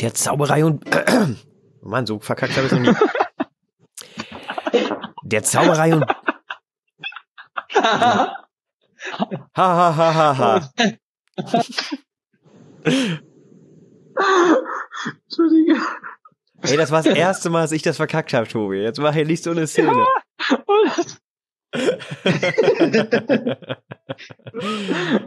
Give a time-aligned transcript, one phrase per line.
[0.00, 0.84] Der Zauberei und...
[1.82, 2.94] Mann, so verkackt habe ich noch nie.
[5.24, 6.04] Der Zauberei und...
[7.72, 8.36] Ha
[9.56, 10.70] ha ha ha ha.
[15.24, 15.76] Entschuldige.
[16.62, 18.76] Ey, das war das erste Mal, dass ich das verkackt habe, Tobi.
[18.78, 19.92] Jetzt mach hier nicht so eine Szene.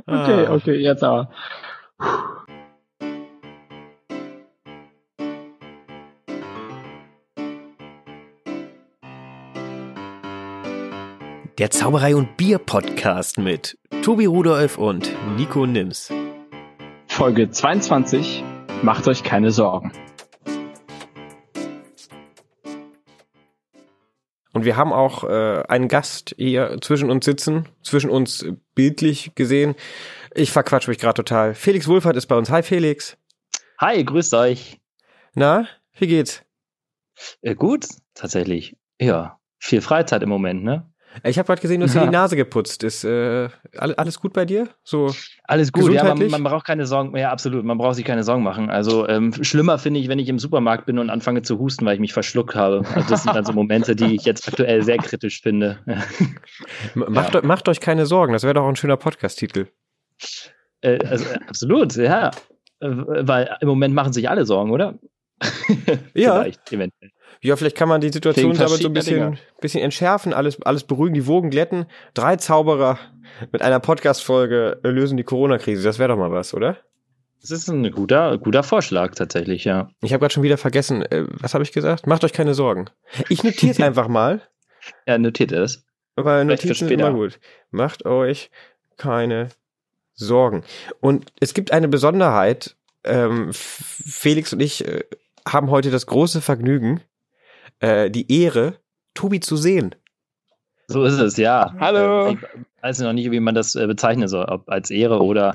[0.05, 1.31] okay, okay, jetzt aber.
[11.63, 16.11] Der Zauberei und Bier Podcast mit Tobi Rudolf und Nico Nims.
[17.07, 18.43] Folge 22.
[18.81, 19.93] Macht euch keine Sorgen.
[24.51, 28.45] Und wir haben auch äh, einen Gast hier zwischen uns sitzen, zwischen uns
[28.75, 29.75] bildlich gesehen.
[30.35, 31.55] Ich verquatsch mich gerade total.
[31.55, 32.49] Felix Wohlfahrt ist bei uns.
[32.49, 33.15] Hi Felix.
[33.79, 34.81] Hi, grüßt euch.
[35.33, 36.43] Na, wie geht's?
[37.41, 38.75] Äh, gut, tatsächlich.
[38.99, 40.92] Ja, viel Freizeit im Moment, ne?
[41.23, 42.83] Ich habe gerade gesehen, du hast dir die Nase geputzt.
[42.83, 44.67] Ist äh, alles gut bei dir?
[44.83, 45.91] So alles gut.
[45.91, 47.15] Ja, man, man, braucht keine Sorgen.
[47.15, 47.63] Ja, absolut.
[47.63, 48.69] Man braucht sich keine Sorgen machen.
[48.69, 51.95] Also ähm, schlimmer finde ich, wenn ich im Supermarkt bin und anfange zu husten, weil
[51.95, 52.83] ich mich verschluckt habe.
[52.95, 55.79] Also das sind dann so Momente, die ich jetzt aktuell sehr kritisch finde.
[56.95, 57.41] macht, ja.
[57.43, 58.33] macht euch keine Sorgen.
[58.33, 59.67] Das wäre doch ein schöner Podcast-Titel.
[60.81, 61.95] Äh, also, absolut.
[61.95, 62.31] Ja,
[62.79, 64.99] äh, weil im Moment machen sich alle Sorgen, oder?
[66.13, 66.41] ja.
[66.41, 67.11] Vielleicht, eventuell.
[67.41, 71.13] Ja, vielleicht kann man die Situation damit so ein bisschen, bisschen entschärfen, alles, alles beruhigen,
[71.13, 71.85] die Wogen glätten.
[72.13, 72.99] Drei Zauberer
[73.51, 75.83] mit einer Podcast-Folge lösen die Corona-Krise.
[75.83, 76.77] Das wäre doch mal was, oder?
[77.41, 79.89] Das ist ein guter, guter Vorschlag tatsächlich, ja.
[80.01, 82.07] Ich habe gerade schon wieder vergessen, äh, was habe ich gesagt?
[82.07, 82.89] Macht euch keine Sorgen.
[83.27, 84.41] Ich notiere es einfach mal.
[85.05, 85.85] Ja, notiert es.
[86.15, 87.39] Weil Notizen sind immer gut.
[87.71, 88.49] Macht euch
[88.97, 89.49] keine
[90.13, 90.63] Sorgen.
[91.01, 92.75] Und es gibt eine Besonderheit.
[93.03, 95.03] Ähm, Felix und ich äh,
[95.45, 97.01] haben heute das große Vergnügen,
[97.79, 98.79] äh, die Ehre,
[99.13, 99.95] Tobi zu sehen.
[100.87, 101.73] So ist es, ja.
[101.79, 102.31] Hallo.
[102.31, 102.37] Ich
[102.81, 105.53] weiß noch nicht, wie man das äh, bezeichnen soll, ob als Ehre oder.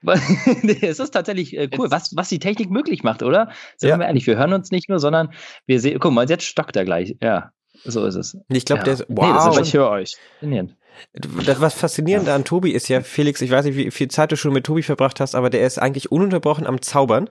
[0.80, 3.50] es ist tatsächlich äh, cool, was, was die Technik möglich macht, oder?
[3.76, 3.98] Sind ja.
[3.98, 5.32] wir ehrlich, wir hören uns nicht nur, sondern
[5.66, 7.16] wir sehen, guck mal, jetzt stockt er gleich.
[7.20, 7.50] Ja,
[7.84, 8.36] so ist es.
[8.48, 8.84] Ich glaube, ja.
[8.84, 9.26] der ist, wow.
[9.26, 10.16] Nee, das ist ich höre euch.
[10.34, 10.76] Faszinierend.
[11.12, 14.36] Das, was faszinierend an Tobi ist ja, Felix, ich weiß nicht, wie viel Zeit du
[14.36, 17.30] schon mit Tobi verbracht hast, aber der ist eigentlich ununterbrochen am Zaubern.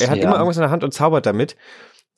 [0.00, 0.24] Er hat ja.
[0.24, 1.56] immer irgendwas in der Hand und zaubert damit.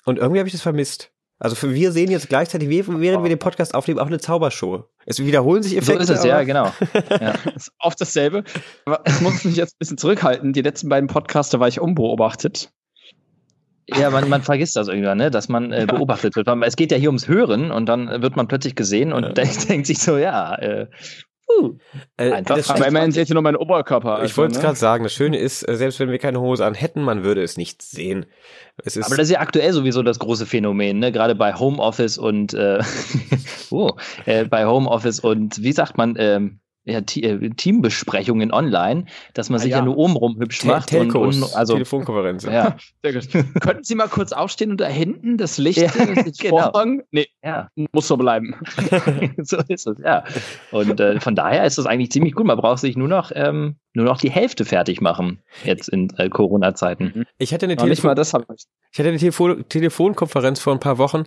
[0.04, 1.10] Und irgendwie habe ich das vermisst.
[1.38, 4.84] Also für, wir sehen jetzt gleichzeitig, während wir den Podcast aufnehmen, auch eine Zaubershow.
[5.06, 6.04] Es wiederholen sich Effekte.
[6.04, 6.72] So ist es, ja, genau.
[7.20, 7.34] Ja.
[7.56, 8.44] ist oft dasselbe.
[8.84, 10.52] Aber ich muss mich jetzt ein bisschen zurückhalten.
[10.52, 12.70] Die letzten beiden Podcasts, da war ich unbeobachtet.
[13.88, 15.32] Ja, man, man vergisst das irgendwann, ne?
[15.32, 16.48] dass man äh, beobachtet wird.
[16.62, 19.28] Es geht ja hier ums Hören und dann wird man plötzlich gesehen und ja.
[19.32, 20.86] denkt, denkt sich so, ja, äh,
[21.60, 21.74] Uh,
[22.16, 24.16] Einfach das aber immerhin seht ihr nur meinen Oberkörper.
[24.16, 24.64] Also, ich wollte es ne?
[24.64, 27.42] gerade sagen, das Schöne ist, äh, selbst wenn wir keine Hose an hätten, man würde
[27.42, 28.26] es nicht sehen.
[28.84, 31.12] Es ist aber das ist ja aktuell sowieso das große Phänomen, ne?
[31.12, 32.82] gerade bei Homeoffice und äh,
[33.70, 33.92] oh,
[34.24, 39.04] äh, bei Homeoffice und wie sagt man, ähm, ja, äh, Teambesprechungen online,
[39.34, 39.78] dass man ah, sich ja.
[39.78, 40.88] ja nur obenrum hübsch Te macht.
[40.88, 42.44] Telcos, und, und, also, Telefonkonferenz.
[42.44, 42.76] Ja.
[43.02, 43.28] Sehr gut.
[43.60, 46.58] Könnten Sie mal kurz aufstehen und da hinten das Licht ja, genau.
[46.58, 47.02] vorfangen?
[47.12, 47.68] Nee, ja.
[47.92, 48.56] muss so bleiben.
[49.42, 50.24] so ist es, ja.
[50.72, 52.46] Und äh, von daher ist das eigentlich ziemlich gut.
[52.46, 56.28] Man braucht sich nur noch, ähm, nur noch die Hälfte fertig machen, jetzt in äh,
[56.28, 57.26] Corona-Zeiten.
[57.38, 58.28] Ich hatte eine, Telefon ich.
[58.92, 61.24] ich hatte eine Telefon Telefonkonferenz vor ein paar Wochen.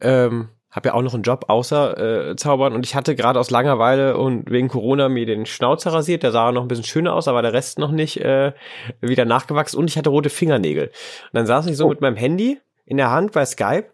[0.00, 3.50] Ähm, habe ja auch noch einen Job außer äh, Zaubern und ich hatte gerade aus
[3.50, 7.26] Langeweile und wegen Corona mir den Schnauzer rasiert, der sah noch ein bisschen schöner aus,
[7.26, 8.52] aber der Rest noch nicht äh,
[9.00, 10.88] wieder nachgewachsen und ich hatte rote Fingernägel.
[10.88, 10.92] Und
[11.32, 11.88] dann saß ich so oh.
[11.88, 13.86] mit meinem Handy in der Hand bei Skype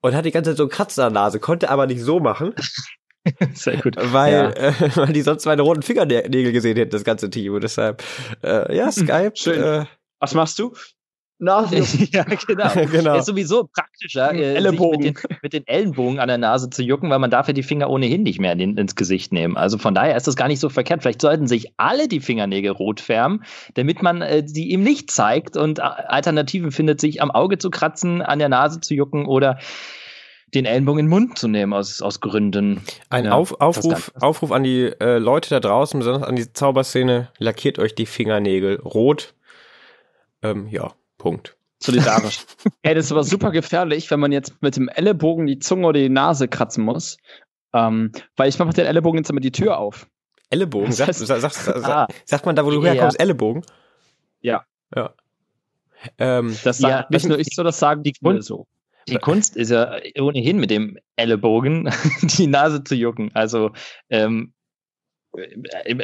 [0.00, 2.20] und hatte die ganze Zeit so einen Kratzer an der Nase, konnte aber nicht so
[2.20, 2.54] machen.
[3.54, 3.96] Sehr gut.
[3.98, 4.50] Weil, ja.
[4.50, 7.54] äh, weil die sonst meine roten Fingernägel gesehen hätten, das ganze Team.
[7.54, 8.02] Und deshalb,
[8.42, 9.32] äh, ja, Skype.
[9.34, 9.62] Schön.
[9.62, 9.84] Äh,
[10.20, 10.74] Was machst du?
[11.38, 11.76] Nase.
[12.12, 12.70] ja, genau.
[12.90, 13.16] genau.
[13.16, 15.04] Ist sowieso praktischer, äh, Ellenbogen.
[15.04, 17.62] Mit, den, mit, den, Ellenbogen an der Nase zu jucken, weil man darf ja die
[17.62, 19.56] Finger ohnehin nicht mehr in, ins Gesicht nehmen.
[19.56, 21.02] Also von daher ist das gar nicht so verkehrt.
[21.02, 23.44] Vielleicht sollten sich alle die Fingernägel rot färben,
[23.74, 28.22] damit man äh, die ihm nicht zeigt und Alternativen findet, sich am Auge zu kratzen,
[28.22, 29.58] an der Nase zu jucken oder
[30.54, 32.82] den Ellenbogen in den Mund zu nehmen aus, aus Gründen.
[33.10, 37.28] Ein ja, Auf, Aufruf, Aufruf an die äh, Leute da draußen, besonders an die Zauberszene,
[37.38, 39.34] lackiert euch die Fingernägel rot.
[40.42, 41.56] Ähm, ja, Punkt.
[41.80, 42.44] Solidarisch.
[42.82, 46.00] hey, das ist aber super gefährlich, wenn man jetzt mit dem Ellenbogen die Zunge oder
[46.00, 47.18] die Nase kratzen muss.
[47.72, 50.08] Ähm, weil ich mache den Ellenbogen jetzt immer die Tür auf.
[50.50, 50.90] Ellenbogen?
[50.92, 52.92] Sagt, sagt, sagt, ah, sagt man da, wo du ja.
[52.92, 53.62] herkommst, Ellenbogen?
[54.40, 54.64] Ja.
[54.94, 55.12] Ja.
[56.16, 58.66] Ähm, das sagt ja, nicht nur ich so, das sagen die Kunst, so.
[59.08, 61.90] Die Kunst ist ja ohnehin mit dem Ellenbogen
[62.22, 63.30] die Nase zu jucken.
[63.34, 63.72] Also
[64.10, 64.57] ähm, äh,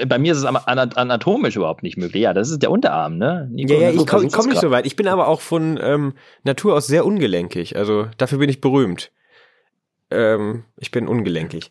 [0.07, 2.23] bei mir ist es anatomisch überhaupt nicht möglich.
[2.23, 3.49] Ja, das ist der Unterarm, ne?
[3.51, 4.87] Nico, ja, ja, ich komme komm nicht so weit.
[4.87, 7.77] Ich bin aber auch von ähm, Natur aus sehr ungelenkig.
[7.77, 9.13] Also dafür bin ich berühmt.
[10.11, 11.71] Ähm, ich bin ungelenkig.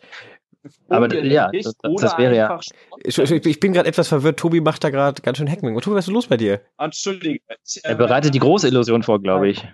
[0.87, 2.59] Aber ja, das, das wäre ja.
[3.03, 4.39] Ich, ich bin gerade etwas verwirrt.
[4.39, 5.77] Tobi macht da gerade ganz schön Hackming.
[5.79, 6.61] Tobi, was ist los bei dir?
[6.77, 7.41] Entschuldige.
[7.83, 9.65] Er bereitet die große Illusion vor, glaube ich.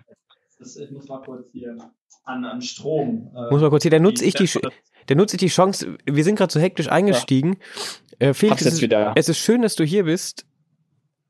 [0.59, 1.75] Ich muss mal kurz hier
[2.25, 3.31] an, an Strom.
[3.35, 4.50] Äh, muss mal kurz hier, da nutze ich die,
[5.06, 5.97] da nutze ich die Chance.
[6.06, 7.57] Wir sind gerade so hektisch eingestiegen.
[8.19, 8.29] Ja.
[8.29, 10.45] Äh, Felix, es ist, es ist schön, dass du hier bist.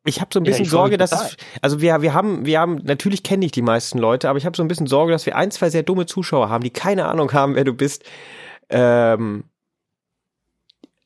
[0.06, 2.78] Ich habe so ein bisschen ja, Sorge, dass es, also wir, wir haben, wir haben,
[2.78, 5.36] natürlich kenne ich die meisten Leute, aber ich habe so ein bisschen Sorge, dass wir
[5.36, 8.04] ein, zwei sehr dumme Zuschauer haben, die keine Ahnung haben, wer du bist.
[8.70, 9.44] Ähm,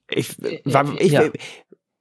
[0.10, 1.24] ich, war, ich, ja.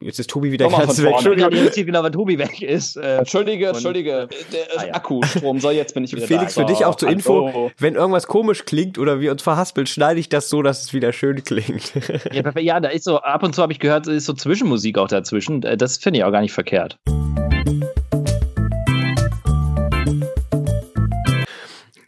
[0.05, 1.13] Jetzt ist Tobi wieder ganz weg.
[1.13, 2.97] Entschuldigung, jetzt genau, weil Tobi weg ist.
[2.97, 4.29] Äh, Entschuldige, Entschuldige.
[4.53, 4.95] Der ah, ja.
[4.95, 6.63] Akkustrom soll jetzt bin ich wieder Felix, da.
[6.63, 10.29] für dich auch zur Info, wenn irgendwas komisch klingt oder wir uns verhaspeln, schneide ich
[10.29, 11.93] das so, dass es wieder schön klingt.
[12.33, 15.09] ja, ja, da ist so, ab und zu habe ich gehört, ist so Zwischenmusik auch
[15.09, 15.61] dazwischen.
[15.61, 16.99] Das finde ich auch gar nicht verkehrt.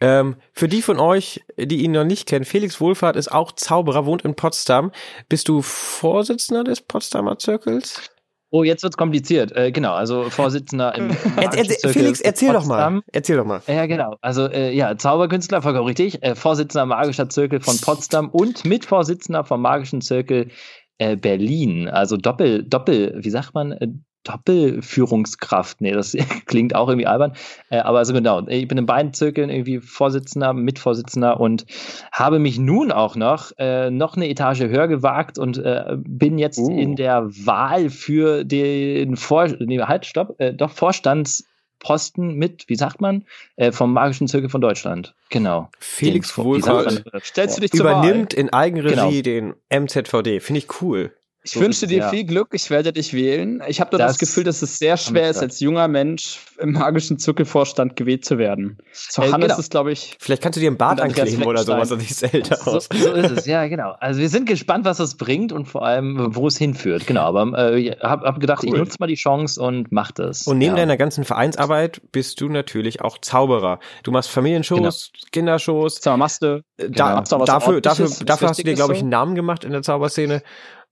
[0.05, 4.05] Ähm, für die von euch, die ihn noch nicht kennen, Felix Wohlfahrt ist auch Zauberer,
[4.05, 4.91] wohnt in Potsdam.
[5.29, 8.11] Bist du Vorsitzender des Potsdamer Zirkels?
[8.51, 9.51] Oh, jetzt wird's kompliziert.
[9.53, 11.09] Äh, genau, also Vorsitzender im.
[11.37, 13.01] er, er, Felix, erzähl doch mal.
[13.11, 13.63] Erzähl doch mal.
[13.65, 14.15] Ja, genau.
[14.21, 16.21] Also äh, ja, Zauberkünstler, vollkommen richtig.
[16.21, 20.51] Äh, Vorsitzender Magischer Zirkel von Potsdam und Mitvorsitzender vom Magischen Zirkel
[20.99, 21.89] äh, Berlin.
[21.89, 24.03] Also Doppel, Doppel, wie sagt man?
[24.25, 25.79] Doppelführungskraft.
[25.79, 27.33] Nee, das klingt auch irgendwie albern.
[27.69, 31.65] Äh, aber also genau, ich bin in beiden Zirkeln irgendwie Vorsitzender, Mitvorsitzender und
[32.11, 36.59] habe mich nun auch noch äh, noch eine Etage höher gewagt und äh, bin jetzt
[36.59, 36.69] uh.
[36.69, 43.01] in der Wahl für den Vor nee, halt, stopp, äh, doch Vorstandsposten mit, wie sagt
[43.01, 43.25] man,
[43.55, 45.13] äh, vom Magischen Zirkel von Deutschland.
[45.29, 45.69] Genau.
[45.79, 49.53] Felix Wohlfahrt stellst du dich übernimmt in Eigenregie genau.
[49.69, 50.39] den MZVD.
[50.39, 51.13] Finde ich cool.
[51.45, 52.09] Ich so wünsche dir ja.
[52.09, 53.61] viel Glück, ich werde dich wählen.
[53.67, 56.71] Ich habe nur das, das, Gefühl, dass es sehr schwer ist, als junger Mensch im
[56.71, 58.79] magischen Zirkelvorstand gewählt zu werden.
[58.93, 59.59] Zu äh, Hannes genau.
[59.59, 60.17] ist, glaube ich.
[60.19, 62.89] Vielleicht kannst du dir einen Bart ankleben oder sowas und siehst älter aus.
[62.91, 63.93] So, so, ist es, ja, genau.
[63.99, 67.05] Also wir sind gespannt, was das bringt und vor allem, wo es hinführt.
[67.05, 68.73] Genau, aber äh, ich habe hab gedacht, cool.
[68.73, 70.47] ich nutze mal die Chance und mach das.
[70.47, 70.81] Und neben ja.
[70.81, 73.79] deiner ganzen Vereinsarbeit bist du natürlich auch Zauberer.
[74.01, 75.27] Du machst Familienshows, genau.
[75.31, 75.99] Kindershows.
[75.99, 77.45] Du, da, genau.
[77.45, 80.41] dafür, dafür, dafür hast du dir, glaube ich, einen Namen gemacht in der Zauberszene.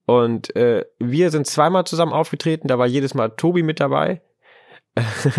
[0.05, 4.21] Und äh, wir sind zweimal zusammen aufgetreten, da war jedes Mal Tobi mit dabei.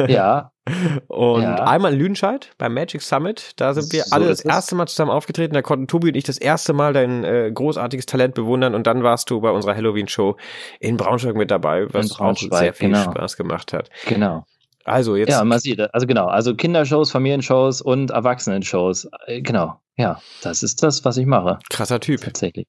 [0.09, 0.51] Ja.
[1.09, 1.57] und ja.
[1.57, 5.11] einmal in Lüdenscheid beim Magic Summit, da sind wir so alle das erste Mal zusammen
[5.11, 8.87] aufgetreten, da konnten Tobi und ich das erste Mal dein äh, großartiges Talent bewundern und
[8.87, 10.37] dann warst du bei unserer Halloween-Show
[10.81, 13.03] in Braunschweig mit dabei, was auch sehr viel genau.
[13.03, 13.91] Spaß gemacht hat.
[14.07, 14.47] Genau.
[14.85, 15.31] Also jetzt.
[15.31, 19.09] Ja, man sieht, also genau, also Kindershows, Familienshows und Erwachsenenshows.
[19.27, 19.81] Äh, genau.
[19.97, 21.59] Ja, das ist das, was ich mache.
[21.71, 22.21] Krasser Typ.
[22.21, 22.67] Tatsächlich.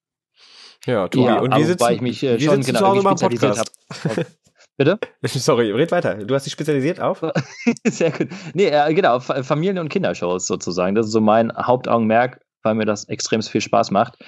[0.86, 1.26] Ja, Tobi.
[1.26, 4.26] Ja, und wir sitzen, ich mich äh, schon genau spezialisiert habe.
[4.76, 4.98] Bitte?
[5.24, 6.14] Sorry, red weiter.
[6.16, 7.24] Du hast dich spezialisiert auf?
[7.84, 8.28] Sehr gut.
[8.54, 10.94] Nee, äh, genau, Familien- und Kindershows sozusagen.
[10.94, 14.18] Das ist so mein Hauptaugenmerk, weil mir das extrem viel Spaß macht.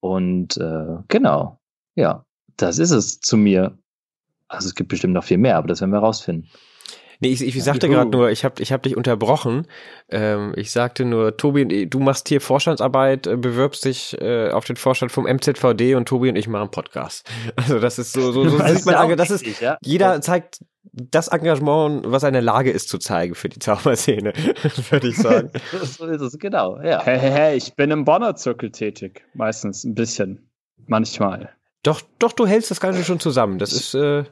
[0.00, 1.60] Und äh, genau,
[1.94, 2.24] ja,
[2.56, 3.78] das ist es zu mir.
[4.48, 6.50] Also es gibt bestimmt noch viel mehr, aber das werden wir rausfinden.
[7.22, 9.68] Nee, ich, ich sagte gerade nur, ich habe ich hab dich unterbrochen.
[10.10, 14.74] Ähm, ich sagte nur, Tobi, du machst hier Vorstandsarbeit, äh, bewirbst dich äh, auf den
[14.74, 17.30] Vorstand vom MZVD und Tobi und ich machen Podcast.
[17.56, 19.78] Also das ist so, so, so das sieht man, das ist, ja.
[19.82, 24.32] jeder zeigt das Engagement, was eine Lage ist zu zeigen für die Zauberszene,
[24.90, 25.50] würde ich sagen.
[25.84, 27.04] so ist es, genau, ja.
[27.04, 29.24] Hey, hey, hey, ich bin im Bonner Zirkel tätig.
[29.34, 30.50] Meistens ein bisschen.
[30.88, 31.50] Manchmal.
[31.84, 33.60] Doch, doch, du hältst das Ganze schon zusammen.
[33.60, 34.24] Das ist, äh,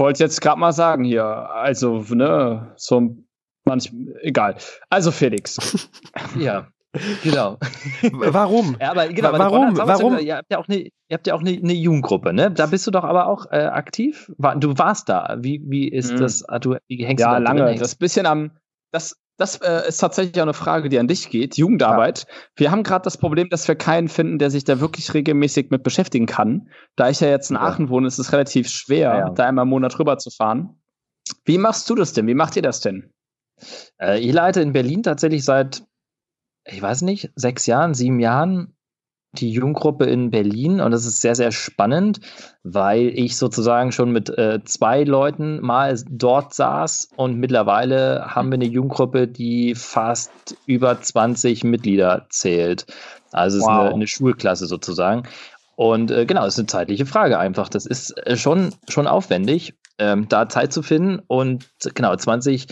[0.00, 1.24] wollte jetzt gerade mal sagen hier.
[1.24, 3.16] Also, ne, so
[3.64, 3.92] manch,
[4.22, 4.56] egal.
[4.88, 5.88] Also, Felix.
[6.38, 6.66] ja.
[7.22, 7.56] Genau.
[8.10, 8.76] Warum?
[8.80, 9.76] Ja, aber genau, warum?
[9.76, 10.18] Warum?
[10.18, 12.50] Ihr habt ja auch eine, ihr habt ja auch eine, eine Jugendgruppe, ne?
[12.50, 14.32] Da bist du doch aber auch äh, aktiv.
[14.56, 15.36] Du warst da.
[15.38, 16.18] Wie, wie ist mhm.
[16.18, 16.48] das?
[16.48, 17.76] Ah, du, wie hängst ja, du da lange.
[17.76, 18.50] Das bisschen am,
[18.90, 21.56] das, das äh, ist tatsächlich auch eine Frage, die an dich geht.
[21.56, 22.26] Jugendarbeit.
[22.28, 22.34] Ja.
[22.56, 25.82] Wir haben gerade das Problem, dass wir keinen finden, der sich da wirklich regelmäßig mit
[25.82, 26.68] beschäftigen kann.
[26.94, 27.62] Da ich ja jetzt in ja.
[27.62, 30.82] Aachen wohne, ist es relativ schwer, ja, da einmal im Monat rüber zu fahren.
[31.44, 32.26] Wie machst du das denn?
[32.26, 33.14] Wie macht ihr das denn?
[33.98, 35.84] Äh, ich leite in Berlin tatsächlich seit,
[36.66, 38.76] ich weiß nicht, sechs Jahren, sieben Jahren
[39.32, 42.20] die Jugendgruppe in Berlin und das ist sehr, sehr spannend,
[42.64, 48.54] weil ich sozusagen schon mit äh, zwei Leuten mal dort saß und mittlerweile haben wir
[48.54, 52.86] eine Jugendgruppe, die fast über 20 Mitglieder zählt.
[53.30, 53.70] Also es wow.
[53.70, 55.22] ist eine, eine Schulklasse sozusagen.
[55.76, 57.68] Und äh, genau, es ist eine zeitliche Frage einfach.
[57.68, 62.66] Das ist äh, schon, schon aufwendig ähm, da Zeit zu finden und genau 20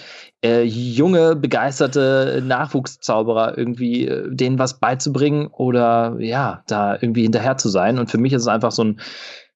[0.45, 7.69] äh, junge, begeisterte Nachwuchszauberer irgendwie äh, denen was beizubringen oder ja, da irgendwie hinterher zu
[7.69, 7.99] sein.
[7.99, 9.01] Und für mich ist es einfach so ein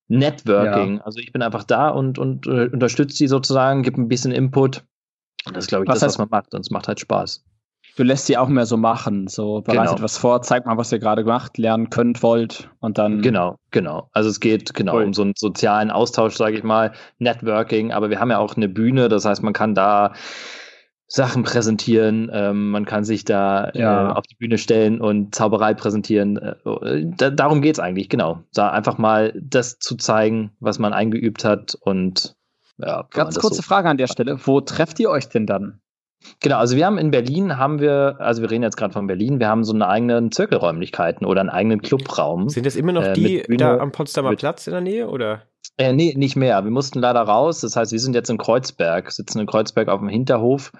[0.08, 0.96] Networking.
[0.96, 1.02] Ja.
[1.04, 4.84] Also ich bin einfach da und, und äh, unterstütze sie sozusagen, gebe ein bisschen Input.
[5.46, 6.54] Und das ist, glaube ich, was das, heißt, was man macht.
[6.54, 7.44] Und es macht halt Spaß.
[7.96, 9.28] Du lässt sie auch mehr so machen.
[9.28, 10.02] So bereitet genau.
[10.02, 13.20] was vor, zeigt mal, was ihr gerade gemacht, lernen könnt, wollt und dann.
[13.20, 14.08] Genau, genau.
[14.12, 15.04] Also es geht genau cool.
[15.04, 17.92] um so einen sozialen Austausch, sage ich mal, Networking.
[17.92, 20.14] Aber wir haben ja auch eine Bühne, das heißt, man kann da
[21.14, 24.08] Sachen präsentieren, ähm, man kann sich da ja.
[24.08, 26.38] äh, auf die Bühne stellen und Zauberei präsentieren.
[26.38, 28.44] Äh, da, darum geht's eigentlich, genau.
[28.54, 32.34] Da einfach mal das zu zeigen, was man eingeübt hat und
[32.78, 33.06] ja.
[33.10, 34.38] Ganz kurze so Frage an der Stelle.
[34.46, 35.82] Wo trefft ihr euch denn dann?
[36.40, 39.38] Genau, also wir haben in Berlin, haben wir, also wir reden jetzt gerade von Berlin,
[39.38, 42.48] wir haben so eine eigenen Zirkelräumlichkeiten oder einen eigenen Clubraum.
[42.48, 45.42] Sind das immer noch äh, die Bühne, da am Potsdamer Platz in der Nähe oder?
[45.76, 46.64] Äh, nee, nicht mehr.
[46.64, 47.60] Wir mussten leider raus.
[47.60, 50.72] Das heißt, wir sind jetzt in Kreuzberg, sitzen in Kreuzberg auf dem Hinterhof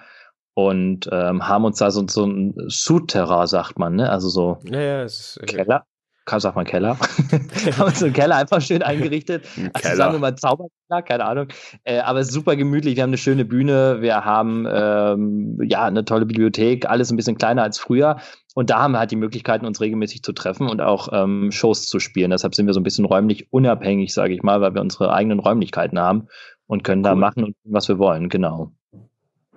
[0.53, 4.09] und ähm, haben uns da so, so ein Souterrain, sagt man, ne?
[4.09, 5.85] Also so ja, ja, ist, äh, Keller.
[6.25, 6.97] Kann sagt man Keller.
[7.77, 9.45] haben uns einen Keller einfach schön eingerichtet.
[9.73, 11.47] Also sagen wir mal Zauberkeller, keine Ahnung.
[11.83, 12.95] Äh, aber es ist super gemütlich.
[12.95, 14.01] Wir haben eine schöne Bühne.
[14.01, 16.85] Wir haben ähm, ja eine tolle Bibliothek.
[16.89, 18.17] Alles ein bisschen kleiner als früher.
[18.55, 21.87] Und da haben wir halt die Möglichkeiten, uns regelmäßig zu treffen und auch ähm, Shows
[21.87, 22.31] zu spielen.
[22.31, 25.39] Deshalb sind wir so ein bisschen räumlich unabhängig, sage ich mal, weil wir unsere eigenen
[25.39, 26.27] Räumlichkeiten haben
[26.67, 27.09] und können cool.
[27.09, 28.29] da machen, was wir wollen.
[28.29, 28.71] Genau.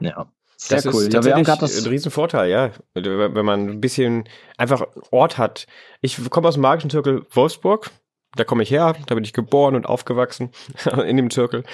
[0.01, 0.27] Ja.
[0.57, 1.03] Sehr das cool.
[1.03, 2.71] ist tatsächlich ja, das ein Riesenvorteil, ja.
[2.95, 4.25] Wenn man ein bisschen
[4.57, 5.67] einfach Ort hat.
[6.01, 7.91] Ich komme aus dem magischen Zirkel Wolfsburg.
[8.37, 10.51] Da komme ich her, da bin ich geboren und aufgewachsen
[11.07, 11.65] in dem Zirkel.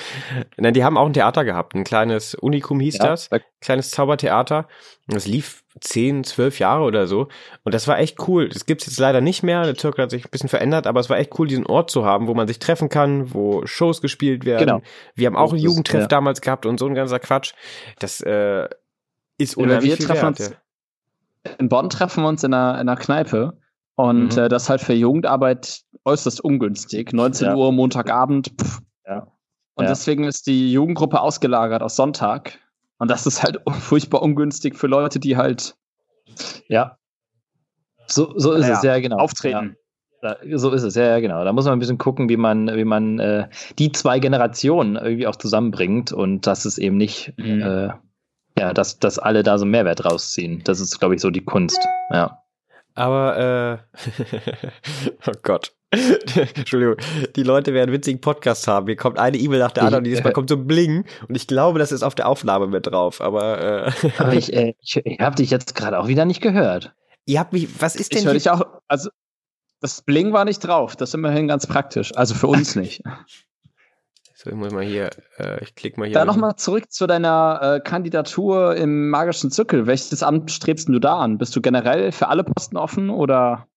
[0.56, 3.28] Nein, die haben auch ein Theater gehabt, ein kleines Unikum hieß ja, das,
[3.60, 4.68] kleines Zaubertheater.
[5.08, 7.28] Das lief zehn, zwölf Jahre oder so.
[7.64, 8.48] Und das war echt cool.
[8.48, 9.64] Das gibt's jetzt leider nicht mehr.
[9.64, 12.04] Der Zirkel hat sich ein bisschen verändert, aber es war echt cool, diesen Ort zu
[12.04, 14.66] haben, wo man sich treffen kann, wo Shows gespielt werden.
[14.66, 14.82] Genau.
[15.14, 16.06] Wir haben auch einen Jugendtreff ja.
[16.06, 17.54] damals gehabt und so ein ganzer Quatsch.
[17.98, 18.68] Das äh,
[19.38, 20.52] ist unheimlich wir treffen uns,
[21.58, 23.58] In Bonn treffen wir uns in einer, in einer Kneipe.
[23.94, 24.42] Und mhm.
[24.42, 27.12] äh, das halt für Jugendarbeit äußerst ungünstig.
[27.12, 27.54] 19 ja.
[27.54, 28.52] Uhr Montagabend.
[28.60, 28.80] Pff.
[29.06, 29.26] Ja.
[29.74, 29.90] Und ja.
[29.90, 32.58] deswegen ist die Jugendgruppe ausgelagert aus Sonntag.
[32.98, 35.76] Und das ist halt furchtbar ungünstig für Leute, die halt.
[36.68, 36.98] Ja.
[38.06, 39.18] So, so ist es, ja, genau.
[39.18, 39.76] Auftreten.
[40.52, 41.44] So ist es, ja, ja, genau.
[41.44, 45.26] Da muss man ein bisschen gucken, wie man, wie man äh, die zwei Generationen irgendwie
[45.26, 47.60] auch zusammenbringt und dass es eben nicht mhm.
[47.60, 47.88] äh,
[48.58, 50.62] ja, dass, dass alle da so einen Mehrwert rausziehen.
[50.64, 51.80] Das ist, glaube ich, so die Kunst.
[52.10, 52.41] Ja.
[52.94, 54.00] Aber, äh,
[55.26, 55.72] oh Gott.
[56.54, 56.96] Entschuldigung,
[57.36, 58.86] die Leute werden einen witzigen Podcast haben.
[58.86, 61.34] Hier kommt eine E-Mail nach der anderen und jedes Mal kommt so ein Bling und
[61.34, 64.10] ich glaube, das ist auf der Aufnahme mit drauf, aber, äh.
[64.16, 66.94] aber ich, äh, ich, ich habe dich jetzt gerade auch wieder nicht gehört.
[67.26, 69.10] Ihr habt mich, was ist denn ich höre dich auch, also
[69.80, 73.02] das Bling war nicht drauf, das ist immerhin ganz praktisch, also für uns nicht.
[74.42, 76.14] So, ich muss mal hier, äh, ich klicke mal hier.
[76.14, 79.86] Dann nochmal zurück zu deiner äh, Kandidatur im magischen Zirkel.
[79.86, 81.38] Welches Amt strebst du da an?
[81.38, 83.68] Bist du generell für alle Posten offen oder?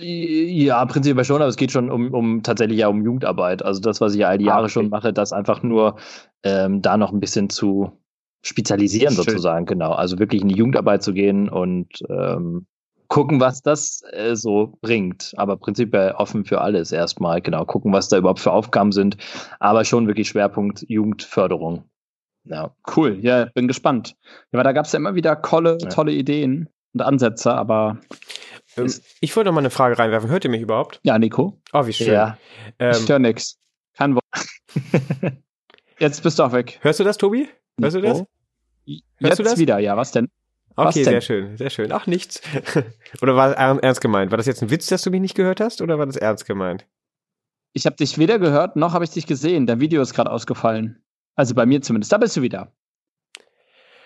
[0.00, 3.64] Ja, prinzipiell schon, aber es geht schon um, um tatsächlich ja um Jugendarbeit.
[3.64, 4.72] Also das, was ich ja all die ah, Jahre okay.
[4.72, 5.96] schon mache, das einfach nur
[6.42, 7.92] ähm, da noch ein bisschen zu
[8.42, 9.92] spezialisieren sozusagen, genau.
[9.92, 12.66] Also wirklich in die Jugendarbeit zu gehen und ähm,
[13.08, 15.32] gucken, was das äh, so bringt.
[15.36, 17.40] Aber prinzipiell offen für alles erstmal.
[17.40, 19.16] Genau, gucken, was da überhaupt für Aufgaben sind.
[19.58, 21.84] Aber schon wirklich Schwerpunkt Jugendförderung.
[22.44, 22.74] Ja.
[22.96, 24.16] Cool, ja, bin gespannt.
[24.52, 25.88] Ja, weil da gab es ja immer wieder tolle, ja.
[25.88, 27.98] tolle Ideen und Ansätze, aber.
[28.76, 30.30] Ähm, ich wollte noch mal eine Frage reinwerfen.
[30.30, 31.00] Hört ihr mich überhaupt?
[31.02, 31.60] Ja, Nico.
[31.72, 32.12] Oh, wie schön.
[32.12, 32.38] Ja.
[32.78, 33.58] Ähm, ich höre nix.
[33.96, 34.24] Kein Wort.
[35.98, 36.78] Jetzt bist du auch weg.
[36.82, 37.48] Hörst du das, Tobi?
[37.80, 38.18] Hörst du das?
[38.18, 38.28] Hörst
[39.18, 39.58] Jetzt du das?
[39.58, 40.28] wieder, ja, was denn?
[40.78, 41.90] Okay, sehr schön, sehr schön.
[41.90, 42.40] Ach, nichts.
[43.22, 44.30] oder war das ernst gemeint?
[44.30, 46.46] War das jetzt ein Witz, dass du mich nicht gehört hast, oder war das ernst
[46.46, 46.86] gemeint?
[47.72, 49.66] Ich habe dich weder gehört, noch habe ich dich gesehen.
[49.66, 51.02] Dein Video ist gerade ausgefallen.
[51.34, 52.12] Also bei mir zumindest.
[52.12, 52.72] Da bist du wieder.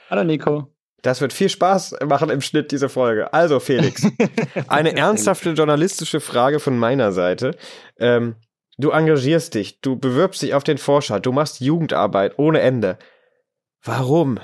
[0.09, 0.75] Hallo, Nico.
[1.03, 3.33] Das wird viel Spaß machen im Schnitt, diese Folge.
[3.33, 4.07] Also, Felix,
[4.69, 7.57] eine ernsthafte journalistische Frage von meiner Seite.
[7.99, 8.37] Ähm,
[8.79, 12.99] du engagierst dich, du bewirbst dich auf den Forscher, du machst Jugendarbeit ohne Ende.
[13.83, 14.39] Warum?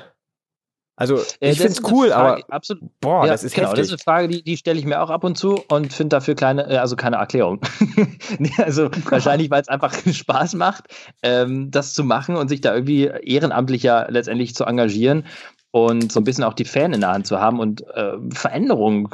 [0.99, 2.83] Also äh, ich finde es cool, Frage, aber absolut.
[3.01, 3.83] boah, ja, das ist genau, heftig.
[3.83, 6.17] Das ist eine Frage, die, die stelle ich mir auch ab und zu und finde
[6.17, 7.61] dafür kleine, äh, also keine Erklärung.
[8.59, 10.87] also wahrscheinlich, weil es einfach Spaß macht,
[11.23, 15.25] ähm, das zu machen und sich da irgendwie ehrenamtlicher letztendlich zu engagieren
[15.71, 19.09] und so ein bisschen auch die Fan in der Hand zu haben und äh, Veränderungen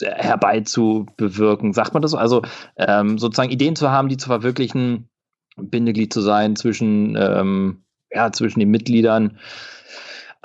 [0.00, 2.16] herbeizubewirken, sagt man das so?
[2.16, 2.42] Also
[2.76, 5.08] ähm, sozusagen Ideen zu haben, die zu verwirklichen,
[5.56, 7.82] Bindeglied zu sein zwischen, ähm,
[8.12, 9.38] ja, zwischen den Mitgliedern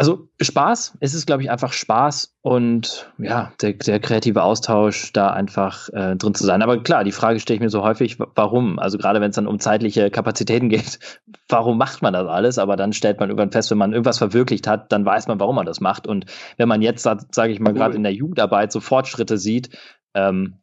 [0.03, 5.29] also Spaß, es ist, glaube ich, einfach Spaß und ja, der, der kreative Austausch, da
[5.29, 6.61] einfach äh, drin zu sein.
[6.61, 8.79] Aber klar, die Frage stelle ich mir so häufig, warum?
[8.79, 10.99] Also gerade wenn es dann um zeitliche Kapazitäten geht,
[11.47, 12.57] warum macht man das alles?
[12.57, 15.55] Aber dann stellt man irgendwann fest, wenn man irgendwas verwirklicht hat, dann weiß man, warum
[15.55, 16.05] man das macht.
[16.05, 16.25] Und
[16.57, 19.69] wenn man jetzt, sage ich mal, gerade in der Jugendarbeit so Fortschritte sieht,
[20.15, 20.55] ähm,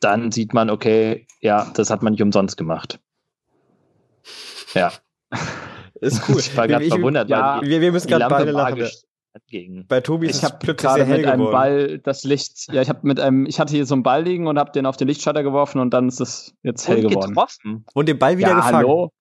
[0.00, 3.00] dann sieht man, okay, ja, das hat man nicht umsonst gemacht.
[4.74, 4.92] Ja.
[6.00, 6.36] Ist cool.
[6.38, 8.88] Ich war gerade verwundert, ja, wir, wir müssen gerade beide lachen.
[9.48, 9.86] Gegen.
[9.86, 12.72] Bei Tobi ist ich habe gerade mit einem Ball das Licht.
[12.72, 13.44] Ja, ich habe mit einem.
[13.44, 15.92] Ich hatte hier so einen Ball liegen und habe den auf den Lichtschalter geworfen und
[15.92, 17.34] dann ist es jetzt hell und geworden.
[17.34, 17.84] Getroffen.
[17.92, 18.76] Und den Ball wieder ja, gefangen.
[18.76, 19.12] Hallo.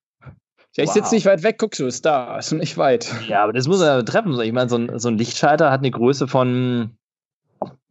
[0.75, 0.93] Ja, ich wow.
[0.93, 3.13] sitze nicht weit weg, guckst du, ist da, ist nicht weit.
[3.27, 4.39] Ja, aber das muss er treffen.
[4.39, 6.97] Ich meine, so ein, so ein Lichtschalter hat eine Größe von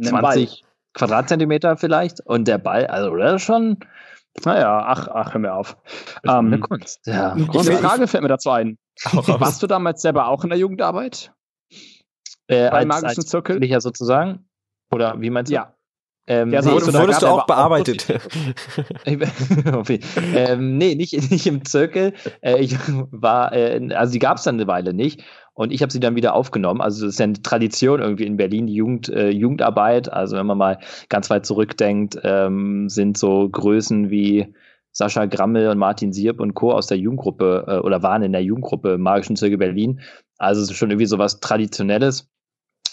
[0.03, 3.79] 20 Quadratzentimeter vielleicht und der Ball, also oder schon.
[4.45, 5.77] Naja, ach, ach, hör mir auf.
[6.25, 7.07] Ähm, eine Kunst.
[7.07, 7.33] Ja.
[7.33, 8.79] Eine Frage fällt mir dazu ein.
[9.13, 11.33] Warst du damals selber auch in der Jugendarbeit?
[12.49, 13.65] Äh, Beim magischen als Zirkel?
[13.65, 14.49] Ja, sozusagen?
[14.93, 15.55] Oder wie meinst du?
[15.55, 15.75] Ja.
[16.27, 18.07] Ähm, ja, so nee, wurdest, wurdest du auch bearbeitet?
[19.05, 22.15] ähm, nee, nicht, nicht im Zirkel.
[22.41, 22.77] Äh, ich
[23.11, 25.23] war, äh, also die gab es dann eine Weile nicht.
[25.55, 26.81] Und ich habe sie dann wieder aufgenommen.
[26.81, 30.13] Also das ist ja eine Tradition irgendwie in Berlin, die Jugend, äh, Jugendarbeit.
[30.13, 34.53] Also wenn man mal ganz weit zurückdenkt, ähm, sind so Größen wie
[34.91, 36.73] Sascha Grammel und Martin Sierp und Co.
[36.73, 40.01] aus der Jugendgruppe äh, oder waren in der Jugendgruppe Magischen Zirkel Berlin.
[40.39, 42.29] Also es ist schon irgendwie so was Traditionelles.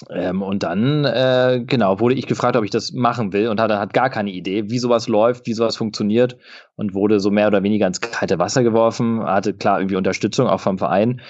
[0.10, 3.78] Ähm, und dann, äh, genau, wurde ich gefragt, ob ich das machen will und hatte
[3.78, 6.38] hat gar keine Idee, wie sowas läuft, wie sowas funktioniert
[6.76, 10.60] und wurde so mehr oder weniger ins kalte Wasser geworfen, hatte klar irgendwie Unterstützung auch
[10.60, 11.22] vom Verein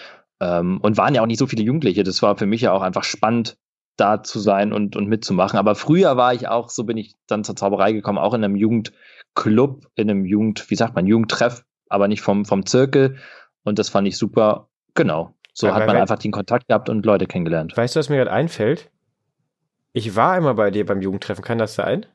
[0.41, 2.03] ähm, und waren ja auch nicht so viele Jugendliche.
[2.03, 3.57] Das war für mich ja auch einfach spannend,
[3.95, 5.59] da zu sein und, und mitzumachen.
[5.59, 8.55] Aber früher war ich auch, so bin ich dann zur Zauberei gekommen, auch in einem
[8.55, 13.17] Jugendclub, in einem Jugend, wie sagt man, Jugendtreff, aber nicht vom, vom Zirkel.
[13.63, 14.67] Und das fand ich super.
[14.95, 15.35] Genau.
[15.53, 17.77] So ja, hat man einfach den Kontakt gehabt und Leute kennengelernt.
[17.77, 18.89] Weißt du, was mir gerade einfällt?
[19.93, 22.05] Ich war immer bei dir beim Jugendtreffen, kann das sein?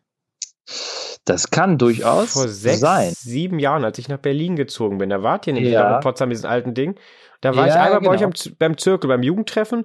[1.27, 3.13] Das kann durchaus Vor sechs, sein.
[3.13, 5.97] sieben Jahren, als ich nach Berlin gezogen bin, da wart ihr nämlich ja.
[5.97, 6.97] in Potsdam, diesen alten Ding.
[7.41, 8.11] Da war ja, ich einmal genau.
[8.11, 9.85] bei euch am, beim Zirkel, beim Jugendtreffen.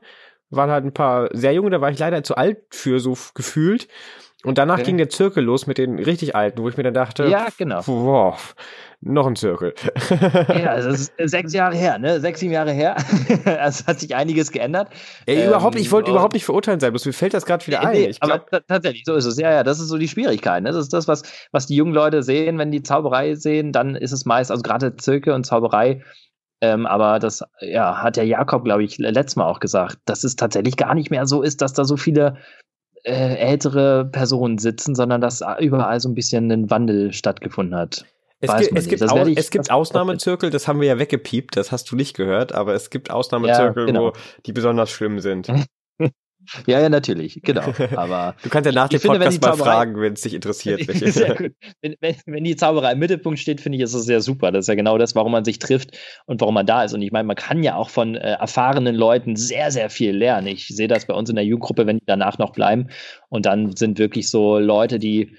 [0.49, 3.87] Waren halt ein paar sehr junge, da war ich leider zu alt für, so gefühlt.
[4.43, 4.85] Und danach okay.
[4.85, 7.81] ging der Zirkel los mit den richtig Alten, wo ich mir dann dachte, ja, genau.
[7.85, 8.55] Wow,
[8.99, 9.75] noch ein Zirkel.
[10.09, 12.19] ja, also das ist sechs Jahre her, ne?
[12.19, 12.95] Sechs, sieben Jahre her.
[13.45, 14.89] also hat sich einiges geändert.
[15.27, 17.81] Ey, ähm, überhaupt, ich wollte überhaupt nicht verurteilen sein, bloß mir fällt das gerade wieder
[17.81, 18.09] nee, ein.
[18.09, 19.37] Ich glaub, aber tatsächlich, so ist es.
[19.37, 20.63] Ja, ja, das ist so die Schwierigkeit.
[20.63, 20.71] Ne?
[20.71, 21.21] Das ist das, was,
[21.51, 24.95] was die jungen Leute sehen, wenn die Zauberei sehen, dann ist es meist, also gerade
[24.95, 26.01] Zirkel und Zauberei,
[26.61, 30.35] ähm, aber das ja, hat der Jakob, glaube ich, letztes Mal auch gesagt, dass es
[30.35, 32.37] tatsächlich gar nicht mehr so ist, dass da so viele
[33.03, 38.05] äh, ältere Personen sitzen, sondern dass überall so ein bisschen ein Wandel stattgefunden hat.
[38.43, 41.91] Es, gibt, es gibt, au es gibt Ausnahmezirkel, das haben wir ja weggepiept, das hast
[41.91, 44.05] du nicht gehört, aber es gibt Ausnahmezirkel, ja, genau.
[44.07, 44.13] wo
[44.45, 45.47] die besonders schlimm sind.
[46.67, 47.73] Ja, ja, natürlich, genau.
[47.95, 50.81] Aber du kannst ja nach dem Podcast finde, mal fragen, wenn es dich interessiert.
[50.91, 51.51] sehr gut.
[51.81, 54.51] Wenn, wenn, wenn, die Zauberei im Mittelpunkt steht, finde ich, ist es sehr super.
[54.51, 56.93] Das ist ja genau das, warum man sich trifft und warum man da ist.
[56.93, 60.47] Und ich meine, man kann ja auch von äh, erfahrenen Leuten sehr, sehr viel lernen.
[60.47, 62.89] Ich sehe das bei uns in der Jugendgruppe, wenn die danach noch bleiben.
[63.29, 65.35] Und dann sind wirklich so Leute, die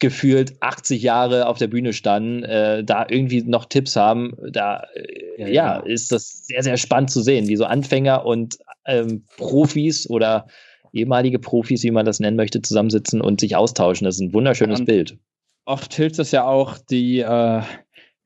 [0.00, 5.42] gefühlt 80 Jahre auf der Bühne standen, äh, da irgendwie noch Tipps haben, da äh,
[5.42, 5.92] ja, ja, genau.
[5.92, 10.46] ist das sehr, sehr spannend zu sehen, wie so Anfänger und ähm, Profis oder
[10.92, 14.04] ehemalige Profis, wie man das nennen möchte, zusammensitzen und sich austauschen.
[14.04, 15.18] Das ist ein wunderschönes ja, Bild.
[15.64, 17.62] Oft hilft es ja auch, die, äh,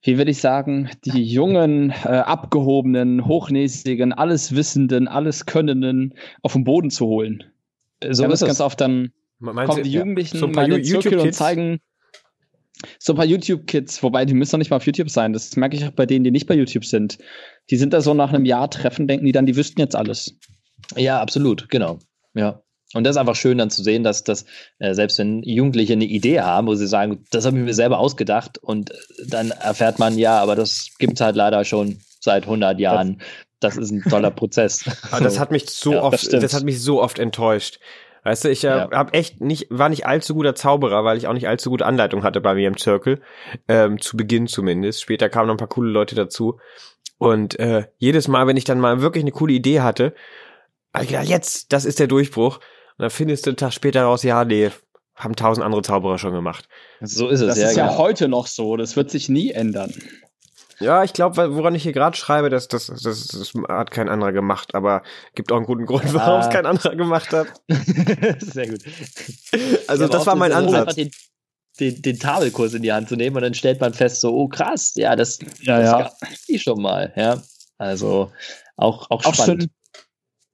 [0.03, 7.07] wie will ich sagen, die jungen, äh, abgehobenen, hochnäsigen, alleswissenden, alleskönnenden auf den Boden zu
[7.07, 7.45] holen.
[8.11, 10.85] So ja, ist das ganz oft dann Meinst kommen die Jugendlichen ja, so mal in
[10.85, 11.81] Zirkel und zeigen
[12.99, 15.33] so ein paar YouTube-Kids, wobei die müssen doch nicht mal auf YouTube sein.
[15.33, 17.19] Das merke ich auch bei denen, die nicht bei YouTube sind.
[17.71, 20.39] Die sind da so nach einem Jahr Treffen, denken die dann, die wüssten jetzt alles.
[20.97, 21.99] Ja, absolut, genau.
[22.35, 22.63] Ja.
[22.95, 24.47] Und das ist einfach schön dann zu sehen, dass das,
[24.79, 27.99] äh, selbst wenn Jugendliche eine Idee haben, wo sie sagen, das habe ich mir selber
[27.99, 28.93] ausgedacht und
[29.27, 33.21] dann erfährt man, ja, aber das gibt es halt leider schon seit 100 Jahren.
[33.61, 34.85] Das ist ein toller Prozess.
[35.11, 37.79] Aber das hat mich so ja, oft, das, das, hat mich so oft enttäuscht.
[38.25, 38.91] Weißt du, ich äh, ja.
[38.91, 42.23] habe echt nicht, war nicht allzu guter Zauberer, weil ich auch nicht allzu gute Anleitung
[42.23, 43.21] hatte bei mir im Circle.
[43.69, 45.03] Ähm, zu Beginn zumindest.
[45.03, 46.59] Später kamen noch ein paar coole Leute dazu.
[47.19, 50.15] Und äh, jedes Mal, wenn ich dann mal wirklich eine coole Idee hatte,
[50.95, 52.57] hab ich gedacht, jetzt, das ist der Durchbruch.
[52.57, 54.71] Und dann findest du einen Tag später raus, ja, nee,
[55.15, 56.69] haben tausend andere Zauberer schon gemacht.
[57.01, 57.49] So ist es.
[57.49, 57.99] Das ja, ist ja genau.
[57.99, 58.77] heute noch so.
[58.77, 59.93] Das wird sich nie ändern.
[60.81, 64.33] Ja, ich glaube, woran ich hier gerade schreibe, das, das, das, das hat kein anderer
[64.33, 65.03] gemacht, aber
[65.35, 66.51] gibt auch einen guten Grund, warum es ah.
[66.51, 67.49] kein anderer gemacht hat.
[68.41, 68.81] Sehr gut.
[69.89, 70.95] Also das war mein Ansatz.
[70.95, 71.11] Den,
[71.81, 74.49] den, den Tafelkurs in die Hand zu nehmen und dann stellt man fest, so, oh
[74.49, 76.29] krass, ja, das, ja, das ja.
[76.47, 77.41] ich schon mal, ja.
[77.79, 78.33] Also
[78.77, 79.63] auch, auch, auch spannend.
[79.63, 79.71] Schön.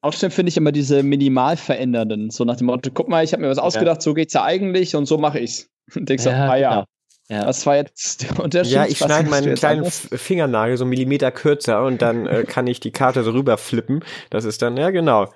[0.03, 3.33] Auch schön finde ich immer diese minimal verändernden, so nach dem Motto, guck mal, ich
[3.33, 4.01] habe mir was ausgedacht, ja.
[4.03, 5.71] so geht's ja eigentlich und so mache ich's.
[5.95, 6.85] Und denkst ja, so, ah ja, genau.
[7.29, 7.45] Ja.
[7.45, 8.73] Das war jetzt der Unterschied.
[8.73, 10.09] Ja, ich schneide meinen kleinen anders?
[10.13, 14.05] Fingernagel so einen Millimeter kürzer und dann äh, kann ich die Karte so rüber flippen.
[14.31, 15.33] Das ist dann, ja genau.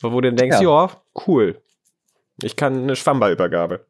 [0.00, 0.90] Wo du dann denkst, ja,
[1.26, 1.60] cool.
[2.42, 3.86] Ich kann eine Schwammballübergabe.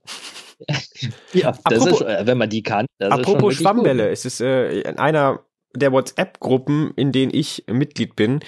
[1.32, 2.86] ja, das apropos, ist, äh, wenn man die kann.
[3.00, 4.12] apropos Schwammbälle, cool.
[4.12, 5.40] es ist äh, in einer
[5.74, 8.40] der WhatsApp-Gruppen, in denen ich Mitglied bin,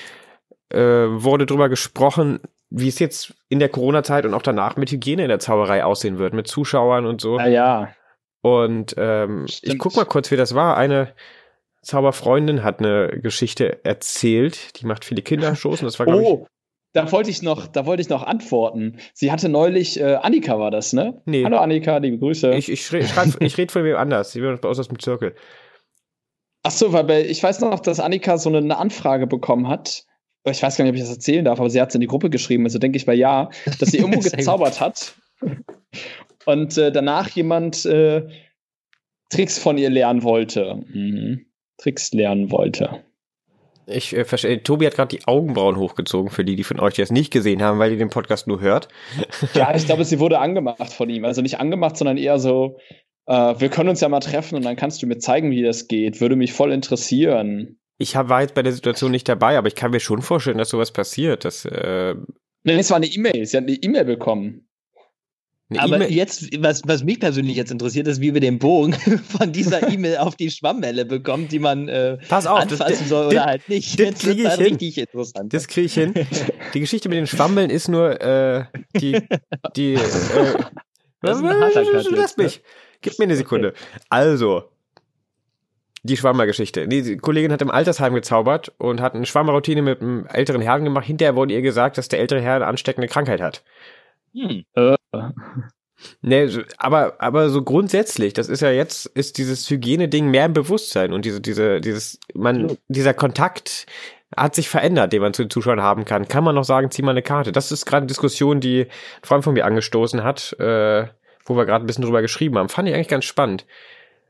[0.70, 5.22] äh, wurde drüber gesprochen, wie es jetzt in der Corona-Zeit und auch danach mit Hygiene
[5.22, 7.38] in der Zauberei aussehen wird, mit Zuschauern und so.
[7.38, 7.88] Ja, ja.
[8.46, 10.76] Und ähm, ich guck mal kurz, wie das war.
[10.76, 11.12] Eine
[11.82, 16.40] Zauberfreundin hat eine Geschichte erzählt, die macht viele Kindershows und das war, glaube oh.
[16.44, 16.48] ich.
[16.92, 18.98] Da wollte ich noch, da wollte ich noch antworten.
[19.14, 21.20] Sie hatte neulich, äh, Annika war das, ne?
[21.24, 21.42] Nee.
[21.44, 22.54] Hallo Annika, liebe Grüße.
[22.54, 24.30] Ich, ich, ich, ich rede von wem anders.
[24.30, 25.34] Sie wird aus dem Zirkel.
[26.62, 30.04] Ach so, weil ich weiß noch, dass Annika so eine Anfrage bekommen hat.
[30.44, 32.06] Ich weiß gar nicht, ob ich das erzählen darf, aber sie hat es in die
[32.06, 35.16] Gruppe geschrieben, also denke ich mal ja, dass sie irgendwo gezaubert hat
[36.46, 38.26] und äh, danach jemand äh,
[39.28, 40.82] Tricks von ihr lernen wollte.
[40.88, 41.46] Mhm.
[41.78, 43.02] Tricks lernen wollte.
[43.86, 47.02] Ich äh, verstehe, Tobi hat gerade die Augenbrauen hochgezogen, für die, die von euch die
[47.02, 48.88] das nicht gesehen haben, weil ihr den Podcast nur hört.
[49.54, 51.24] Ja, ich glaube, sie wurde angemacht von ihm.
[51.24, 52.78] Also nicht angemacht, sondern eher so,
[53.26, 55.88] äh, wir können uns ja mal treffen und dann kannst du mir zeigen, wie das
[55.88, 56.20] geht.
[56.20, 57.78] Würde mich voll interessieren.
[57.98, 60.58] Ich hab, war jetzt bei der Situation nicht dabei, aber ich kann mir schon vorstellen,
[60.58, 61.44] dass sowas passiert.
[61.44, 62.14] Dass, äh
[62.64, 63.46] nee, es war eine E-Mail.
[63.46, 64.65] Sie hat eine E-Mail bekommen.
[65.68, 68.92] Eine Aber e jetzt, was, was mich persönlich jetzt interessiert, ist, wie wir den Bogen
[69.38, 73.26] von dieser E-Mail auf die Schwammwelle bekommen, die man äh, Pass auf, anfassen das, soll
[73.26, 73.98] oder halt nicht.
[73.98, 74.62] Das kriege ich hin.
[74.62, 75.52] richtig interessant.
[75.52, 76.14] Das kriege ich hin.
[76.74, 78.64] Die Geschichte mit den Schwammeln ist nur äh,
[78.96, 79.18] die,
[79.76, 79.98] die äh,
[81.22, 82.62] das lass mich.
[83.00, 83.72] Gib mir eine Sekunde.
[84.08, 84.64] Also,
[86.02, 86.86] die Schwammergeschichte.
[86.88, 91.06] Die Kollegin hat im Altersheim gezaubert und hat eine Schwammerroutine mit einem älteren Herrn gemacht.
[91.06, 93.62] Hinterher wurde ihr gesagt, dass der ältere Herr eine ansteckende Krankheit hat.
[94.36, 94.64] Hm.
[94.74, 94.96] Äh.
[96.20, 101.12] Nee, aber, aber so grundsätzlich, das ist ja jetzt, ist dieses Hygieneding mehr im Bewusstsein
[101.14, 103.86] und diese, diese, dieses, man, dieser Kontakt
[104.36, 106.28] hat sich verändert, den man zu den Zuschauern haben kann.
[106.28, 107.52] Kann man noch sagen, zieh mal eine Karte.
[107.52, 111.06] Das ist gerade eine Diskussion, die ein Freund von mir angestoßen hat, äh,
[111.44, 112.68] wo wir gerade ein bisschen drüber geschrieben haben.
[112.68, 113.64] Fand ich eigentlich ganz spannend.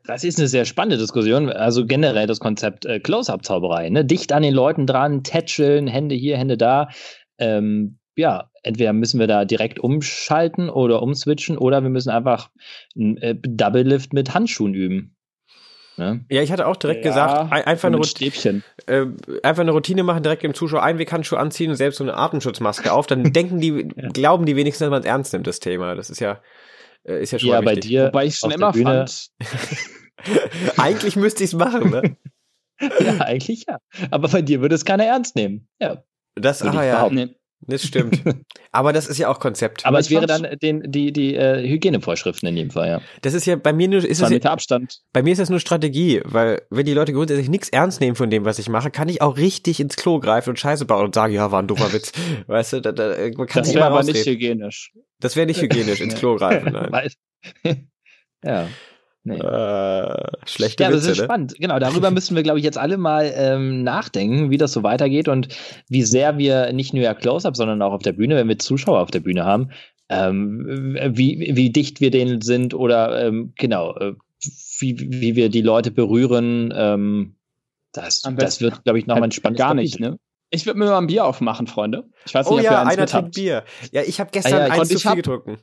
[0.05, 1.51] Das ist eine sehr spannende Diskussion.
[1.51, 3.89] Also generell das Konzept äh, Close-Up-Zauberei.
[3.89, 4.05] Ne?
[4.05, 6.91] Dicht an den Leuten dran, tätscheln, Hände hier, Hände da.
[7.39, 12.51] Ähm, ja, entweder müssen wir da direkt umschalten oder umswitchen oder wir müssen einfach
[12.97, 15.17] ein äh, Double Lift mit Handschuhen üben.
[15.99, 16.25] Ne?
[16.31, 19.07] Ja, ich hatte auch direkt ja, gesagt, einfach eine, Routine, äh,
[19.43, 23.07] einfach eine Routine machen, direkt dem Zuschauer Einweghandschuh anziehen und selbst so eine Atemschutzmaske auf,
[23.07, 24.09] dann denken die, ja.
[24.09, 25.95] glauben die wenigstens, dass man es ernst nimmt, das Thema.
[25.95, 26.41] Das ist ja,
[27.05, 28.09] äh, ist ja schon ja, bei dir.
[28.09, 29.31] Wobei ich schon immer fand.
[30.77, 32.17] eigentlich müsste ich es machen, ne?
[33.01, 33.79] ja, eigentlich ja.
[34.11, 35.69] Aber bei dir würde es keiner ernst nehmen.
[35.81, 36.03] Ja.
[36.35, 37.09] Das, ah, ja.
[37.61, 38.23] Das stimmt.
[38.73, 39.87] Aber das ist ja auch Konzept.
[39.87, 43.01] Aber es wäre dann den, die, die äh, Hygienevorschriften in jedem Fall, ja.
[43.23, 45.01] Das ist ja bei mir nur, ist es ja, Abstand.
[45.13, 48.31] Bei mir ist das nur Strategie, weil wenn die Leute grundsätzlich nichts ernst nehmen von
[48.31, 51.15] dem, was ich mache, kann ich auch richtig ins Klo greifen und Scheiße bauen und
[51.15, 52.13] sagen, ja, war ein doofer Witz.
[52.47, 54.93] weißt du, da, da, man kann das wäre aber nicht hygienisch.
[55.19, 56.73] Das wäre nicht hygienisch, ins Klo greifen.
[56.73, 57.11] Nein.
[58.45, 58.69] ja.
[59.27, 59.39] Nee.
[59.39, 61.25] Äh, schlechte ja, Witze, das ist ne?
[61.25, 61.55] spannend.
[61.59, 65.27] Genau, darüber müssen wir, glaube ich, jetzt alle mal ähm, nachdenken, wie das so weitergeht
[65.27, 65.49] und
[65.89, 69.01] wie sehr wir nicht nur ja Close-Up, sondern auch auf der Bühne, wenn wir Zuschauer
[69.01, 69.71] auf der Bühne haben,
[70.09, 74.15] ähm, wie, wie dicht wir denen sind oder ähm, genau, äh,
[74.79, 76.73] wie, wie wir die Leute berühren.
[76.77, 77.35] Ähm,
[77.93, 80.21] das, das wird, glaube ich, nochmal ein spannendes Gar nicht, ne?
[80.51, 82.05] Ich würde mir mal ein Bier aufmachen, Freunde.
[82.25, 83.65] Ich weiß nicht, oh ob ja, ihr eins einer trinkt Bier.
[83.91, 85.59] Ja, ich habe gestern ah, ja, eins zu viel getrunken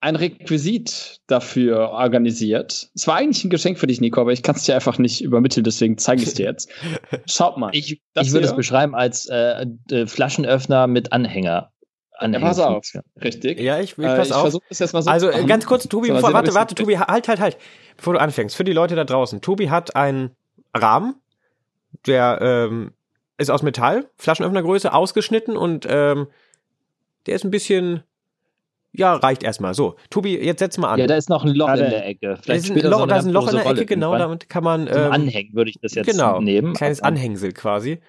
[0.00, 2.90] ein Requisit dafür organisiert.
[2.94, 5.22] Es war eigentlich ein Geschenk für dich, Nico, aber ich kann es dir einfach nicht
[5.22, 6.70] übermitteln, deswegen zeige ich es dir jetzt.
[7.26, 7.70] Schaut mal.
[7.74, 11.70] Ich, ich würde es beschreiben als äh, äh, Flaschenöffner mit Anhänger.
[12.16, 12.44] Anhänger.
[12.44, 12.84] Ja, pass auf.
[13.22, 13.60] Richtig.
[13.60, 14.62] Ja, ich, ich äh, pass äh, ich auf.
[14.68, 17.28] Das jetzt mal so also äh, ganz kurz, Tobi, so, bevor, warte, warte, Tobi, halt,
[17.28, 17.58] halt, halt,
[17.96, 18.56] bevor du anfängst.
[18.56, 19.42] Für die Leute da draußen.
[19.42, 20.30] Tobi hat einen
[20.74, 21.16] Rahmen,
[22.06, 22.92] der ähm,
[23.36, 26.28] ist aus Metall, Flaschenöffnergröße, ausgeschnitten und ähm,
[27.26, 28.02] der ist ein bisschen
[28.92, 29.74] ja, reicht erstmal.
[29.74, 30.98] So, Tobi, jetzt setz mal an.
[30.98, 32.38] Ja, da ist noch ein Loch in der Ecke.
[32.42, 34.16] Vielleicht da ist ein Loch, da ist ein Loch in der Ecke, genau.
[34.18, 34.88] Damit kann man.
[34.88, 36.74] Ähm, Anhängen würde ich das jetzt genau, nehmen.
[36.74, 38.00] Kleines Anhängsel quasi.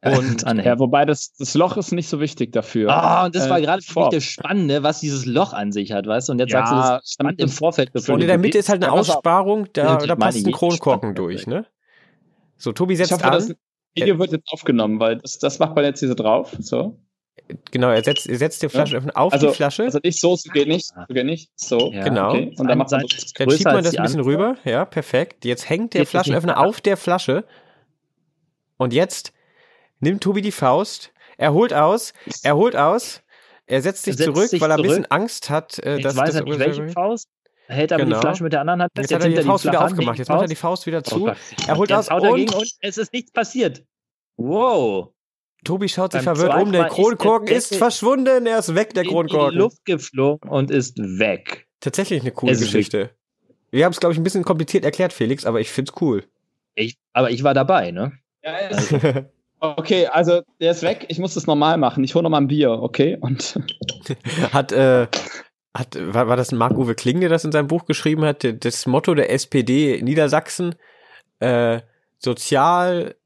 [0.04, 2.90] Und ja, wobei das, das Loch ist nicht so wichtig dafür.
[2.90, 5.90] Ah, und das äh, war gerade für mich das Spannende, was dieses Loch an sich
[5.90, 6.34] hat, weißt du?
[6.34, 7.90] Und jetzt ja, sagst du, das spannend im Vorfeld.
[8.08, 11.66] Und in der Mitte ist halt eine Aussparung, da, da passt ein Kronkorken durch, ne?
[12.56, 13.32] So, Tobi setzt hoffe, an.
[13.32, 13.52] Das
[13.96, 16.56] Video wird jetzt aufgenommen, weil das, das macht man jetzt hier so drauf.
[16.60, 16.96] So.
[17.70, 19.84] Genau, er setzt, er setzt die Flaschenöffner auf also, die Flasche.
[19.84, 21.92] Also nicht so, so geht nicht, so geht nicht, so.
[21.92, 22.30] Ja, genau.
[22.30, 22.54] Okay.
[22.58, 25.44] Und dann, macht man so, dann schiebt man das ein bisschen rüber, ja, perfekt.
[25.44, 27.44] Jetzt hängt der Flaschenöffner auf der Flasche.
[28.76, 29.32] Und jetzt
[30.00, 33.22] nimmt Tobi die Faust, er holt aus, er holt aus,
[33.66, 36.34] er setzt sich setzt zurück, sich weil er ein bisschen Angst hat, äh, dass weiß
[36.34, 37.28] das nicht, welche Faust.
[37.66, 38.16] Hält aber genau.
[38.16, 40.18] die Flasche mit der anderen Hand Jetzt, jetzt hat er die Faust wieder aufgemacht.
[40.18, 41.28] Jetzt macht er die Faust wieder zu.
[41.28, 41.32] Oh
[41.66, 43.84] er holt aus und, und es ist nichts passiert.
[44.38, 45.12] Wow.
[45.64, 46.72] Tobi schaut sich verwirrt um.
[46.72, 48.46] Der Kronkorken ist, ist, verschwunden.
[48.46, 49.48] Er ist weg, der Kronkorken.
[49.48, 51.66] In die Luft geflogen und ist weg.
[51.80, 53.10] Tatsächlich eine coole es Geschichte.
[53.70, 56.24] Wir haben es, glaube ich, ein bisschen kompliziert erklärt, Felix, aber ich find's cool.
[56.74, 58.12] Ich, aber ich war dabei, ne?
[58.42, 59.26] Ja, also.
[59.60, 61.06] Okay, also der ist weg.
[61.08, 62.04] Ich muss das normal machen.
[62.04, 63.18] Ich hole noch mal ein Bier, okay?
[63.20, 63.58] Und
[64.52, 65.08] hat äh,
[65.76, 68.46] hat war, war das Marc-Uwe Kling, der das in seinem Buch geschrieben hat?
[68.64, 70.76] Das Motto der SPD Niedersachsen
[71.40, 71.80] äh,
[72.18, 73.16] sozial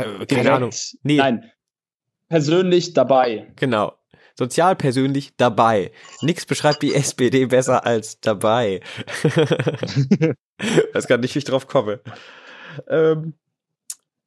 [0.00, 0.48] keine Direkt.
[0.48, 0.70] Ahnung.
[1.02, 1.16] Nee.
[1.16, 1.50] Nein.
[2.28, 3.52] Persönlich dabei.
[3.56, 3.92] Genau.
[4.34, 5.92] Sozial persönlich dabei.
[6.22, 8.80] Nix beschreibt die SPD besser als dabei.
[10.94, 12.00] Weiß gar nicht, wie ich drauf komme.
[12.88, 13.34] Ähm,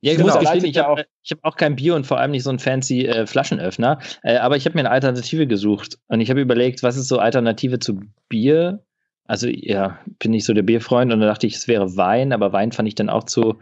[0.02, 0.36] ja, ich genau.
[0.36, 3.08] muss gestehen, ich habe hab auch kein Bier und vor allem nicht so ein fancy
[3.08, 3.98] äh, Flaschenöffner.
[4.22, 7.18] Äh, aber ich habe mir eine Alternative gesucht und ich habe überlegt, was ist so
[7.18, 8.84] Alternative zu Bier?
[9.24, 12.54] Also ja, bin nicht so der Bierfreund und da dachte ich, es wäre Wein, aber
[12.54, 13.60] Wein fand ich dann auch zu,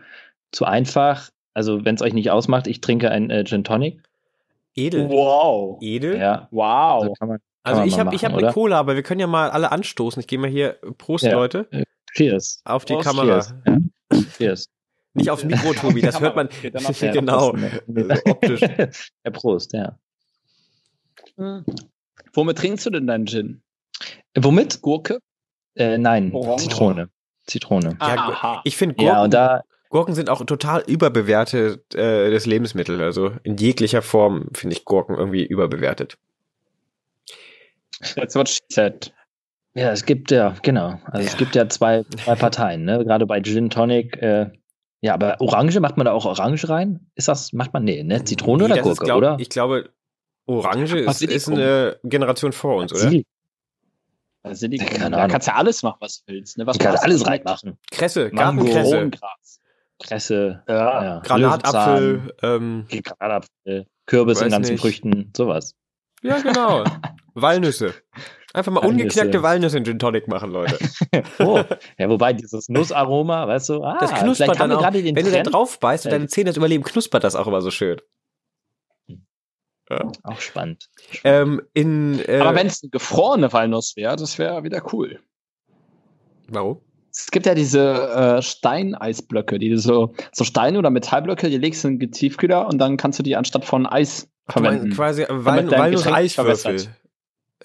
[0.51, 1.29] zu einfach.
[1.53, 4.01] Also wenn es euch nicht ausmacht, ich trinke ein äh, Gin Tonic.
[4.75, 5.09] Edel.
[5.09, 5.77] Wow.
[5.81, 6.17] Edel?
[6.17, 6.47] Ja.
[6.51, 7.03] Wow.
[7.03, 9.71] Also, man, also ich habe ich hab eine Cola, aber wir können ja mal alle
[9.71, 10.19] anstoßen.
[10.19, 11.33] Ich gehe mal hier, Prost, ja.
[11.33, 11.67] Leute.
[11.71, 12.61] Äh, cheers.
[12.65, 13.41] Auf die Prost, Kamera.
[13.41, 13.55] Cheers.
[13.65, 14.21] Ja.
[14.37, 14.69] cheers.
[15.15, 16.49] Nicht aufs Mikro, Tobi, das hört man.
[16.61, 17.53] genau.
[18.25, 18.61] optisch.
[19.23, 19.97] Ja, Prost, ja.
[21.37, 21.63] Hm.
[22.33, 23.61] Womit trinkst du denn deinen Gin?
[24.35, 24.81] Womit?
[24.81, 25.19] Gurke?
[25.75, 26.63] Äh, nein, Orange.
[26.63, 27.09] Zitrone.
[27.45, 27.97] Zitrone.
[28.01, 29.63] Ja, ich finde Gurken, ja, und da,
[29.93, 32.99] Gurken sind auch total überbewertet äh, das Lebensmittel.
[32.99, 36.17] Also in jeglicher Form finde ich Gurken irgendwie überbewertet.
[38.15, 39.13] That's what she said.
[39.75, 40.99] Ja, es gibt ja, genau.
[41.05, 41.31] Also ja.
[41.31, 43.05] es gibt ja zwei, zwei Parteien, ne?
[43.05, 44.49] Gerade bei Gin Tonic, äh,
[45.01, 47.11] ja, aber Orange, macht man da auch Orange rein?
[47.13, 48.23] Ist das, macht man, nee, ne?
[48.23, 49.37] Zitrone nee, oder Gurke, glaub, oder?
[49.39, 49.91] Ich glaube,
[50.47, 53.21] Orange ist, ist eine Generation vor uns, oder?
[54.41, 54.87] Basilikum.
[54.87, 56.57] Keine da kannst ja alles machen, was du willst.
[56.57, 56.65] Ne?
[56.65, 57.77] Was du kannst alles reinmachen.
[57.91, 59.11] Kresse, Gartenkresse.
[60.03, 61.19] Kresse, ja, ja.
[61.21, 64.81] Granatapfel, ähm, Granatapfel, Kürbis in ganzen nicht.
[64.81, 65.75] Früchten, sowas.
[66.21, 66.83] Ja, genau.
[67.33, 67.93] Walnüsse.
[68.53, 69.03] Einfach mal Walnüsse.
[69.03, 70.77] ungeknackte Walnüsse in Gin Tonic machen, Leute.
[71.39, 71.63] oh,
[71.97, 75.27] ja, wobei dieses Nussaroma, weißt du, ah, das knuspert dann auch, wenn Trend.
[75.27, 77.99] du da drauf beißt und deine Zähne das überleben, knuspert das auch immer so schön.
[79.89, 80.11] Ja.
[80.23, 80.89] Auch spannend.
[81.23, 85.19] Ähm, in, äh, Aber wenn es eine gefrorene Walnuss wäre, das wäre wieder cool.
[86.47, 86.81] Warum?
[87.15, 91.89] Es gibt ja diese äh, Steineisblöcke, die so, so Steine oder Metallblöcke, die legst du
[91.89, 94.91] in den Tiefkühler und dann kannst du die anstatt von Eis verwenden.
[94.93, 96.87] Quasi Wal Walnuss-Eiswürfel.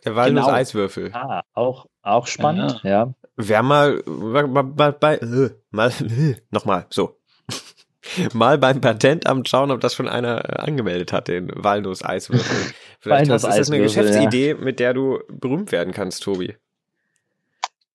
[0.04, 1.04] Der Walnuss-Eiswürfel.
[1.04, 1.18] Genau.
[1.18, 2.90] Ah, auch, auch spannend, ja.
[2.90, 3.14] ja.
[3.36, 7.18] Wer mal, mal, mal, bei, äh, mal, äh, nochmal, so.
[8.34, 12.74] mal beim Patentamt schauen, ob das schon einer äh, angemeldet hat, den Walnuss-Eiswürfel.
[13.00, 14.56] Vielleicht Walnuss ist das eine Geschäftsidee, ja.
[14.56, 16.54] mit der du berühmt werden kannst, Tobi.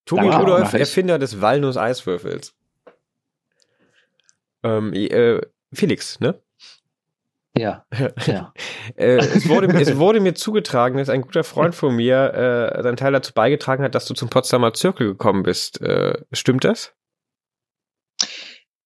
[0.05, 2.55] Tobi Danke Rudolf, Erfinder des Walnuss-Eiswürfels.
[4.63, 5.41] Ähm, äh,
[5.73, 6.41] Felix, ne?
[7.55, 7.85] Ja.
[8.25, 8.53] ja.
[8.95, 12.33] äh, es, wurde, es wurde mir zugetragen, dass ein guter Freund von mir
[12.75, 15.81] äh, seinen Teil dazu beigetragen hat, dass du zum Potsdamer Zirkel gekommen bist.
[15.81, 16.93] Äh, stimmt das?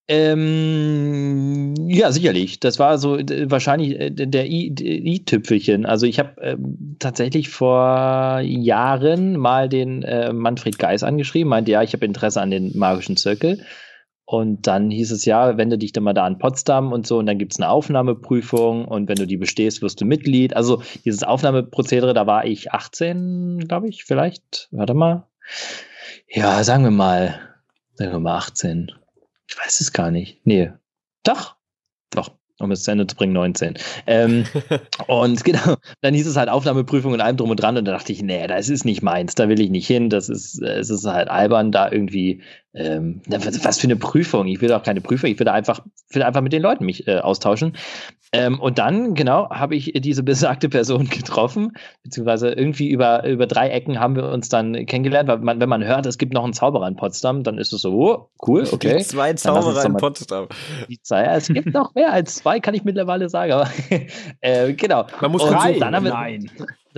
[0.09, 2.61] Ähm, ja, sicherlich.
[2.61, 5.85] Das war so wahrscheinlich äh, der i-Tüpfelchen.
[5.85, 11.83] Also ich habe ähm, tatsächlich vor Jahren mal den äh, Manfred Geis angeschrieben, meinte, ja,
[11.83, 13.65] ich habe Interesse an den magischen Zirkel.
[14.29, 17.27] Und dann hieß es ja, wende dich dann mal da an Potsdam und so, und
[17.27, 20.53] dann gibt's eine Aufnahmeprüfung und wenn du die bestehst, wirst du Mitglied.
[20.53, 24.67] Also dieses Aufnahmeprozedere, da war ich 18, glaube ich, vielleicht.
[24.71, 25.27] Warte mal.
[26.29, 27.39] Ja, sagen wir mal,
[27.95, 28.91] sagen wir mal 18.
[29.47, 30.41] Ich weiß es gar nicht.
[30.45, 30.71] Nee.
[31.23, 31.55] Doch.
[32.11, 32.31] Doch.
[32.59, 33.77] Um es zu Ende zu bringen, 19.
[34.07, 34.45] Ähm,
[35.07, 37.77] und genau, dann hieß es halt Aufnahmeprüfung und allem drum und dran.
[37.77, 40.09] Und da dachte ich, nee, das ist nicht meins, da will ich nicht hin.
[40.09, 42.41] Das ist, es ist halt albern, da irgendwie,
[42.77, 44.47] ähm, was für eine Prüfung.
[44.47, 47.17] Ich will auch keine Prüfung, ich will einfach, will einfach mit den Leuten mich äh,
[47.17, 47.73] austauschen.
[48.33, 53.69] Ähm, und dann, genau, habe ich diese besagte Person getroffen, beziehungsweise irgendwie über, über drei
[53.69, 56.53] Ecken haben wir uns dann kennengelernt, weil man, wenn man hört, es gibt noch einen
[56.53, 58.97] Zauberer in Potsdam, dann ist es so, oh, cool, okay.
[58.97, 60.47] Die zwei Zauberer in Potsdam.
[60.89, 63.69] Die zwei, ja, es gibt noch mehr als zwei, kann ich mittlerweile sagen, aber
[64.41, 65.05] äh, genau.
[65.21, 66.51] Man muss und drei, dann haben wir nein.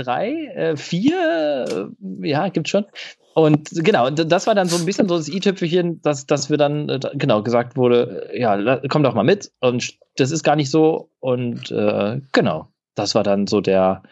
[0.04, 1.92] Drei, äh, vier,
[2.24, 2.86] äh, ja, gibt's schon.
[3.34, 6.88] Und genau, das war dann so ein bisschen so das i-Tüpfelchen, dass, dass wir dann,
[6.88, 9.52] äh, genau, gesagt wurde, äh, ja, komm doch mal mit.
[9.60, 11.10] Und das ist gar nicht so.
[11.20, 14.04] Und äh, genau, das war dann so der,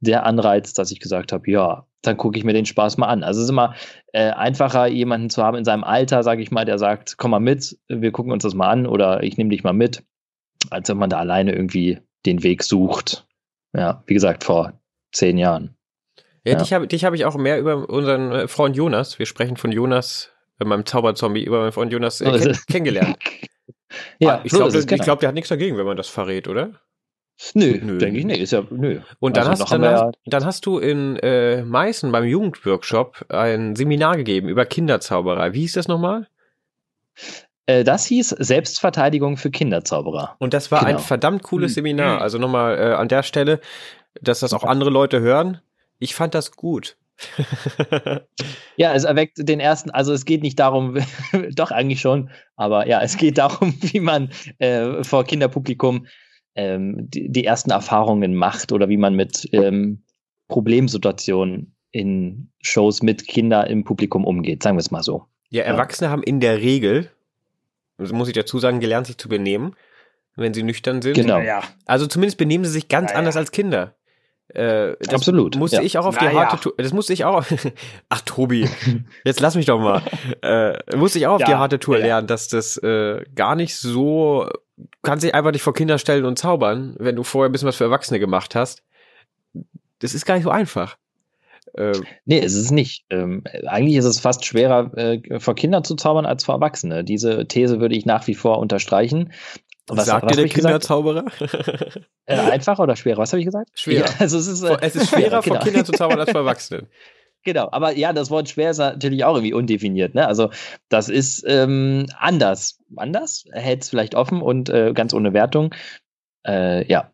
[0.00, 3.22] der Anreiz, dass ich gesagt habe, ja, dann gucke ich mir den Spaß mal an.
[3.22, 3.74] Also es ist immer
[4.12, 7.40] äh, einfacher, jemanden zu haben in seinem Alter, sage ich mal, der sagt, komm mal
[7.40, 10.02] mit, wir gucken uns das mal an oder ich nehme dich mal mit,
[10.70, 13.26] als wenn man da alleine irgendwie den Weg sucht.
[13.74, 14.72] Ja, wie gesagt, vor
[15.16, 15.76] zehn Jahren.
[16.44, 16.58] Ja, ja.
[16.58, 19.72] dich habe dich hab ich auch mehr über unseren äh, Freund Jonas, wir sprechen von
[19.72, 23.16] Jonas, äh, meinem Zauberzombie, über meinen Freund Jonas äh, kenn kennengelernt.
[24.18, 25.04] ja, ah, ich so glaube, genau.
[25.04, 26.70] glaub, der hat nichts dagegen, wenn man das verrät, oder?
[27.52, 27.98] Nö, nö.
[27.98, 28.40] denke ich nicht.
[28.40, 29.00] Ist ja, nö.
[29.18, 33.76] Und dann, also hast, dann, hast, dann hast du in äh, Meißen beim Jugendworkshop ein
[33.76, 35.52] Seminar gegeben über Kinderzauberei.
[35.52, 36.28] Wie hieß das nochmal?
[37.66, 40.36] Äh, das hieß Selbstverteidigung für Kinderzauberer.
[40.38, 40.92] Und das war genau.
[40.92, 41.74] ein verdammt cooles hm.
[41.74, 42.22] Seminar.
[42.22, 43.60] Also nochmal äh, an der Stelle,
[44.20, 45.60] dass das auch andere Leute hören.
[45.98, 46.96] Ich fand das gut.
[48.76, 50.98] ja, es erweckt den ersten, also es geht nicht darum,
[51.54, 56.06] doch eigentlich schon, aber ja, es geht darum, wie man äh, vor Kinderpublikum
[56.54, 60.02] ähm, die, die, ersten Erfahrungen macht oder wie man mit ähm,
[60.48, 65.26] Problemsituationen in Shows mit Kindern im Publikum umgeht, sagen wir es mal so.
[65.48, 66.12] Ja, Erwachsene ja.
[66.12, 67.10] haben in der Regel,
[67.98, 69.74] muss ich dazu sagen, gelernt, sich zu benehmen,
[70.34, 71.14] wenn sie nüchtern sind.
[71.14, 71.38] Genau.
[71.38, 71.62] Ja.
[71.86, 73.94] Also zumindest benehmen sie sich ganz ja, anders als Kinder.
[74.48, 75.56] Äh, das Absolut.
[75.56, 75.82] Musste ja.
[75.82, 76.74] ich auch auf die harte Tour.
[76.76, 77.44] Das musste ich auch.
[78.08, 78.68] Ach Tobi,
[79.24, 80.02] jetzt lass mich doch mal.
[80.42, 82.06] Äh, musste ich auch auf ja, die harte Tour ja.
[82.06, 84.48] lernen, dass das äh, gar nicht so.
[85.02, 87.76] Kannst dich einfach nicht vor Kinder stellen und zaubern, wenn du vorher ein bisschen was
[87.76, 88.82] für Erwachsene gemacht hast.
[90.00, 90.96] Das ist gar nicht so einfach.
[91.76, 93.04] Ähm, nee, es ist nicht.
[93.10, 97.04] Ähm, eigentlich ist es fast schwerer, äh, vor Kindern zu zaubern als vor Erwachsene.
[97.04, 99.32] Diese These würde ich nach wie vor unterstreichen.
[99.88, 101.24] Was sagt dir der Kinderzauberer?
[102.28, 103.18] Äh, einfacher oder schwerer?
[103.18, 103.70] Was habe ich gesagt?
[103.78, 104.06] Schwerer.
[104.06, 105.42] Ja, also es, ist, äh, es ist schwerer, genau.
[105.42, 106.88] vor Kindern zu zaubern als vor Erwachsenen.
[107.44, 110.16] Genau, aber ja, das Wort schwer ist natürlich auch irgendwie undefiniert.
[110.16, 110.26] Ne?
[110.26, 110.50] Also
[110.88, 112.80] das ist ähm, anders.
[112.96, 113.44] Anders?
[113.52, 115.72] Hält es vielleicht offen und äh, ganz ohne Wertung.
[116.44, 117.12] Äh, ja,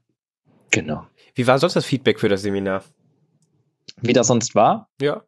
[0.71, 1.07] genau.
[1.35, 2.83] Wie war sonst das Feedback für das Seminar?
[4.01, 4.89] Wie das sonst war?
[4.99, 5.23] Ja.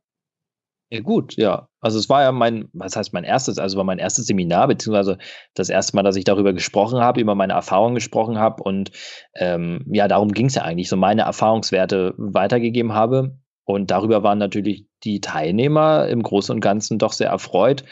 [0.90, 1.68] Ja, gut, ja.
[1.81, 5.18] Also es war ja mein, was heißt mein erstes, also war mein erstes Seminar, beziehungsweise
[5.55, 8.90] das erste Mal, dass ich darüber gesprochen habe, über meine Erfahrungen gesprochen habe und
[9.35, 13.37] ähm, ja, darum ging es ja eigentlich, so meine Erfahrungswerte weitergegeben habe.
[13.66, 17.83] Und darüber waren natürlich die Teilnehmer im Großen und Ganzen doch sehr erfreut,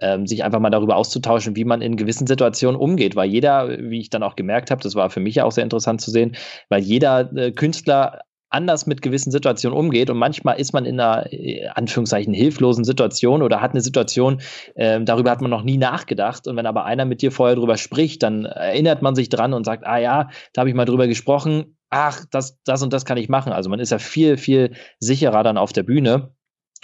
[0.00, 3.14] ähm, sich einfach mal darüber auszutauschen, wie man in gewissen Situationen umgeht.
[3.14, 5.64] Weil jeder, wie ich dann auch gemerkt habe, das war für mich ja auch sehr
[5.64, 6.34] interessant zu sehen,
[6.70, 10.10] weil jeder äh, Künstler anders mit gewissen Situationen umgeht.
[10.10, 14.40] Und manchmal ist man in einer, äh, Anführungszeichen, hilflosen Situation oder hat eine Situation,
[14.74, 16.46] äh, darüber hat man noch nie nachgedacht.
[16.46, 19.64] Und wenn aber einer mit dir vorher drüber spricht, dann erinnert man sich dran und
[19.64, 21.76] sagt, ah ja, da habe ich mal drüber gesprochen.
[21.90, 23.52] Ach, das, das und das kann ich machen.
[23.52, 26.34] Also man ist ja viel, viel sicherer dann auf der Bühne.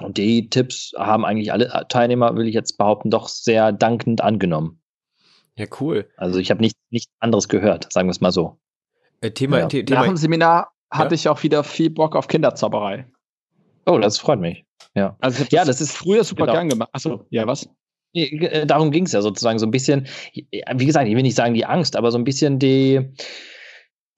[0.03, 4.81] Und die Tipps haben eigentlich alle Teilnehmer, will ich jetzt behaupten, doch sehr dankend angenommen.
[5.57, 6.09] Ja, cool.
[6.17, 8.59] Also ich habe nichts nicht anderes gehört, sagen wir es mal so.
[9.21, 9.67] Äh, Thema, ja.
[9.69, 11.21] Thema, Nach dem Seminar hatte ja?
[11.21, 13.07] ich auch wieder viel Bock auf Kinderzauberei.
[13.87, 14.65] Oh, das freut mich.
[14.95, 16.55] Ja, also ja, das ist früher super genau.
[16.55, 16.91] gern gemacht.
[16.93, 17.69] Achso, ja, was?
[18.15, 21.55] Äh, darum ging es ja sozusagen so ein bisschen, wie gesagt, ich will nicht sagen
[21.55, 23.13] die Angst, aber so ein bisschen die,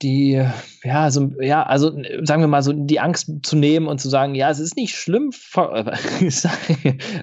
[0.02, 0.44] die,
[0.84, 1.90] ja, so, ja, also
[2.22, 4.94] sagen wir mal so, die Angst zu nehmen und zu sagen, ja, es ist nicht
[4.94, 5.30] schlimm,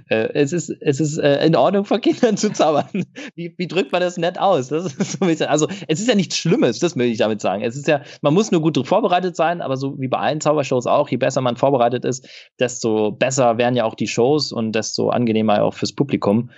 [0.09, 2.87] äh, es ist, es ist äh, in Ordnung, vor Kindern zu zaubern.
[3.35, 4.69] Wie, wie drückt man das nett aus?
[4.69, 7.63] Das ist so bisschen, also es ist ja nichts Schlimmes, das will ich damit sagen.
[7.63, 10.87] Es ist ja, man muss nur gut vorbereitet sein, aber so wie bei allen Zaubershows
[10.87, 12.27] auch, je besser man vorbereitet ist,
[12.59, 16.49] desto besser werden ja auch die Shows und desto angenehmer auch fürs Publikum.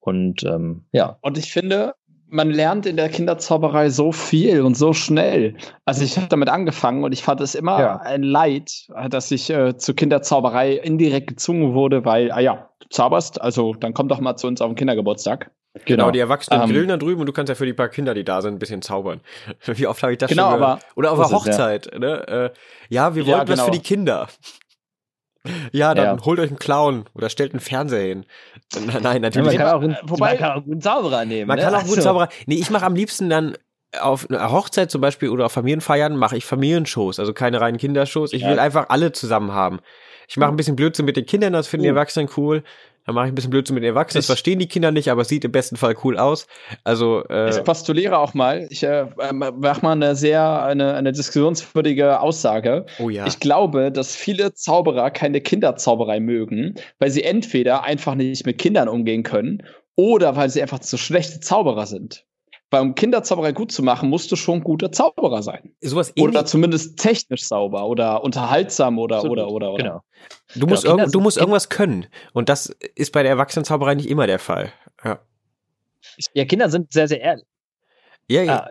[0.00, 1.18] Und ähm, ja.
[1.20, 1.94] Und ich finde,
[2.30, 5.56] man lernt in der Kinderzauberei so viel und so schnell.
[5.84, 7.96] Also ich habe damit angefangen und ich fand es immer ja.
[7.96, 13.40] ein Leid, dass ich äh, zur Kinderzauberei indirekt gezwungen wurde, weil, ah ja, du zauberst,
[13.40, 15.50] also dann komm doch mal zu uns auf den Kindergeburtstag.
[15.72, 17.88] Genau, genau die Erwachsenen ähm, grillen da drüben und du kannst ja für die paar
[17.88, 19.20] Kinder, die da sind, ein bisschen zaubern.
[19.66, 20.72] Wie oft habe ich das genau, schon gehört?
[20.72, 21.90] Aber Oder auf der Hochzeit.
[21.92, 21.98] ja.
[21.98, 22.28] Ne?
[22.28, 22.50] Äh,
[22.88, 23.58] ja, wir wollten ja, genau.
[23.58, 24.28] was für die Kinder.
[25.72, 26.24] Ja, dann ja.
[26.26, 28.26] holt euch einen Clown oder stellt einen Fernseher hin.
[29.02, 29.54] Nein, natürlich.
[29.54, 31.48] Ja, man, kann auch einen, wobei, man kann auch einen guten Zauberer nehmen.
[31.48, 31.64] Man ne?
[31.64, 32.28] kann auch einen guten Zauberer.
[32.46, 33.56] Nee, ich mache am liebsten dann
[33.98, 38.32] auf einer Hochzeit zum Beispiel oder auf Familienfeiern mache ich Familienshows, also keine reinen Kindershows.
[38.32, 38.50] Ich ja.
[38.50, 39.80] will einfach alle zusammen haben.
[40.28, 42.62] Ich mache ein bisschen Blödsinn mit den Kindern, das finden die Erwachsenen cool.
[43.10, 44.20] Dann mache ich ein bisschen Blödsinn mit den Erwachsenen.
[44.20, 46.46] Das verstehen die Kinder nicht, aber es sieht im besten Fall cool aus.
[46.84, 48.68] Also äh, ich postuliere auch mal.
[48.70, 52.86] Ich äh, mache mal eine sehr eine, eine diskussionswürdige Aussage.
[53.00, 53.26] Oh ja.
[53.26, 58.88] Ich glaube, dass viele Zauberer keine Kinderzauberei mögen, weil sie entweder einfach nicht mit Kindern
[58.88, 59.64] umgehen können
[59.96, 62.24] oder weil sie einfach zu schlechte Zauberer sind.
[62.70, 65.74] Weil um Kinderzauberei gut zu machen, musst du schon guter Zauberer sein.
[65.80, 69.82] Sowas oder zumindest technisch sauber oder unterhaltsam oder, oder, oder, oder.
[69.82, 70.02] Genau.
[70.54, 72.06] Du musst, genau, du musst irgendwas können.
[72.32, 74.72] Und das ist bei der Erwachsenenzauberei nicht immer der Fall.
[75.04, 75.18] Ja,
[76.34, 77.46] ja Kinder sind sehr, sehr ehrlich.
[78.28, 78.58] Ja, ja.
[78.58, 78.70] Ah.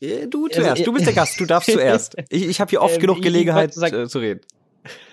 [0.00, 2.16] Du also, zuerst, du bist der Gast, du darfst zuerst.
[2.30, 4.40] Ich, ich habe hier oft äh, genug Gelegenheit sagen, äh, zu reden.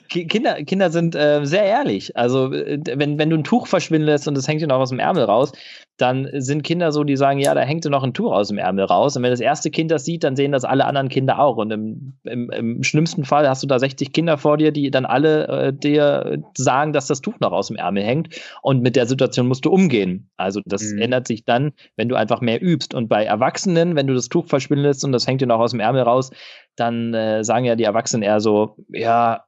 [0.08, 2.16] Kinder, Kinder sind äh, sehr ehrlich.
[2.16, 4.90] Also, äh, wenn, wenn du ein Tuch verschwinden lässt und es hängt dir noch aus
[4.90, 5.52] dem Ärmel raus,
[5.98, 8.60] dann sind Kinder so, die sagen, ja, da hängt dir noch ein Tuch aus dem
[8.60, 9.18] Ärmel raus.
[9.18, 11.58] Und wenn das erste Kind das sieht, dann sehen das alle anderen Kinder auch.
[11.58, 15.06] Und im, im, im schlimmsten Fall hast du da 60 Kinder vor dir, die dann
[15.06, 18.40] alle äh, dir sagen, dass das Tuch noch aus dem Ärmel hängt.
[18.62, 20.30] Und mit der Situation musst du umgehen.
[20.38, 21.02] Also, das mhm.
[21.02, 22.94] ändert sich dann, wenn du einfach mehr übst.
[22.94, 25.72] Und bei Erwachsenen, wenn du das Tuch verschwinden lässt und das hängt dir noch aus
[25.72, 26.30] dem Ärmel raus,
[26.76, 29.44] dann äh, sagen ja die Erwachsenen eher so, ja,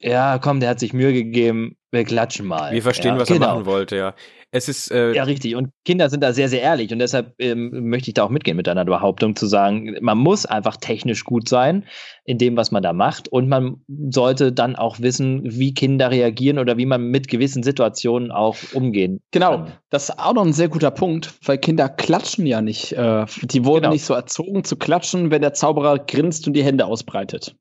[0.00, 2.72] ja, komm, der hat sich Mühe gegeben, wir klatschen mal.
[2.72, 3.46] Wir verstehen, ja, was genau.
[3.46, 4.14] er machen wollte, ja.
[4.50, 7.88] Es ist äh, ja richtig und Kinder sind da sehr sehr ehrlich und deshalb ähm,
[7.88, 11.48] möchte ich da auch mitgehen mit deiner Behauptung zu sagen, man muss einfach technisch gut
[11.48, 11.84] sein
[12.24, 16.58] in dem, was man da macht und man sollte dann auch wissen, wie Kinder reagieren
[16.58, 19.20] oder wie man mit gewissen Situationen auch umgehen.
[19.32, 19.72] Genau, kann.
[19.90, 22.92] das ist auch noch ein sehr guter Punkt, weil Kinder klatschen ja nicht.
[22.92, 23.92] Äh, die wurden genau.
[23.92, 27.54] nicht so erzogen zu klatschen, wenn der Zauberer grinst und die Hände ausbreitet.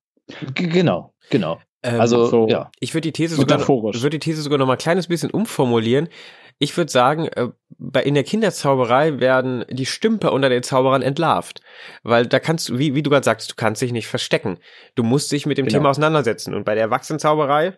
[0.53, 1.59] G genau, genau.
[1.83, 2.71] Ähm, also, so ja.
[2.79, 6.09] Ich würde die These sogar, würde die These sogar noch mal ein kleines bisschen umformulieren.
[6.59, 11.61] Ich würde sagen, äh, bei, in der Kinderzauberei werden die Stümper unter den Zauberern entlarvt.
[12.01, 14.57] Weil da kannst du, wie, wie du gerade sagst, du kannst dich nicht verstecken.
[14.95, 15.79] Du musst dich mit dem genau.
[15.79, 16.55] Thema auseinandersetzen.
[16.55, 17.77] Und bei der Erwachsenenzauberei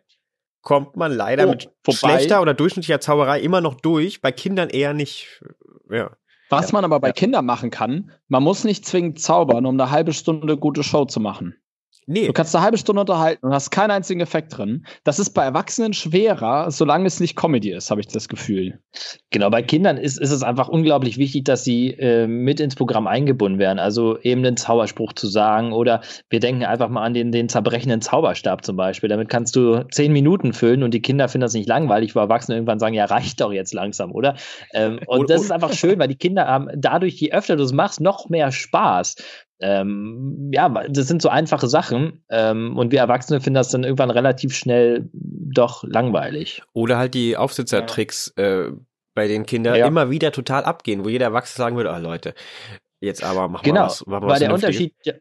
[0.62, 1.98] kommt man leider oh, mit vorbei.
[1.98, 5.42] schlechter oder durchschnittlicher Zauberei immer noch durch, bei Kindern eher nicht.
[5.90, 6.12] Ja.
[6.50, 10.14] Was man aber bei Kindern machen kann, man muss nicht zwingend zaubern, um eine halbe
[10.14, 11.56] Stunde gute Show zu machen.
[12.06, 12.26] Nee.
[12.26, 14.86] Du kannst eine halbe Stunde unterhalten und hast keinen einzigen Effekt drin.
[15.04, 18.80] Das ist bei Erwachsenen schwerer, solange es nicht Comedy ist, habe ich das Gefühl.
[19.30, 23.06] Genau, bei Kindern ist, ist es einfach unglaublich wichtig, dass sie äh, mit ins Programm
[23.06, 23.78] eingebunden werden.
[23.78, 28.02] Also eben den Zauberspruch zu sagen oder wir denken einfach mal an den, den zerbrechenden
[28.02, 29.10] Zauberstab zum Beispiel.
[29.10, 32.58] Damit kannst du zehn Minuten füllen und die Kinder finden das nicht langweilig, wo Erwachsene
[32.58, 34.36] irgendwann sagen, ja, reicht doch jetzt langsam, oder?
[34.74, 37.72] Ähm, und das ist einfach schön, weil die Kinder haben dadurch, je öfter du es
[37.72, 39.16] machst, noch mehr Spaß.
[39.62, 44.12] Ähm, ja, das sind so einfache Sachen ähm, und wir Erwachsene finden das dann irgendwann
[44.12, 46.62] relativ schnell doch langweilig.
[46.74, 48.72] Oder halt die Aufsitzertricks äh,
[49.16, 49.88] bei den Kindern ja.
[49.88, 52.34] immer wieder total abgehen, wo jeder Erwachsene sagen würde, oh, Leute,
[53.02, 54.06] jetzt aber machen genau, wir was.
[54.06, 55.14] Machen wir weil der Unterschied, ja,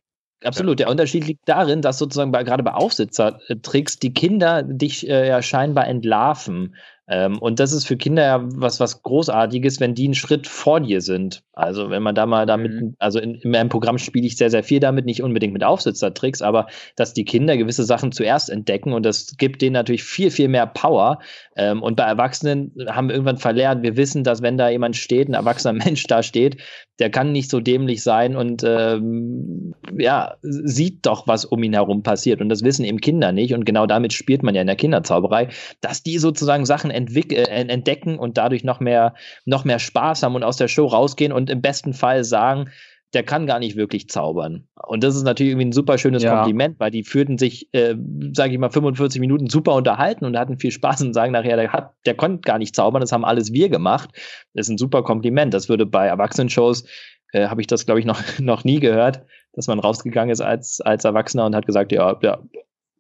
[0.45, 0.79] Absolut.
[0.79, 0.87] Ja.
[0.87, 5.43] Der Unterschied liegt darin, dass sozusagen bei, gerade bei Aufsitzertricks die Kinder dich äh, ja
[5.43, 6.77] scheinbar entlarven.
[7.09, 10.81] Ähm, und das ist für Kinder ja was, was Großartiges, wenn die einen Schritt vor
[10.81, 11.43] dir sind.
[11.53, 12.95] Also wenn man da mal damit, mhm.
[12.99, 16.43] also in, in meinem Programm spiele ich sehr, sehr viel damit, nicht unbedingt mit Aufsitzertricks,
[16.43, 20.49] aber dass die Kinder gewisse Sachen zuerst entdecken und das gibt denen natürlich viel, viel
[20.49, 21.19] mehr Power.
[21.57, 25.29] Ähm, und bei Erwachsenen haben wir irgendwann verlernt, wir wissen, dass wenn da jemand steht,
[25.29, 26.59] ein erwachsener Mensch da steht,
[26.99, 32.03] der kann nicht so dämlich sein und ähm, ja, sieht doch, was um ihn herum
[32.03, 32.41] passiert.
[32.41, 33.55] Und das wissen eben Kinder nicht.
[33.55, 35.49] Und genau damit spielt man ja in der Kinderzauberei,
[35.81, 40.43] dass die sozusagen Sachen äh, entdecken und dadurch noch mehr, noch mehr Spaß haben und
[40.43, 42.71] aus der Show rausgehen und im besten Fall sagen,
[43.15, 44.69] der kann gar nicht wirklich zaubern.
[44.87, 46.37] Und das ist natürlich irgendwie ein super schönes ja.
[46.37, 47.95] Kompliment, weil die fühlten sich, äh,
[48.33, 51.73] sage ich mal, 45 Minuten super unterhalten und hatten viel Spaß und sagen nachher, der,
[51.73, 54.11] hat, der konnte gar nicht zaubern, das haben alles wir gemacht.
[54.53, 55.55] Das ist ein super Kompliment.
[55.55, 56.85] Das würde bei Erwachsenenshows,
[57.33, 59.23] äh, habe ich das, glaube ich, noch, noch nie gehört,
[59.55, 62.39] dass man rausgegangen ist als, als Erwachsener und hat gesagt, ja, ja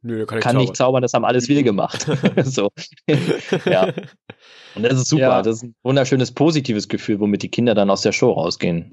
[0.01, 2.07] Nö, kann, kann nicht zaubern, das haben alles wir gemacht.
[2.45, 2.71] so.
[3.67, 3.93] ja.
[4.75, 5.23] Und das ist super.
[5.23, 5.43] Ja.
[5.43, 8.93] Das ist ein wunderschönes, positives Gefühl, womit die Kinder dann aus der Show rausgehen.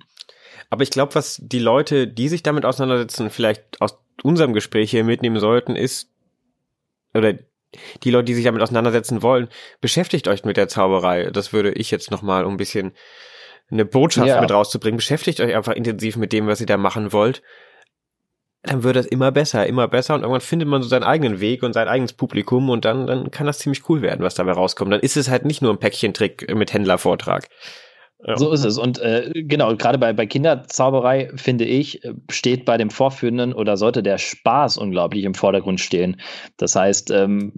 [0.69, 5.03] Aber ich glaube, was die Leute, die sich damit auseinandersetzen, vielleicht aus unserem Gespräch hier
[5.03, 6.09] mitnehmen sollten, ist,
[7.13, 7.33] oder
[8.03, 9.49] die Leute, die sich damit auseinandersetzen wollen,
[9.81, 11.29] beschäftigt euch mit der Zauberei.
[11.31, 12.93] Das würde ich jetzt nochmal, um ein bisschen
[13.69, 14.41] eine Botschaft ja.
[14.41, 14.97] mit rauszubringen.
[14.97, 17.41] Beschäftigt euch einfach intensiv mit dem, was ihr da machen wollt
[18.65, 21.63] dann wird das immer besser, immer besser und irgendwann findet man so seinen eigenen Weg
[21.63, 24.91] und sein eigenes Publikum und dann, dann kann das ziemlich cool werden, was dabei rauskommt.
[24.91, 27.47] Dann ist es halt nicht nur ein Päckchentrick mit Händlervortrag.
[28.23, 28.37] Ja.
[28.37, 28.77] So ist es.
[28.77, 34.01] Und äh, genau, gerade bei, bei Kinderzauberei, finde ich, steht bei dem Vorführenden oder sollte
[34.01, 36.19] der Spaß unglaublich im Vordergrund stehen.
[36.57, 37.51] Das heißt, ähm,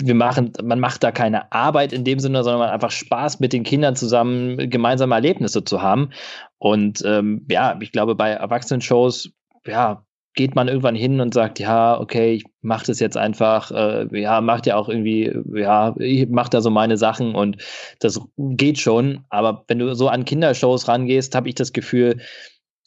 [0.00, 3.52] wir machen, man macht da keine Arbeit in dem Sinne, sondern man einfach Spaß mit
[3.52, 6.10] den Kindern zusammen gemeinsame Erlebnisse zu haben.
[6.58, 9.32] Und ähm, ja, ich glaube, bei Erwachsenen-Shows,
[9.66, 10.05] ja,
[10.36, 14.40] geht man irgendwann hin und sagt, ja, okay, ich mach das jetzt einfach, äh, ja,
[14.40, 17.56] macht ja auch irgendwie, ja, ich mach da so meine Sachen und
[17.98, 19.24] das geht schon.
[19.30, 22.20] Aber wenn du so an Kindershows rangehst, habe ich das Gefühl,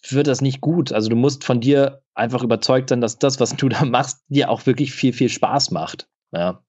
[0.08, 0.93] wird das nicht gut.
[0.93, 4.50] Also du musst von dir einfach überzeugt sein, dass das, was du da machst, dir
[4.50, 6.08] auch wirklich viel, viel Spaß macht.
[6.32, 6.62] Ja.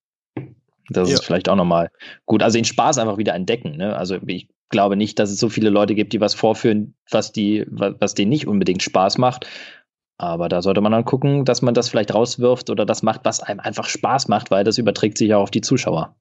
[0.88, 1.14] Das ja.
[1.14, 1.90] ist vielleicht auch nochmal
[2.24, 2.42] gut.
[2.42, 3.76] Also den Spaß einfach wieder entdecken.
[3.76, 3.94] Ne?
[3.94, 7.66] Also ich glaube nicht, dass es so viele Leute gibt, die was vorführen, was die,
[7.68, 9.46] was denen nicht unbedingt Spaß macht.
[10.20, 13.40] Aber da sollte man dann gucken, dass man das vielleicht rauswirft oder das macht, was
[13.40, 16.14] einem einfach Spaß macht, weil das überträgt sich ja auf die Zuschauer.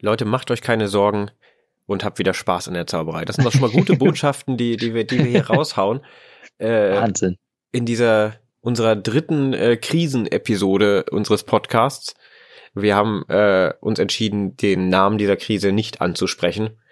[0.00, 1.30] Leute, macht euch keine Sorgen
[1.86, 3.24] und habt wieder Spaß in der Zauberei.
[3.24, 6.02] Das sind doch schon mal gute Botschaften, die, die, wir, die wir hier raushauen.
[6.58, 7.38] Äh, Wahnsinn.
[7.70, 12.14] In dieser unserer dritten äh, Krisenepisode unseres Podcasts.
[12.74, 16.82] Wir haben äh, uns entschieden, den Namen dieser Krise nicht anzusprechen.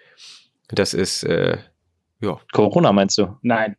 [0.69, 1.59] Das ist äh,
[2.19, 2.39] ja.
[2.51, 3.37] Corona meinst du?
[3.43, 3.75] Nein.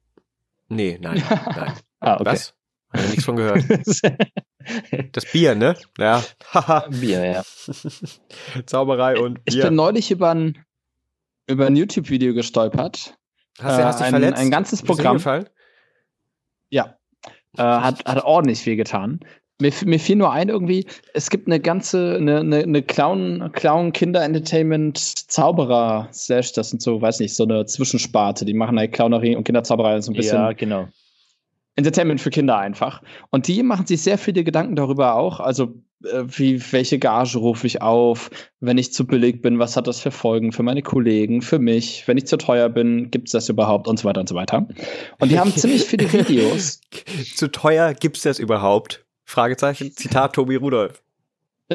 [0.68, 1.24] Nee, nein,
[1.56, 1.72] nein.
[2.02, 2.24] Ah, okay.
[2.32, 2.54] Was?
[2.92, 3.64] Habe ich nichts von gehört.
[5.10, 5.74] Das Bier, ne?
[5.98, 6.22] Ja.
[6.88, 7.42] Bier, ja.
[8.66, 9.56] Zauberei und Bier.
[9.56, 10.64] Ich bin neulich über ein,
[11.48, 13.18] über ein YouTube-Video gestolpert.
[13.60, 14.40] Hast du, hast dich äh, ein, verletzt?
[14.40, 15.16] Ein ganzes Programm.
[15.16, 15.48] Gefallen?
[16.70, 16.96] Ja.
[17.58, 19.18] Äh, hat, hat ordentlich wehgetan.
[19.60, 23.92] Mir, mir fiel nur ein irgendwie, es gibt eine ganze, eine, eine, eine Clown, Clown
[23.92, 28.92] Kinder Entertainment Zauberer Slash, das sind so, weiß nicht, so eine Zwischensparte, die machen halt
[28.92, 30.38] Clownerie und Kinderzauberei so ein bisschen.
[30.38, 30.88] Ja, genau.
[31.76, 33.02] Entertainment für Kinder einfach.
[33.30, 35.40] Und die machen sich sehr viele Gedanken darüber auch.
[35.40, 38.30] Also, äh, wie, welche Gage rufe ich auf?
[38.60, 42.06] Wenn ich zu billig bin, was hat das für Folgen für meine Kollegen, für mich?
[42.06, 43.88] Wenn ich zu teuer bin, gibt es das überhaupt?
[43.88, 44.68] Und so weiter und so weiter.
[45.18, 46.80] Und die haben ziemlich viele Videos.
[47.34, 49.06] zu teuer gibt es das überhaupt?
[49.24, 49.92] Fragezeichen.
[49.92, 51.02] Zitat Tobi Rudolf.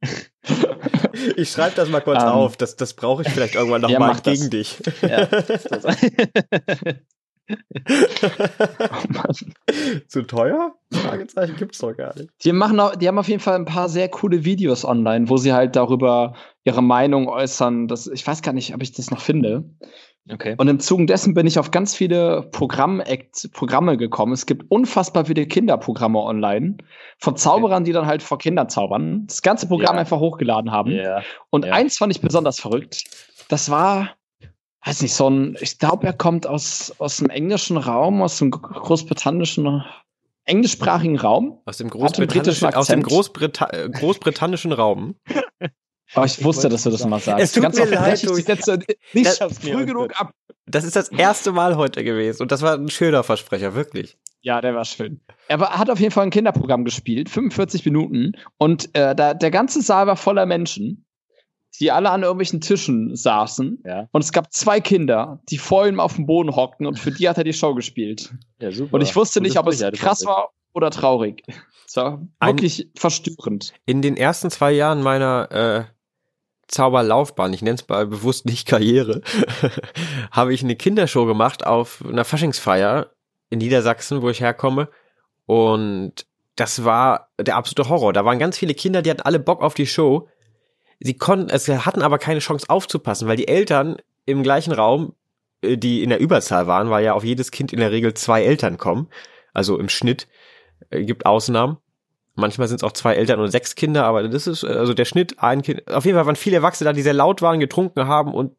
[1.36, 2.34] ich schreibe das mal kurz um, ähm.
[2.34, 2.56] auf.
[2.56, 4.50] Das, das brauche ich vielleicht irgendwann noch ja, gegen das.
[4.50, 4.78] dich.
[5.02, 5.28] Ja.
[7.50, 9.32] oh
[10.08, 10.74] Zu teuer?
[10.92, 12.30] Fragezeichen gibt's doch gar nicht.
[12.44, 15.36] Die, machen auch, die haben auf jeden Fall ein paar sehr coole Videos online, wo
[15.36, 16.34] sie halt darüber
[16.64, 17.88] ihre Meinung äußern.
[17.88, 19.64] Das, ich weiß gar nicht, ob ich das noch finde.
[20.30, 20.54] Okay.
[20.58, 23.02] Und im Zuge dessen bin ich auf ganz viele Programm
[23.52, 24.32] Programme gekommen.
[24.32, 26.76] Es gibt unfassbar viele Kinderprogramme online
[27.18, 27.84] von Zauberern, okay.
[27.84, 29.24] die dann halt vor Kindern zaubern.
[29.26, 30.00] Das ganze Programm ja.
[30.00, 30.90] einfach hochgeladen haben.
[30.90, 31.22] Ja.
[31.50, 31.72] Und ja.
[31.72, 33.04] eins fand ich besonders verrückt.
[33.48, 34.10] Das war,
[34.88, 38.50] weiß nicht, so ein, ich glaube, er kommt aus, aus dem englischen Raum, aus dem
[38.50, 39.84] großbritannischen
[40.44, 41.60] englischsprachigen Raum.
[41.66, 45.16] Aus dem großbritannischen, aus dem Großbrita äh, großbritannischen Raum.
[46.14, 47.44] Aber ich wusste, dass du das immer sagst.
[47.44, 48.34] Es tut mir leid, du.
[48.34, 48.78] Sätze
[49.12, 50.32] nicht das, früh genug ab.
[50.64, 54.16] Das ist das erste Mal heute gewesen und das war ein schöner Versprecher, wirklich.
[54.40, 55.20] Ja, der war schön.
[55.48, 59.50] Er war, hat auf jeden Fall ein Kinderprogramm gespielt, 45 Minuten und äh, da, der
[59.50, 61.04] ganze Saal war voller Menschen,
[61.80, 64.08] die alle an irgendwelchen Tischen saßen ja.
[64.12, 67.28] und es gab zwei Kinder, die vor ihm auf dem Boden hockten und für die
[67.28, 68.34] hat er die Show gespielt.
[68.60, 68.94] Ja, super.
[68.94, 71.42] Und ich wusste nicht, ob es krass war oder traurig.
[71.86, 73.72] Es war wirklich ein, verstörend.
[73.86, 75.84] In den ersten zwei Jahren meiner äh,
[76.68, 79.22] Zauberlaufbahn, ich nenne es mal bewusst nicht Karriere,
[80.30, 83.10] habe ich eine Kindershow gemacht auf einer Faschingsfeier
[83.50, 84.88] in Niedersachsen, wo ich herkomme.
[85.46, 86.26] Und
[86.56, 88.12] das war der absolute Horror.
[88.12, 90.28] Da waren ganz viele Kinder, die hatten alle Bock auf die Show.
[91.00, 93.96] Sie konnten, es hatten aber keine Chance aufzupassen, weil die Eltern
[94.26, 95.14] im gleichen Raum,
[95.62, 98.42] äh, die in der Überzahl waren, weil ja auf jedes Kind in der Regel zwei
[98.42, 99.08] Eltern kommen.
[99.54, 100.28] Also im Schnitt
[100.90, 101.78] äh, gibt Ausnahmen.
[102.34, 105.40] Manchmal sind es auch zwei Eltern und sechs Kinder, aber das ist also der Schnitt
[105.40, 105.88] ein Kind.
[105.90, 108.54] Auf jeden Fall waren viele Erwachsene da, die sehr laut waren, getrunken haben und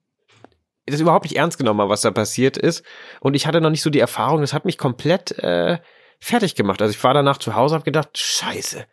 [0.85, 2.83] das überhaupt nicht ernst genommen haben, was da passiert ist.
[3.21, 5.77] Und ich hatte noch nicht so die Erfahrung, das hat mich komplett äh,
[6.19, 6.81] fertig gemacht.
[6.81, 8.85] Also ich war danach zu Hause, habe gedacht, scheiße,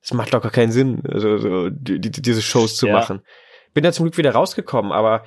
[0.00, 2.92] das macht doch gar keinen Sinn, also, so, die, die, diese Shows zu ja.
[2.92, 3.22] machen.
[3.74, 5.24] Bin da zum Glück wieder rausgekommen, aber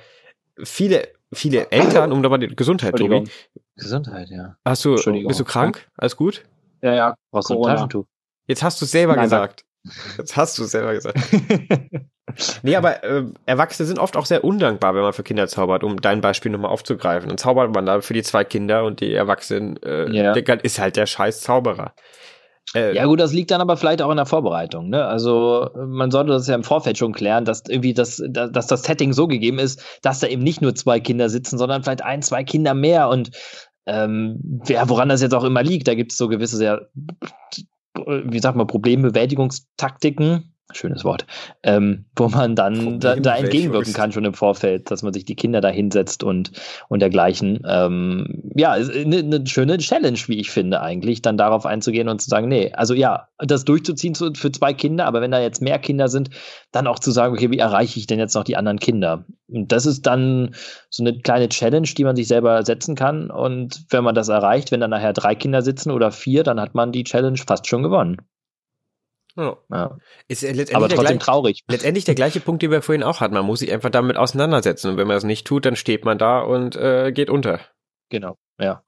[0.62, 3.24] viele, viele Eltern, um da mal die Gesundheit, Tobi.
[3.76, 4.56] Gesundheit, ja.
[4.64, 5.88] Hast du, bist du krank?
[5.96, 6.42] Alles gut?
[6.82, 7.14] Ja, ja.
[7.30, 8.06] Brauchst du ein Taschentuch?
[8.46, 9.64] Jetzt hast du es selber Nein, gesagt.
[10.18, 11.18] Jetzt hast du es selber gesagt.
[12.62, 16.00] nee, aber äh, Erwachsene sind oft auch sehr undankbar, wenn man für Kinder zaubert, um
[16.00, 17.28] dein Beispiel nochmal aufzugreifen.
[17.28, 20.32] Dann zaubert man da für die zwei Kinder und die Erwachsenen äh, ja.
[20.32, 21.94] der, ist halt der scheiß Zauberer.
[22.74, 24.90] Äh, ja gut, das liegt dann aber vielleicht auch in der Vorbereitung.
[24.90, 25.04] Ne?
[25.04, 29.12] Also man sollte das ja im Vorfeld schon klären, dass irgendwie das, dass das Setting
[29.12, 32.44] so gegeben ist, dass da eben nicht nur zwei Kinder sitzen, sondern vielleicht ein, zwei
[32.44, 33.30] Kinder mehr und
[33.86, 36.88] ähm, ja, woran das jetzt auch immer liegt, da gibt es so gewisse sehr
[38.06, 41.26] wie sagt man, Problembewältigungstaktiken, schönes Wort,
[41.62, 45.36] ähm, wo man dann da, da, entgegenwirken kann schon im Vorfeld, dass man sich die
[45.36, 46.52] Kinder da hinsetzt und,
[46.88, 47.60] und dergleichen.
[47.66, 52.28] Ähm, ja, eine, eine schöne Challenge, wie ich finde, eigentlich, dann darauf einzugehen und zu
[52.28, 56.08] sagen, nee, also ja, das durchzuziehen für zwei Kinder, aber wenn da jetzt mehr Kinder
[56.08, 56.30] sind,
[56.72, 59.24] dann auch zu sagen, okay, wie erreiche ich denn jetzt noch die anderen Kinder?
[59.48, 60.54] Und das ist dann
[60.88, 63.30] so eine kleine Challenge, die man sich selber setzen kann.
[63.30, 66.74] Und wenn man das erreicht, wenn dann nachher drei Kinder sitzen oder vier, dann hat
[66.74, 68.18] man die Challenge fast schon gewonnen.
[69.36, 69.56] Ja.
[69.70, 69.98] ja.
[70.28, 71.60] Ist letztendlich Aber trotzdem gleiche, traurig.
[71.68, 73.34] Letztendlich der gleiche Punkt, den wir vorhin auch hatten.
[73.34, 74.90] Man muss sich einfach damit auseinandersetzen.
[74.90, 77.60] Und wenn man das nicht tut, dann steht man da und äh, geht unter.
[78.08, 78.82] Genau, ja.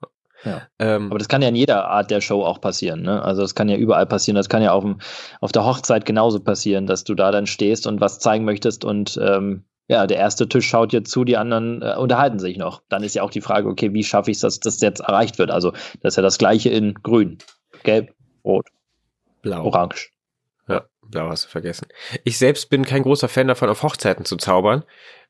[0.45, 0.63] ja.
[0.79, 3.03] Ähm, Aber das kann ja in jeder Art der Show auch passieren.
[3.03, 3.23] Ne?
[3.23, 4.37] Also das kann ja überall passieren.
[4.37, 4.99] Das kann ja auf, dem,
[5.41, 9.19] auf der Hochzeit genauso passieren, dass du da dann stehst und was zeigen möchtest und
[9.23, 12.83] ähm, ja, der erste Tisch schaut jetzt zu, die anderen äh, unterhalten sich noch.
[12.89, 15.39] Dann ist ja auch die Frage, okay, wie schaffe ich es, dass das jetzt erreicht
[15.39, 15.51] wird?
[15.51, 17.39] Also das ist ja das gleiche in grün,
[17.83, 18.15] gelb,
[18.45, 18.69] rot,
[19.43, 20.12] blau, orange.
[21.13, 21.87] Blau hast du vergessen.
[22.25, 24.83] Ich selbst bin kein großer Fan davon, auf Hochzeiten zu zaubern,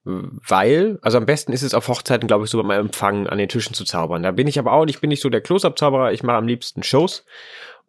[0.05, 3.49] weil, also am besten ist es auf Hochzeiten, glaube ich, so beim Empfang an den
[3.49, 4.23] Tischen zu zaubern.
[4.23, 6.83] Da bin ich aber auch nicht, bin nicht so der Close-Up-Zauberer, ich mache am liebsten
[6.83, 7.27] Shows.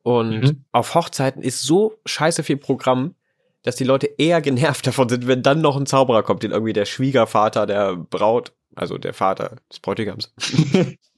[0.04, 0.66] Und mhm.
[0.74, 3.16] auf Hochzeiten ist so scheiße viel Programm,
[3.64, 6.74] dass die Leute eher genervt davon sind, wenn dann noch ein Zauberer kommt, den irgendwie
[6.74, 10.34] der Schwiegervater der Braut, also der Vater des Bräutigams,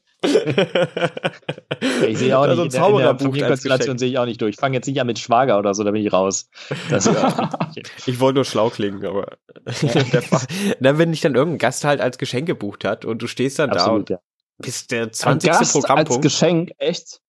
[2.07, 4.55] ich sehe auch nicht, so ein in der, Familienkonstellation sehe ich auch nicht durch.
[4.55, 6.49] Ich fange jetzt nicht an mit Schwager oder so, da bin ich raus.
[8.05, 9.37] ich wollte nur schlau klingen, aber
[10.79, 13.69] dann, wenn dich dann irgendein Gast halt als Geschenk gebucht hat und du stehst dann
[13.69, 14.21] Absolut, da und ja.
[14.57, 15.49] bist der 20.
[15.49, 16.23] Gast Programmpunkt.
[16.25, 17.21] als Geschenk, echt?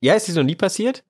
[0.00, 1.04] Ja, ist das noch nie passiert?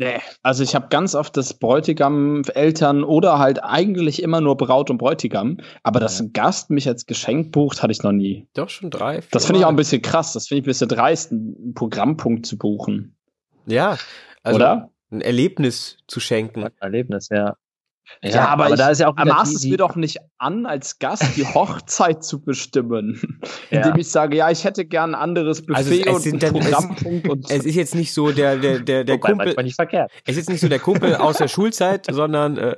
[0.00, 4.88] Nee, also ich habe ganz oft das Bräutigam, Eltern oder halt eigentlich immer nur Braut
[4.88, 5.58] und Bräutigam.
[5.82, 8.48] Aber dass ein Gast mich als Geschenk bucht, hatte ich noch nie.
[8.54, 9.20] Doch schon drei.
[9.30, 10.32] Das finde ich auch ein bisschen krass.
[10.32, 13.14] Das finde ich ein bisschen dreist, einen Programmpunkt zu buchen.
[13.66, 13.98] Ja,
[14.42, 14.90] also oder?
[15.10, 16.64] Ein Erlebnis zu schenken.
[16.64, 17.58] Ein Erlebnis, ja.
[18.22, 20.66] Ja, ja aber, aber ich, da ist ja auch maß es mir doch nicht an,
[20.66, 23.40] als Gast die Hochzeit zu bestimmen,
[23.70, 23.82] ja.
[23.82, 27.24] indem ich sage, ja, ich hätte gern ein anderes also Buffet also und einen Programmpunkt.
[27.24, 29.64] Es, und es ist jetzt nicht so der der der der Wobei, Kumpel.
[29.64, 30.10] Nicht verkehrt.
[30.24, 32.76] Es ist jetzt nicht so der Kumpel aus der Schulzeit, sondern äh,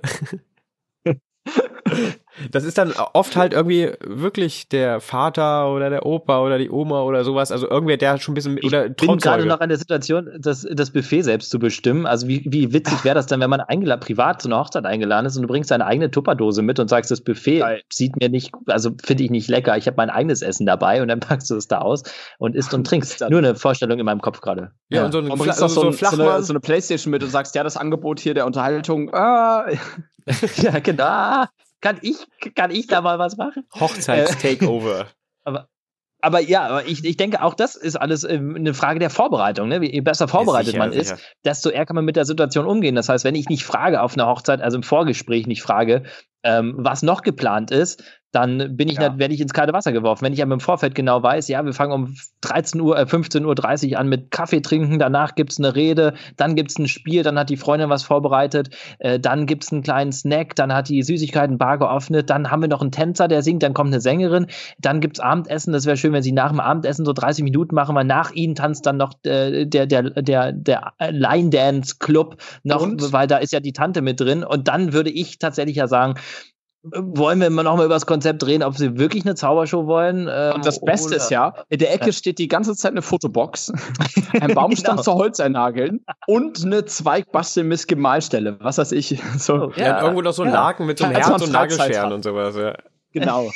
[2.51, 7.03] Das ist dann oft halt irgendwie wirklich der Vater oder der Opa oder die Oma
[7.03, 7.53] oder sowas.
[7.53, 10.31] Also irgendwer, der schon ein bisschen ich oder Ich bin gerade noch an der Situation,
[10.39, 12.07] das, das Buffet selbst zu bestimmen.
[12.07, 15.27] Also wie, wie witzig wäre das dann, wenn man eingeladen, privat zu einer Hochzeit eingeladen
[15.27, 17.83] ist und du bringst deine eigene Tupperdose mit und sagst, das Buffet Geil.
[17.93, 19.77] sieht mir nicht, also finde ich nicht lecker.
[19.77, 22.03] Ich habe mein eigenes Essen dabei und dann packst du es da aus
[22.39, 23.21] und isst und trinkst.
[23.29, 24.73] Nur eine Vorstellung in meinem Kopf gerade.
[24.89, 27.23] Ja, ja, und so, ein, und bringst so, so, so, eine, so eine Playstation mit
[27.23, 29.13] und sagst, ja, das Angebot hier der Unterhaltung.
[29.13, 29.67] Ah.
[30.57, 31.45] ja, genau
[31.83, 32.17] kann ich,
[32.55, 33.65] kann ich da mal was machen?
[33.79, 35.09] Hochzeitstakeover.
[35.45, 35.69] aber,
[36.23, 39.69] aber ja, aber ich, ich denke, auch das ist alles ähm, eine Frage der Vorbereitung.
[39.69, 39.85] Ne?
[39.85, 41.15] Je besser vorbereitet sicher, man sicher.
[41.15, 42.95] ist, desto eher kann man mit der Situation umgehen.
[42.95, 46.05] Das heißt, wenn ich nicht frage auf einer Hochzeit, also im Vorgespräch nicht frage,
[46.45, 48.03] ähm, was noch geplant ist,
[48.33, 49.19] dann bin ich, ja.
[49.19, 50.25] werde ich ins kalte Wasser geworfen.
[50.25, 53.93] Wenn ich aber im Vorfeld genau weiß, ja, wir fangen um 13 Uhr, äh, 15.30
[53.93, 57.51] Uhr an mit Kaffee trinken, danach gibt's eine Rede, dann gibt's ein Spiel, dann hat
[57.51, 58.71] die Freundin was vorbereitet,
[59.01, 62.81] äh, dann gibt's einen kleinen Snack, dann hat die Süßigkeitenbar geöffnet, dann haben wir noch
[62.81, 64.47] einen Tänzer, der singt, dann kommt eine Sängerin,
[64.79, 67.95] dann gibt's Abendessen, das wäre schön, wenn sie nach dem Abendessen so 30 Minuten machen,
[67.95, 72.83] weil nach ihnen tanzt dann noch äh, der, der, der, der Line Dance Club noch,
[72.83, 73.13] Und?
[73.13, 76.15] weil da ist ja die Tante mit drin und dann würde ich tatsächlich ja sagen,
[76.83, 80.29] wollen wir immer noch mal über das Konzept reden, ob sie wirklich eine Zaubershow wollen.
[80.31, 81.17] Ähm, und das Beste oder?
[81.17, 82.13] ist ja, in der Ecke ja.
[82.13, 83.73] steht die ganze Zeit eine Fotobox,
[84.41, 85.03] ein Baumstamm genau.
[85.03, 88.59] zu Holz einnageln und eine Zweigbastel mit Gemalstelle.
[88.61, 89.21] Was weiß ich.
[89.39, 89.73] So.
[89.77, 89.85] Ja.
[89.85, 90.03] ja.
[90.03, 92.55] irgendwo noch so ein Laken mit so einem Herz und Nagelscheren und sowas.
[92.57, 92.77] Ja.
[93.13, 93.51] Genau.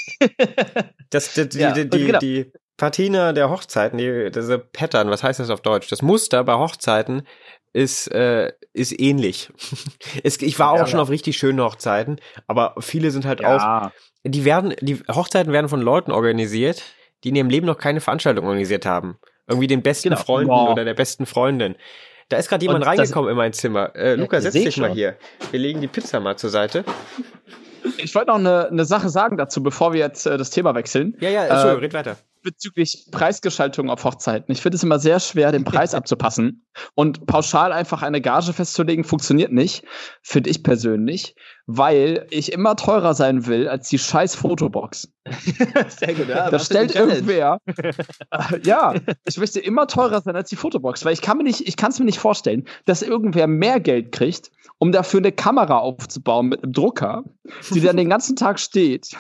[1.11, 2.19] das, die, die, die, die, genau.
[2.19, 5.89] die Patina der Hochzeiten, die, diese Pattern, was heißt das auf Deutsch?
[5.89, 7.23] Das Muster bei Hochzeiten
[7.77, 9.51] ist, äh, ist ähnlich.
[10.25, 11.03] es, ich war auch ja, schon ja.
[11.03, 13.87] auf richtig schönen Hochzeiten, aber viele sind halt ja.
[13.87, 13.91] auch,
[14.25, 16.83] die werden, die Hochzeiten werden von Leuten organisiert,
[17.23, 19.19] die in ihrem Leben noch keine Veranstaltung organisiert haben.
[19.47, 20.21] Irgendwie den besten genau.
[20.21, 20.71] Freunden wow.
[20.71, 21.77] oder der besten Freundin.
[22.31, 23.95] Da ist gerade jemand Und reingekommen in mein Zimmer.
[23.95, 24.83] Äh, Luca, setz dich schon.
[24.83, 25.17] mal hier.
[25.51, 26.85] Wir legen die Pizza mal zur Seite.
[27.99, 31.15] Ich wollte noch eine, eine Sache sagen dazu, bevor wir jetzt äh, das Thema wechseln.
[31.21, 32.17] Ja, ja, äh, red weiter
[32.47, 34.53] bezüglich Preisgestaltung auf Hochzeiten.
[34.53, 36.65] Ich finde es immer sehr schwer, den Preis abzupassen.
[36.95, 39.85] Und pauschal einfach eine Gage festzulegen, funktioniert nicht,
[40.23, 41.35] finde ich persönlich,
[41.67, 45.13] weil ich immer teurer sein will als die scheiß Fotobox.
[45.89, 46.51] sehr gut, ja.
[46.51, 47.59] Da stellt irgendwer.
[48.63, 48.95] ja,
[49.27, 51.91] ich möchte immer teurer sein als die Fotobox, weil ich kann mir nicht, ich kann
[51.91, 56.63] es mir nicht vorstellen, dass irgendwer mehr Geld kriegt, um dafür eine Kamera aufzubauen mit
[56.63, 57.25] einem Drucker,
[57.75, 59.17] die dann den ganzen Tag steht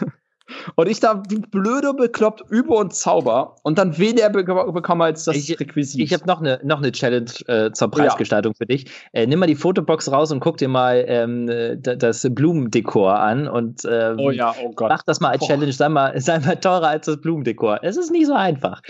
[0.74, 5.24] und ich da wie blöde bekloppt übe und zauber und dann weniger be bekomme als
[5.24, 6.00] das ich, Requisit.
[6.00, 8.56] Ich habe noch eine noch eine Challenge äh, zur Preisgestaltung ja.
[8.56, 8.86] für dich.
[9.12, 11.46] Äh, nimm mal die Fotobox raus und guck dir mal ähm,
[11.80, 14.88] das Blumendekor an und ähm, oh ja, oh Gott.
[14.88, 15.46] mach das mal als oh.
[15.46, 15.72] Challenge.
[15.72, 17.80] Sei mal, sei mal teurer als das Blumendekor.
[17.82, 18.82] Es ist nicht so einfach.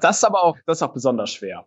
[0.00, 1.66] das ist aber auch, das ist auch besonders schwer.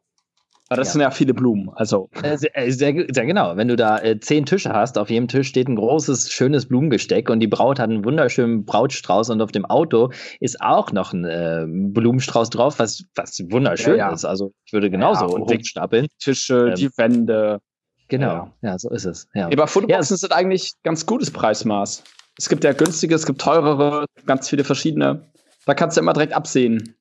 [0.71, 0.91] Aber das ja.
[0.93, 2.09] sind ja viele Blumen, also.
[2.23, 3.57] Äh, sehr, äh, sehr, sehr, genau.
[3.57, 7.29] Wenn du da äh, zehn Tische hast, auf jedem Tisch steht ein großes, schönes Blumengesteck
[7.29, 11.25] und die Braut hat einen wunderschönen Brautstrauß und auf dem Auto ist auch noch ein
[11.25, 14.13] äh, Blumenstrauß drauf, was, was wunderschön ja, ja.
[14.13, 14.23] ist.
[14.23, 16.05] Also ich würde genauso ja, hochstapeln.
[16.05, 17.59] Die Tische, ähm, die Wände.
[18.07, 18.79] Genau, ja.
[18.79, 19.27] so ist es.
[19.33, 19.47] Ja.
[19.47, 22.01] Aber Fotoboxen sind eigentlich ganz gutes Preismaß.
[22.37, 25.29] Es gibt ja günstige, es gibt teurere, ganz viele verschiedene.
[25.65, 26.95] Da kannst du immer direkt absehen.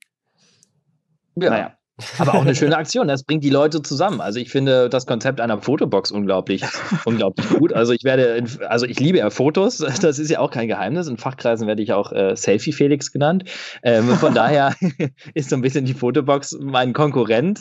[1.37, 1.51] Ja.
[1.51, 1.80] Naja.
[2.19, 3.09] Aber auch eine schöne Aktion.
[3.09, 4.21] Das bringt die Leute zusammen.
[4.21, 6.65] Also ich finde das Konzept einer Fotobox unglaublich,
[7.05, 7.73] unglaublich gut.
[7.73, 9.79] Also ich werde, in, also ich liebe ja Fotos.
[10.01, 11.09] Das ist ja auch kein Geheimnis.
[11.09, 13.45] In Fachkreisen werde ich auch äh, Selfie Felix genannt.
[13.83, 14.75] Ähm, von daher
[15.35, 17.61] ist so ein bisschen die Fotobox mein Konkurrent.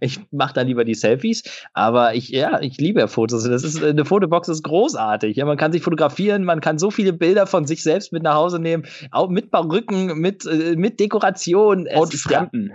[0.00, 1.42] ich mache dann lieber die Selfies.
[1.74, 3.44] Aber ich, ja, ich liebe ja Fotos.
[3.44, 5.36] Das ist, eine Fotobox ist großartig.
[5.36, 6.44] Ja, man kann sich fotografieren.
[6.44, 8.84] Man kann so viele Bilder von sich selbst mit nach Hause nehmen.
[9.10, 11.88] Auch mit Perücken, mit, äh, mit Dekoration.
[11.94, 12.72] Und Fremden.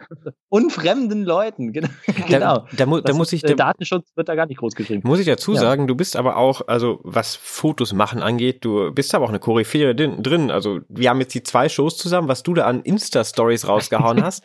[0.50, 1.74] Und fremden Leuten.
[2.28, 2.60] Genau.
[2.60, 5.02] Da, da, mu da muss ich, da, Datenschutz wird da gar nicht groß geschrieben.
[5.04, 5.60] Muss ich dazu ja.
[5.60, 9.40] sagen, du bist aber auch, also was Fotos machen angeht, du bist aber auch eine
[9.40, 10.52] Koryphäe drin.
[10.52, 14.44] Also wir haben jetzt die zwei Shows zusammen, was du da an Insta-Stories rausgehauen hast.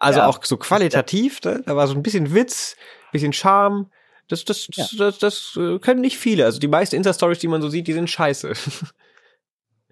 [0.00, 0.26] Also ja.
[0.26, 1.62] auch so qualitativ, ne?
[1.64, 2.76] da war so ein bisschen Witz,
[3.12, 3.90] bisschen Charme.
[4.28, 4.86] Das, das, ja.
[4.98, 6.44] das, das, äh, können nicht viele.
[6.44, 8.52] Also die meisten Insta-Stories, die man so sieht, die sind scheiße.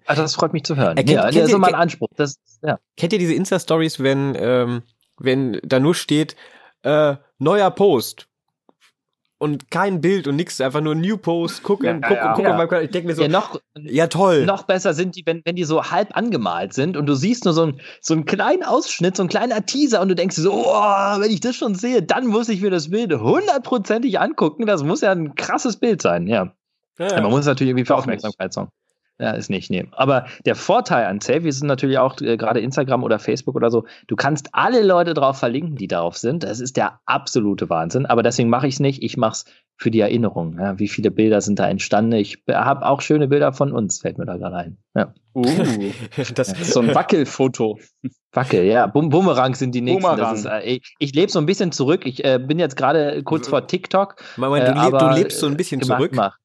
[0.05, 0.97] Also das freut mich zu hören.
[0.97, 2.09] Erkennt, ja, das ist so mein Anspruch.
[2.15, 2.79] Das, ja.
[2.95, 4.83] Kennt ihr diese Insta-Stories, wenn ähm,
[5.17, 6.35] wenn da nur steht,
[6.83, 8.27] äh, neuer Post
[9.37, 12.71] und kein Bild und nichts, einfach nur New Post, gucken, ja, gucken, ja, gucken.
[12.71, 12.81] Ja.
[12.81, 14.45] Ich denke mir so, ja, noch, ja toll.
[14.45, 17.53] Noch besser sind die, wenn, wenn die so halb angemalt sind und du siehst nur
[17.53, 21.19] so, ein, so einen kleinen Ausschnitt, so ein kleiner Teaser und du denkst so, oh,
[21.19, 24.65] wenn ich das schon sehe, dann muss ich mir das Bild hundertprozentig angucken.
[24.65, 26.53] Das muss ja ein krasses Bild sein, ja.
[26.97, 28.71] ja man muss natürlich irgendwie für Aufmerksamkeit sorgen.
[29.17, 29.87] Ja, ist nicht, nee.
[29.91, 33.85] Aber der Vorteil an Selfies ist natürlich auch äh, gerade Instagram oder Facebook oder so,
[34.07, 36.43] du kannst alle Leute drauf verlinken, die darauf sind.
[36.43, 38.05] Das ist der absolute Wahnsinn.
[38.05, 39.01] Aber deswegen mache ich es nicht.
[39.03, 39.45] Ich mache es
[39.77, 40.59] für die Erinnerung.
[40.59, 42.11] Ja, wie viele Bilder sind da entstanden?
[42.13, 44.77] Ich habe auch schöne Bilder von uns, fällt mir da gerade ein.
[44.95, 45.13] Ja.
[45.33, 45.43] Uh,
[46.35, 47.79] das ist so ein Wackelfoto.
[48.33, 48.87] Wackel, ja.
[48.87, 50.19] Bum Bumerang sind die nächsten.
[50.19, 52.05] Ist, äh, ich, ich lebe so ein bisschen zurück.
[52.05, 54.17] Ich äh, bin jetzt gerade kurz vor TikTok.
[54.35, 56.11] Moment, du, äh, aber, du lebst so ein bisschen zurück.
[56.13, 56.37] Mach.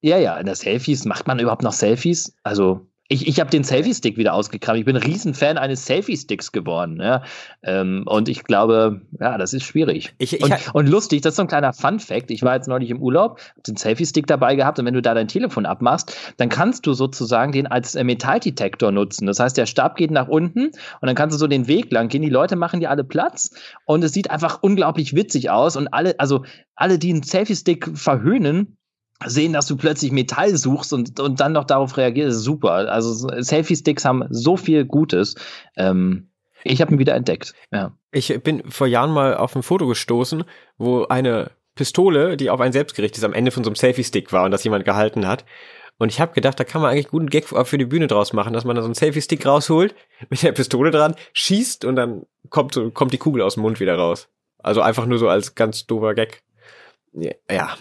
[0.00, 2.34] Ja, ja, in der Selfies, macht man überhaupt noch Selfies?
[2.42, 4.78] Also, ich, ich habe den Selfie-Stick wieder ausgekramt.
[4.78, 7.00] Ich bin ein Riesenfan eines Selfie-Sticks geworden.
[7.02, 7.24] Ja?
[7.64, 10.14] Ähm, und ich glaube, ja, das ist schwierig.
[10.18, 12.30] Ich, ich, und, und, lustig, das ist so ein kleiner Fun-Fact.
[12.30, 15.12] Ich war jetzt neulich im Urlaub, hab den Selfie-Stick dabei gehabt und wenn du da
[15.12, 19.26] dein Telefon abmachst, dann kannst du sozusagen den als äh, Metalldetektor nutzen.
[19.26, 22.10] Das heißt, der Stab geht nach unten und dann kannst du so den Weg lang
[22.10, 22.22] gehen.
[22.22, 23.50] Die Leute machen dir alle Platz
[23.86, 26.44] und es sieht einfach unglaublich witzig aus und alle, also
[26.76, 28.76] alle, die einen Selfie-Stick verhöhnen,
[29.26, 32.90] sehen, dass du plötzlich Metall suchst und, und dann noch darauf reagierst, ist super.
[32.90, 35.34] Also Selfie-Sticks haben so viel Gutes.
[35.76, 36.30] Ähm,
[36.64, 37.54] ich habe ihn wieder entdeckt.
[37.70, 37.92] Ja.
[38.12, 40.44] Ich bin vor Jahren mal auf ein Foto gestoßen,
[40.78, 44.32] wo eine Pistole, die auf einen selbst gerichtet ist, am Ende von so einem Selfie-Stick
[44.32, 45.44] war und das jemand gehalten hat.
[45.98, 48.54] Und ich habe gedacht, da kann man eigentlich guten Gag für die Bühne draus machen,
[48.54, 49.94] dass man da so einen Selfie-Stick rausholt,
[50.30, 53.80] mit der Pistole dran, schießt und dann kommt, so, kommt die Kugel aus dem Mund
[53.80, 54.28] wieder raus.
[54.58, 56.42] Also einfach nur so als ganz doofer Gag.
[57.12, 57.76] Ja,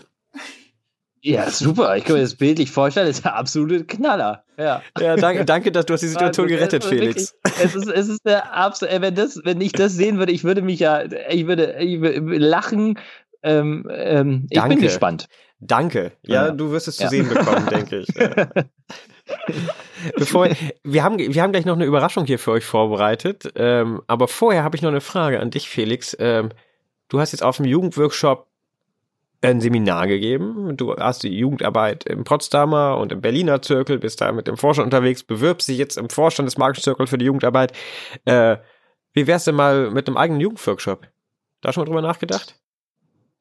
[1.22, 1.96] ja, super.
[1.98, 3.08] Ich kann mir das bildlich vorstellen.
[3.08, 4.44] Das ist der absolute Knaller.
[4.58, 7.36] Ja, ja danke, danke, dass du hast die Situation also, gerettet, Felix.
[7.62, 10.62] es ist, es ist der absolute, wenn das, wenn ich das sehen würde, ich würde
[10.62, 13.00] mich ja, ich würde, ich würde lachen.
[13.42, 14.76] Ähm, ähm, ich danke.
[14.76, 15.28] bin gespannt.
[15.60, 16.14] Danke.
[16.26, 16.52] Ja, ja.
[16.52, 17.10] du wirst es zu ja.
[17.10, 18.08] sehen bekommen, denke ich.
[20.18, 20.50] Bevor,
[20.84, 23.52] wir haben, wir haben gleich noch eine Überraschung hier für euch vorbereitet.
[23.56, 26.16] Ähm, aber vorher habe ich noch eine Frage an dich, Felix.
[26.20, 26.50] Ähm,
[27.10, 28.48] du hast jetzt auf dem Jugendworkshop
[29.42, 30.76] ein Seminar gegeben.
[30.76, 34.88] Du hast die Jugendarbeit im Potsdamer und im Berliner Zirkel, bist da mit dem Vorstand
[34.88, 37.72] unterwegs, bewirbst dich jetzt im Vorstand des Marketing für die Jugendarbeit.
[38.26, 38.58] Äh,
[39.14, 41.08] wie wär's denn mal mit einem eigenen Jugendworkshop?
[41.62, 42.60] Da schon mal drüber nachgedacht?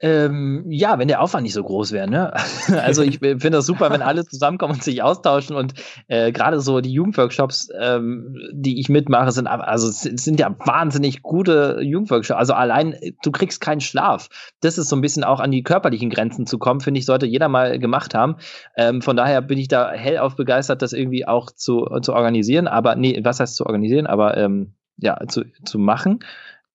[0.00, 2.08] Ähm, ja, wenn der Aufwand nicht so groß wäre.
[2.08, 2.32] Ne?
[2.68, 5.74] Also ich finde das super, wenn alle zusammenkommen und sich austauschen und
[6.06, 11.80] äh, gerade so die Jugendworkshops, ähm, die ich mitmache, sind also sind ja wahnsinnig gute
[11.82, 12.38] Jugendworkshops.
[12.38, 14.28] Also allein du kriegst keinen Schlaf.
[14.60, 17.26] Das ist so ein bisschen auch an die körperlichen Grenzen zu kommen, finde ich, sollte
[17.26, 18.36] jeder mal gemacht haben.
[18.76, 22.68] Ähm, von daher bin ich da hellauf begeistert, das irgendwie auch zu, zu organisieren.
[22.68, 24.06] Aber nee, was heißt zu organisieren?
[24.06, 26.20] Aber ähm, ja, zu, zu machen.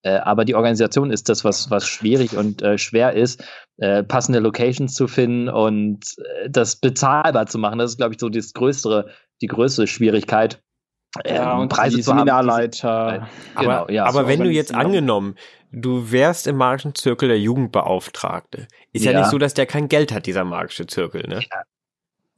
[0.04, 3.44] Äh, aber die Organisation ist das, was, was schwierig und äh, schwer ist,
[3.78, 7.80] äh, passende Locations zu finden und äh, das bezahlbar zu machen.
[7.80, 9.10] Das ist, glaube ich, so das größere,
[9.42, 10.62] die größte Schwierigkeit.
[11.26, 12.90] Ja, ähm, und Preise zu Seminarleiter.
[12.90, 13.28] Haben.
[13.58, 14.06] Genau, aber, ja.
[14.06, 15.36] aber wenn du jetzt angenommen,
[15.72, 19.12] du wärst im magischen Zirkel der Jugendbeauftragte, ist ja.
[19.12, 21.42] ja nicht so, dass der kein Geld hat, dieser magische Zirkel, ne?
[21.42, 21.64] Ja,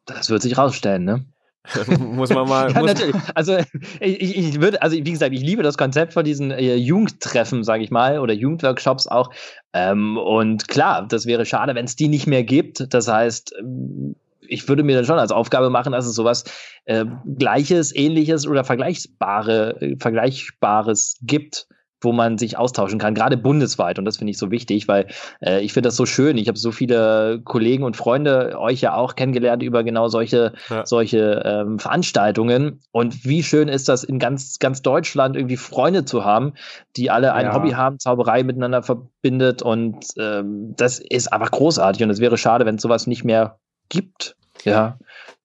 [0.05, 1.25] das wird sich rausstellen, ne?
[1.99, 2.71] muss man mal.
[2.71, 3.15] ja, natürlich.
[3.33, 3.57] Also
[3.99, 7.83] ich, ich würde, also wie gesagt, ich liebe das Konzept von diesen äh, Jugendtreffen, sage
[7.83, 9.31] ich mal, oder Jugendworkshops auch.
[9.73, 12.93] Ähm, und klar, das wäre schade, wenn es die nicht mehr gibt.
[12.93, 14.15] Das heißt, ähm,
[14.47, 16.43] ich würde mir dann schon als Aufgabe machen, dass es sowas
[16.85, 17.05] äh,
[17.37, 21.67] Gleiches, Ähnliches oder Vergleichbare, äh, Vergleichbares gibt
[22.01, 23.99] wo man sich austauschen kann, gerade bundesweit.
[23.99, 25.07] Und das finde ich so wichtig, weil
[25.41, 26.37] äh, ich finde das so schön.
[26.37, 30.85] Ich habe so viele Kollegen und Freunde, euch ja auch kennengelernt über genau solche, ja.
[30.85, 32.81] solche ähm, Veranstaltungen.
[32.91, 36.53] Und wie schön ist das, in ganz, ganz Deutschland irgendwie Freunde zu haben,
[36.95, 37.53] die alle ein ja.
[37.53, 39.61] Hobby haben, Zauberei miteinander verbindet.
[39.61, 42.03] Und ähm, das ist einfach großartig.
[42.03, 44.35] Und es wäre schade, wenn es sowas nicht mehr gibt.
[44.63, 44.97] Ja.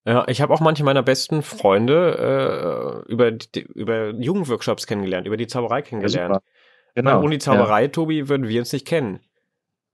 [0.07, 5.37] Ja, ich habe auch manche meiner besten Freunde äh, über, die, über Jugendworkshops kennengelernt, über
[5.37, 6.35] die Zauberei kennengelernt.
[6.35, 6.41] Ja,
[6.95, 7.11] genau.
[7.11, 7.89] Weil ohne die Zauberei, ja.
[7.89, 9.21] Tobi, würden wir uns nicht kennen.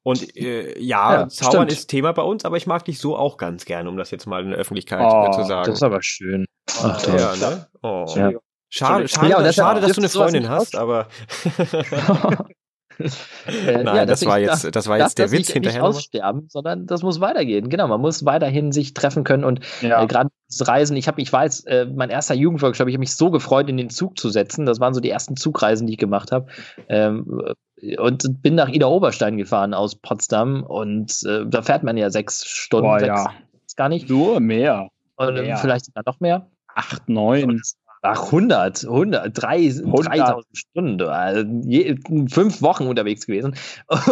[0.04, 1.72] Und äh, ja, ja Zaubern stimmt.
[1.72, 4.26] ist Thema bei uns, aber ich mag dich so auch ganz gerne, um das jetzt
[4.26, 5.66] mal in der Öffentlichkeit oh, zu sagen.
[5.66, 6.46] Das ist aber schön.
[6.80, 7.66] Ach, ja, ne?
[7.82, 8.04] Oh.
[8.14, 8.30] Ja.
[8.68, 11.08] Schade, schade, ja, schade, dass du eine Freundin hast, aber
[13.46, 15.82] äh, Nein, ja, das, war ich, jetzt, das war jetzt der Witz hinterher.
[15.82, 17.68] Nicht aussterben, sondern das muss weitergehen.
[17.68, 20.02] Genau, man muss weiterhin sich treffen können und ja.
[20.02, 20.96] äh, gerade das Reisen.
[20.96, 23.90] Ich habe, ich weiß, äh, mein erster Jugendworkshop, ich habe mich so gefreut, in den
[23.90, 24.66] Zug zu setzen.
[24.66, 26.46] Das waren so die ersten Zugreisen, die ich gemacht habe.
[26.88, 27.42] Ähm,
[27.98, 32.46] und bin nach Ida Oberstein gefahren aus Potsdam und äh, da fährt man ja sechs
[32.46, 32.86] Stunden.
[32.86, 33.32] Boah, sechs, ja.
[33.76, 34.08] Gar nicht.
[34.08, 34.88] Nur mehr.
[35.16, 35.58] Und mehr.
[35.58, 36.50] vielleicht sogar noch mehr.
[36.74, 37.60] Acht, neun.
[38.08, 41.96] Ach, 100, 100, 3, 3000 Stunden, also je,
[42.28, 43.54] fünf Wochen unterwegs gewesen.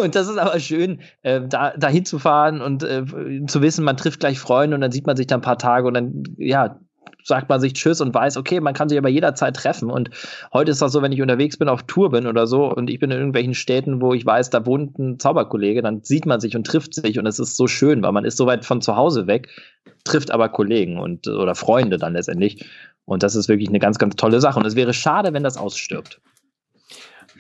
[0.03, 3.05] Und das ist aber schön, äh, da, da hinzufahren und äh,
[3.47, 5.87] zu wissen, man trifft gleich Freunde und dann sieht man sich da ein paar Tage
[5.87, 6.79] und dann, ja,
[7.25, 9.91] sagt man sich Tschüss und weiß, okay, man kann sich aber jederzeit treffen.
[9.91, 10.11] Und
[10.53, 13.01] heute ist das so, wenn ich unterwegs bin, auf Tour bin oder so und ich
[13.01, 16.55] bin in irgendwelchen Städten, wo ich weiß, da wohnt ein Zauberkollege, dann sieht man sich
[16.55, 18.95] und trifft sich und es ist so schön, weil man ist so weit von zu
[18.95, 19.49] Hause weg,
[20.05, 22.67] trifft aber Kollegen und oder Freunde dann letztendlich.
[23.05, 24.59] Und das ist wirklich eine ganz, ganz tolle Sache.
[24.59, 26.21] Und es wäre schade, wenn das ausstirbt.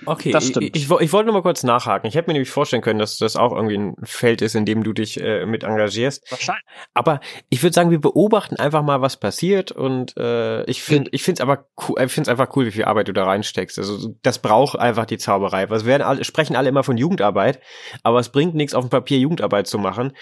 [0.06, 0.76] Okay, das stimmt.
[0.76, 2.08] Ich, ich, ich wollte nur mal kurz nachhaken.
[2.08, 4.82] Ich hätte mir nämlich vorstellen können, dass das auch irgendwie ein Feld ist, in dem
[4.82, 6.30] du dich äh, mit engagierst.
[6.30, 6.64] Wahrscheinlich.
[6.94, 11.22] Aber ich würde sagen, wir beobachten einfach mal, was passiert und äh, ich finde, ich
[11.22, 13.78] finde es aber cool, ich finde es einfach cool, wie viel Arbeit du da reinsteckst.
[13.78, 15.70] Also das braucht einfach die Zauberei.
[15.70, 17.60] Was werden alle sprechen alle immer von Jugendarbeit,
[18.02, 20.12] aber es bringt nichts auf dem Papier Jugendarbeit zu machen.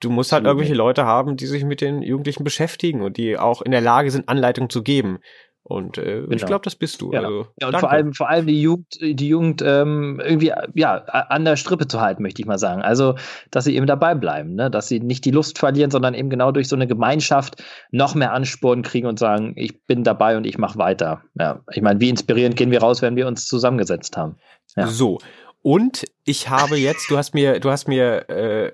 [0.00, 3.62] Du musst halt irgendwelche Leute haben, die sich mit den Jugendlichen beschäftigen und die auch
[3.62, 5.18] in der Lage sind, Anleitung zu geben.
[5.66, 6.30] Und äh, genau.
[6.30, 7.10] ich glaube, das bist du.
[7.10, 7.78] Ja, also, ja und danke.
[7.78, 12.02] vor allem, vor allem die Jugend, die Jugend ähm, irgendwie ja an der Strippe zu
[12.02, 12.82] halten, möchte ich mal sagen.
[12.82, 13.14] Also,
[13.50, 14.70] dass sie eben dabei bleiben, ne?
[14.70, 18.34] dass sie nicht die Lust verlieren, sondern eben genau durch so eine Gemeinschaft noch mehr
[18.34, 21.22] Ansporn kriegen und sagen, ich bin dabei und ich mache weiter.
[21.34, 24.36] Ja, ich meine, wie inspirierend gehen wir raus, wenn wir uns zusammengesetzt haben.
[24.76, 24.86] Ja.
[24.86, 25.18] So.
[25.62, 28.72] Und ich habe jetzt, du hast mir, du hast mir äh,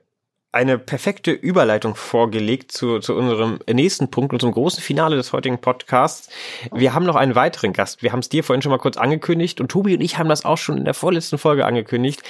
[0.53, 6.29] eine perfekte Überleitung vorgelegt zu, zu unserem nächsten Punkt, unserem großen Finale des heutigen Podcasts.
[6.73, 8.03] Wir haben noch einen weiteren Gast.
[8.03, 10.45] Wir haben es dir vorhin schon mal kurz angekündigt und Tobi und ich haben das
[10.45, 12.23] auch schon in der vorletzten Folge angekündigt.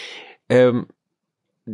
[0.50, 0.86] Ähm,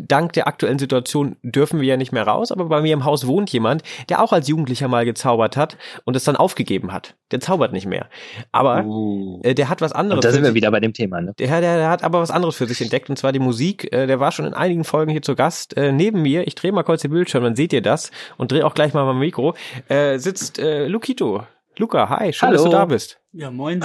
[0.06, 3.26] dank der aktuellen Situation dürfen wir ja nicht mehr raus, aber bei mir im Haus
[3.26, 7.14] wohnt jemand, der auch als Jugendlicher mal gezaubert hat und es dann aufgegeben hat.
[7.30, 8.08] Der zaubert nicht mehr.
[8.52, 9.40] Aber uh.
[9.42, 10.18] äh, der hat was anderes.
[10.18, 11.34] Und da sind wir wieder bei dem Thema, ne?
[11.38, 13.92] Der, der, der, hat aber was anderes für sich entdeckt und zwar die Musik.
[13.92, 15.76] Äh, der war schon in einigen Folgen hier zu Gast.
[15.76, 18.64] Äh, neben mir, ich drehe mal kurz den Bildschirm, dann seht ihr das und drehe
[18.64, 19.54] auch gleich mal mein Mikro,
[19.88, 21.44] äh, sitzt äh, Lukito.
[21.78, 22.56] Luca, hi, schön, Hallo.
[22.56, 23.20] dass du da bist.
[23.32, 23.84] Ja, moin.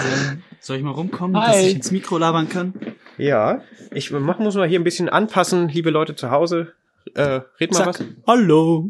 [0.62, 1.52] Soll ich mal rumkommen, hi.
[1.52, 2.74] dass ich ins Mikro labern kann?
[3.22, 3.62] Ja,
[3.92, 6.74] ich mach, muss mal hier ein bisschen anpassen, liebe Leute zu Hause.
[7.14, 7.88] Äh, red mal Zack.
[7.88, 8.04] was.
[8.26, 8.90] Hallo.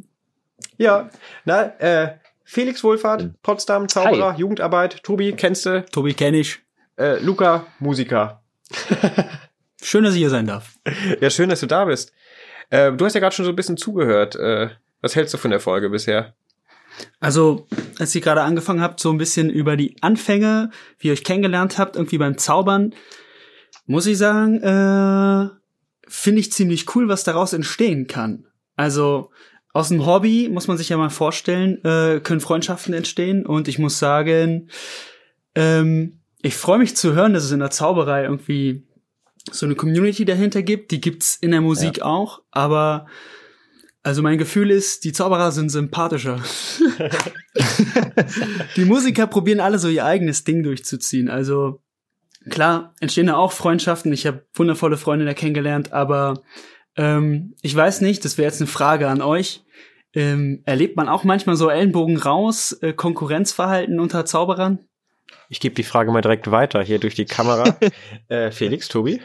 [0.77, 1.09] Ja,
[1.43, 2.15] na, äh,
[2.45, 4.39] Felix Wohlfahrt, Potsdam, Zauberer, hi.
[4.39, 5.03] Jugendarbeit.
[5.03, 5.85] Tobi, kennst du?
[5.91, 6.59] Tobi kenn ich.
[6.97, 8.41] Äh, Luca, Musiker.
[9.83, 10.75] schön, dass ich hier sein darf.
[11.19, 12.13] Ja, schön, dass du da bist.
[12.69, 14.37] Äh, du hast ja gerade schon so ein bisschen zugehört.
[14.37, 14.69] Äh,
[15.01, 16.35] was hältst du von der Folge bisher?
[17.19, 17.67] Also,
[17.99, 20.69] als ihr gerade angefangen habt, so ein bisschen über die Anfänge,
[20.99, 22.95] wie ihr euch kennengelernt habt, irgendwie beim Zaubern,
[23.91, 25.49] muss ich sagen, äh,
[26.07, 28.47] finde ich ziemlich cool, was daraus entstehen kann.
[28.75, 29.29] Also,
[29.73, 33.79] aus dem Hobby, muss man sich ja mal vorstellen, äh, können Freundschaften entstehen und ich
[33.79, 34.69] muss sagen,
[35.55, 38.87] ähm, ich freue mich zu hören, dass es in der Zauberei irgendwie
[39.51, 40.91] so eine Community dahinter gibt.
[40.91, 42.05] Die gibt's in der Musik ja.
[42.05, 43.07] auch, aber
[44.03, 46.41] also mein Gefühl ist, die Zauberer sind sympathischer.
[48.75, 51.29] die Musiker probieren alle so ihr eigenes Ding durchzuziehen.
[51.29, 51.81] Also
[52.49, 54.11] klar, entstehen da auch Freundschaften.
[54.13, 56.41] Ich habe wundervolle Freunde da kennengelernt, aber
[56.95, 59.63] ähm, ich weiß nicht, das wäre jetzt eine Frage an euch.
[60.13, 64.79] Ähm, erlebt man auch manchmal so Ellenbogen raus, äh, Konkurrenzverhalten unter Zauberern?
[65.47, 67.77] Ich gebe die Frage mal direkt weiter hier durch die Kamera.
[68.27, 69.21] äh, Felix, Tobi?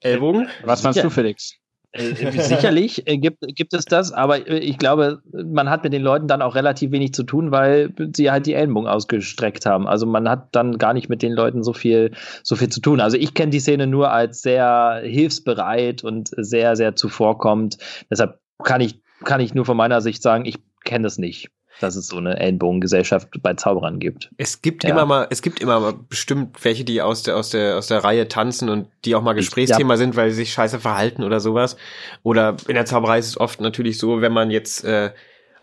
[0.00, 0.48] Ellbogen?
[0.64, 1.02] Was meinst ja.
[1.04, 1.54] du, Felix?
[1.96, 6.02] Äh, äh, sicherlich äh, gibt, gibt es das, aber ich glaube, man hat mit den
[6.02, 9.86] Leuten dann auch relativ wenig zu tun, weil sie halt die Ellenbogen ausgestreckt haben.
[9.86, 13.00] Also man hat dann gar nicht mit den Leuten so viel, so viel zu tun.
[13.00, 17.78] Also ich kenne die Szene nur als sehr hilfsbereit und sehr, sehr zuvorkommend.
[18.10, 21.50] Deshalb kann ich, kann ich nur von meiner Sicht sagen, ich kenne es nicht
[21.80, 24.30] dass es so eine Ellenbogengesellschaft bei Zauberern gibt.
[24.36, 24.90] Es gibt ja.
[24.90, 28.02] immer mal, es gibt immer mal bestimmt welche, die aus der, aus der, aus der
[28.02, 29.98] Reihe tanzen und die auch mal Gesprächsthema ja.
[29.98, 31.76] sind, weil sie sich scheiße verhalten oder sowas.
[32.22, 35.10] Oder in der Zauberei ist es oft natürlich so, wenn man jetzt äh,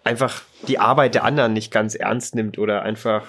[0.03, 3.23] einfach die Arbeit der anderen nicht ganz ernst nimmt oder einfach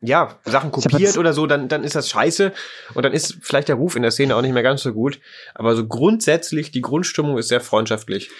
[0.00, 2.52] ja, Sachen kopiert oder so, dann, dann ist das scheiße
[2.94, 5.20] und dann ist vielleicht der Ruf in der Szene auch nicht mehr ganz so gut.
[5.54, 8.30] Aber so grundsätzlich, die Grundstimmung ist sehr freundschaftlich.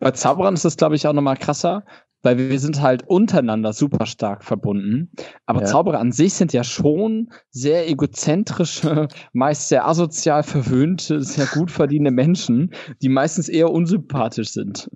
[0.00, 1.84] Bei Zauberern ist das, glaube ich, auch nochmal krasser,
[2.22, 5.10] weil wir sind halt untereinander super stark verbunden.
[5.46, 5.66] Aber ja.
[5.66, 12.12] Zauberer an sich sind ja schon sehr egozentrische, meist sehr asozial verwöhnte, sehr gut verdienende
[12.12, 14.90] Menschen, die meistens eher unsympathisch sind.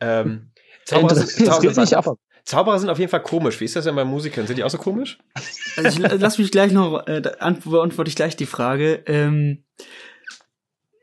[0.00, 0.52] Ähm,
[0.84, 3.60] Zauberer, sind, Zauberer, Zauberer sind auf jeden Fall komisch.
[3.60, 4.46] Wie ist das denn bei Musikern?
[4.46, 5.18] Sind die auch so komisch?
[5.76, 9.02] Also ich, lass mich gleich noch, äh, beantworte ich gleich die Frage.
[9.06, 9.64] Ähm,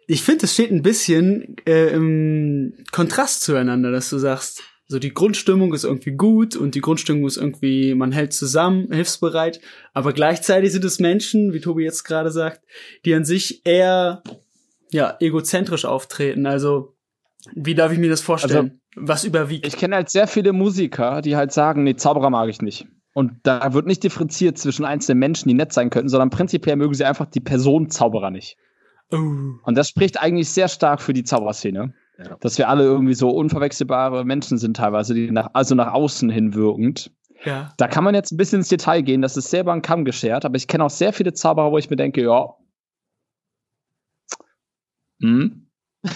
[0.07, 5.13] ich finde, es steht ein bisschen äh, im Kontrast zueinander, dass du sagst, so die
[5.13, 9.61] Grundstimmung ist irgendwie gut und die Grundstimmung ist irgendwie, man hält zusammen, hilfsbereit,
[9.93, 12.61] aber gleichzeitig sind es Menschen, wie Tobi jetzt gerade sagt,
[13.05, 14.23] die an sich eher
[14.91, 16.45] ja egozentrisch auftreten.
[16.45, 16.95] Also
[17.53, 18.79] wie darf ich mir das vorstellen?
[18.95, 19.65] Also, Was überwiegt?
[19.67, 22.87] Ich kenne halt sehr viele Musiker, die halt sagen, nee, Zauberer mag ich nicht.
[23.13, 26.93] Und da wird nicht differenziert zwischen einzelnen Menschen, die nett sein könnten, sondern prinzipiell mögen
[26.93, 28.57] sie einfach die Person Zauberer nicht.
[29.11, 29.17] Oh.
[29.63, 31.93] Und das spricht eigentlich sehr stark für die Zaubererszene.
[32.17, 32.37] Ja.
[32.39, 36.53] Dass wir alle irgendwie so unverwechselbare Menschen sind teilweise, die nach, also nach außen hin
[36.53, 37.11] wirkend.
[37.43, 37.73] Ja.
[37.77, 40.45] Da kann man jetzt ein bisschen ins Detail gehen, das ist selber ein Kamm geschert,
[40.45, 42.55] aber ich kenne auch sehr viele Zauberer, wo ich mir denke, ja.
[45.21, 45.67] Hm.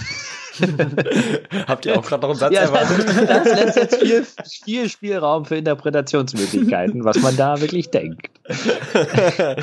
[1.68, 3.08] Habt ihr auch gerade noch einen Satz ja, erwartet?
[3.08, 4.26] Das, das lässt jetzt viel,
[4.64, 8.30] viel Spielraum für Interpretationsmöglichkeiten, was man da wirklich denkt.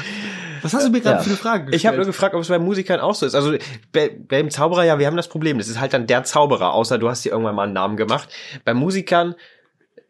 [0.65, 1.23] Was hast du mir gerade ja.
[1.23, 1.81] für eine Frage gestellt?
[1.81, 3.35] Ich habe nur gefragt, ob es bei Musikern auch so ist.
[3.35, 3.57] Also
[3.93, 5.59] bei, beim Zauberer, ja, wir haben das Problem.
[5.59, 8.29] Das ist halt dann der Zauberer, außer du hast dir irgendwann mal einen Namen gemacht.
[8.65, 9.35] Bei Musikern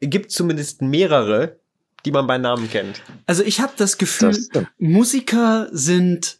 [0.01, 1.57] gibt zumindest mehrere,
[2.05, 3.03] die man bei Namen kennt.
[3.27, 4.49] Also ich habe das Gefühl, das
[4.79, 6.39] Musiker sind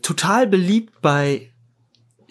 [0.00, 1.52] total beliebt bei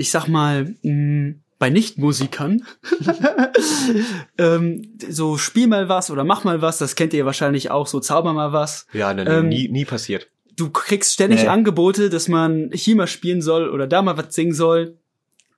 [0.01, 2.65] ich sag mal, mh, mm, bei Nichtmusikern.
[4.39, 7.99] ähm, so spiel mal was oder mach mal was, das kennt ihr wahrscheinlich auch, so
[7.99, 8.87] zauber mal was.
[8.93, 10.27] Ja, ne, ähm, nie, nie passiert.
[10.55, 11.47] Du kriegst ständig nee.
[11.47, 14.97] Angebote, dass man hier mal spielen soll oder da mal was singen soll.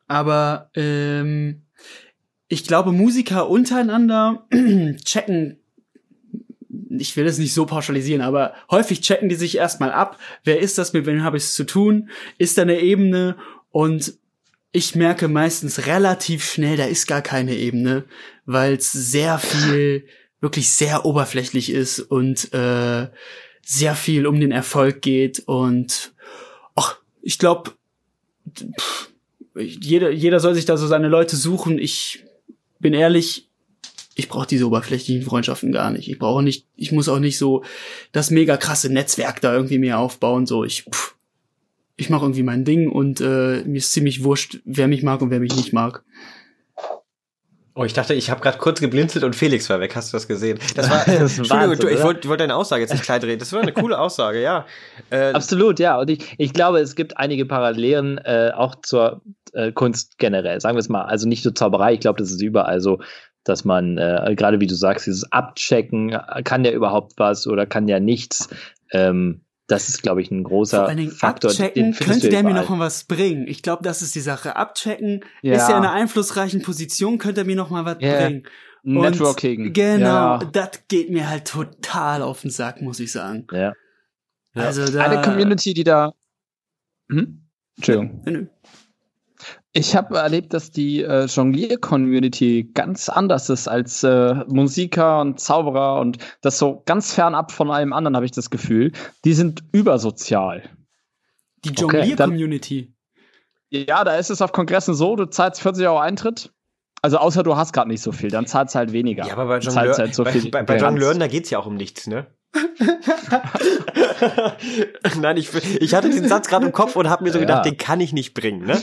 [0.07, 1.63] Aber ähm,
[2.47, 4.45] ich glaube, Musiker untereinander
[5.03, 5.57] checken
[6.99, 10.77] ich will es nicht so pauschalisieren, aber häufig checken die sich erstmal ab, wer ist
[10.77, 13.35] das, mit wem habe ich es zu tun, ist da eine Ebene
[13.71, 14.13] und
[14.71, 18.05] ich merke meistens relativ schnell, da ist gar keine Ebene,
[18.45, 20.07] weil es sehr viel,
[20.41, 23.07] wirklich sehr oberflächlich ist und äh,
[23.63, 26.13] sehr viel um den Erfolg geht und
[26.75, 27.71] ach, ich glaube,
[29.55, 31.79] jeder, jeder soll sich da so seine Leute suchen.
[31.79, 32.25] Ich
[32.79, 33.47] bin ehrlich,
[34.15, 36.09] ich brauche diese oberflächlichen Freundschaften gar nicht.
[36.09, 37.63] Ich brauche nicht, ich muss auch nicht so
[38.11, 40.45] das mega krasse Netzwerk da irgendwie mir aufbauen.
[40.45, 41.15] So, ich, pff,
[41.95, 45.29] ich mache irgendwie mein Ding und äh, mir ist ziemlich wurscht, wer mich mag und
[45.29, 46.03] wer mich nicht mag.
[47.75, 49.95] Oh, ich dachte, ich habe gerade kurz geblinzelt und Felix war weg.
[49.95, 50.59] Hast du das gesehen?
[50.75, 53.39] Das war, das Entschuldigung, Wahnsinn, du, ich wollte wollt deine Aussage jetzt nicht klein drehen.
[53.39, 54.65] Das war eine coole Aussage, ja.
[55.09, 55.99] Äh, Absolut, ja.
[55.99, 59.21] Und ich, ich glaube, es gibt einige Parallelen äh, auch zur
[59.53, 60.61] äh, Kunst generell.
[60.61, 61.03] Sagen wir es mal.
[61.03, 61.93] Also nicht nur Zauberei.
[61.93, 62.99] Ich glaube, das ist überall so,
[63.43, 67.87] dass man äh, gerade wie du sagst, dieses Abchecken, kann der überhaupt was oder kann
[67.87, 68.49] der nichts.
[68.91, 71.51] Ähm, das ist, glaube ich, ein großer Vor Faktor.
[71.51, 73.47] Abchecken könnte der mir noch mal was bringen.
[73.47, 74.55] Ich glaube, das ist die Sache.
[74.55, 75.53] Abchecken ja.
[75.53, 78.25] ist ja in einer einflussreichen Position, könnte er mir noch mal was yeah.
[78.25, 78.43] bringen.
[78.83, 79.71] Und Networking.
[79.71, 80.37] Genau, ja.
[80.39, 83.47] das geht mir halt total auf den Sack, muss ich sagen.
[83.51, 83.73] Ja.
[84.53, 86.13] Also da, Eine Community, die da.
[87.09, 87.47] Hm?
[87.77, 88.49] Entschuldigung.
[89.75, 95.99] Ich habe erlebt, dass die äh, Jonglier-Community ganz anders ist als äh, Musiker und Zauberer
[95.99, 98.91] und das so ganz fernab von allem anderen, habe ich das Gefühl.
[99.25, 100.69] Die sind übersozial.
[101.65, 102.93] Die Jonglier-Community?
[103.71, 106.53] Okay, ja, da ist es auf Kongressen so, du zahlst 40 Euro Eintritt.
[107.01, 109.25] Also außer du hast gerade nicht so viel, dann zahlst halt weniger.
[109.25, 111.75] Ja, aber bei Jongleur, halt so bei, bei, bei Jongleuren, da geht's ja auch um
[111.75, 112.27] nichts, ne?
[115.19, 115.49] Nein, ich,
[115.81, 117.45] ich hatte den Satz gerade im Kopf und habe mir so ja.
[117.45, 118.65] gedacht, den kann ich nicht bringen.
[118.65, 118.81] Ne?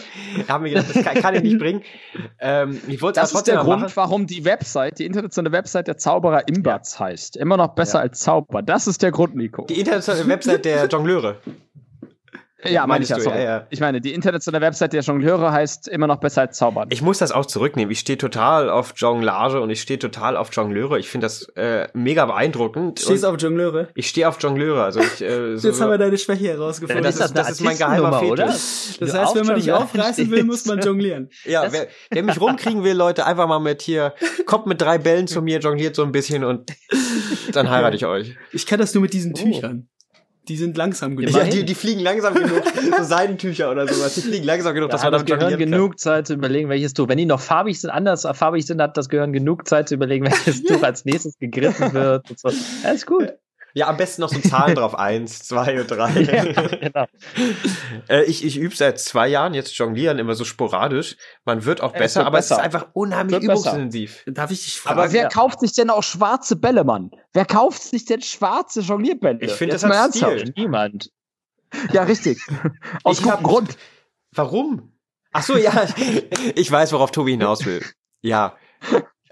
[0.49, 1.83] Hab mir gedacht, das kann, kann ich nicht bringen.
[2.41, 3.93] Ähm, ich wollte das ist der Grund, machen.
[3.95, 7.37] warum die Website, die internationale Website der Zauberer Imbatz heißt.
[7.37, 8.03] Immer noch besser ja.
[8.03, 8.63] als Zauber.
[8.63, 9.67] Das ist der Grund, Nico.
[9.67, 11.37] Die internationale Website der Jongleure.
[12.65, 13.39] Ja, meine ich ja, sorry.
[13.39, 13.67] Ja, ja.
[13.71, 16.89] Ich meine, die internationale Website der Jongleure heißt immer noch besser als Zaubern.
[16.91, 17.91] Ich muss das auch zurücknehmen.
[17.91, 20.99] Ich stehe total auf Jonglage und ich stehe total auf Jongleure.
[20.99, 23.01] Ich finde das äh, mega beeindruckend.
[23.01, 23.89] Stehst auf Jongleure?
[23.95, 24.85] Ich stehe auf Jongleure.
[24.85, 27.03] Also ich, äh, so, Jetzt haben wir deine Schwäche herausgefunden.
[27.03, 28.31] das, ist, das ist mein geheimer Fetisch.
[28.31, 28.47] Oder?
[28.47, 31.31] Das heißt, wenn man dich aufreißen will, muss man jonglieren.
[31.45, 34.15] Ja, wer, wer mich rumkriegen will, Leute, einfach mal mit hier,
[34.47, 36.71] kommt mit drei Bällen zu mir, jongliert so ein bisschen und
[37.53, 38.37] dann heirate ich euch.
[38.53, 39.43] Ich kann das nur mit diesen oh.
[39.43, 39.89] Tüchern.
[40.51, 41.33] Die sind langsam genug.
[41.33, 42.65] Ja, die, die fliegen langsam genug.
[42.99, 44.17] so Seidentücher oder sowas.
[44.17, 47.07] Die fliegen langsam genug, ja, dass man das Gehirn genug Zeit zu überlegen, welches Tuch.
[47.07, 50.25] Wenn die noch farbig sind, anders farbig sind, hat das Gehirn genug Zeit zu überlegen,
[50.27, 52.29] welches Tuch als nächstes gegriffen wird.
[52.29, 52.51] Und so.
[52.83, 53.33] Alles gut.
[53.75, 54.95] Ja, am besten noch so Zahlen drauf.
[54.95, 56.11] Eins, zwei und drei.
[56.21, 57.07] Ja, genau.
[58.09, 61.17] äh, ich ich übe seit zwei Jahren jetzt Jonglieren immer so sporadisch.
[61.45, 62.55] Man wird auch besser, wird aber besser.
[62.57, 64.25] es ist einfach unheimlich wird übungsintensiv.
[64.27, 64.99] Darf ich dich fragen?
[64.99, 65.29] Aber wer ja.
[65.29, 67.11] kauft sich denn auch schwarze Bälle, Mann?
[67.33, 69.39] Wer kauft sich denn schwarze Jonglierbälle?
[69.41, 70.53] Ich finde das hat Stil.
[70.57, 71.11] Niemand.
[71.93, 72.41] Ja, richtig.
[73.05, 73.77] Aus gutem Grund.
[74.33, 74.93] Warum?
[75.33, 75.87] Ach so, ja.
[76.55, 77.85] Ich weiß, worauf Tobi hinaus will.
[78.23, 78.57] Ja.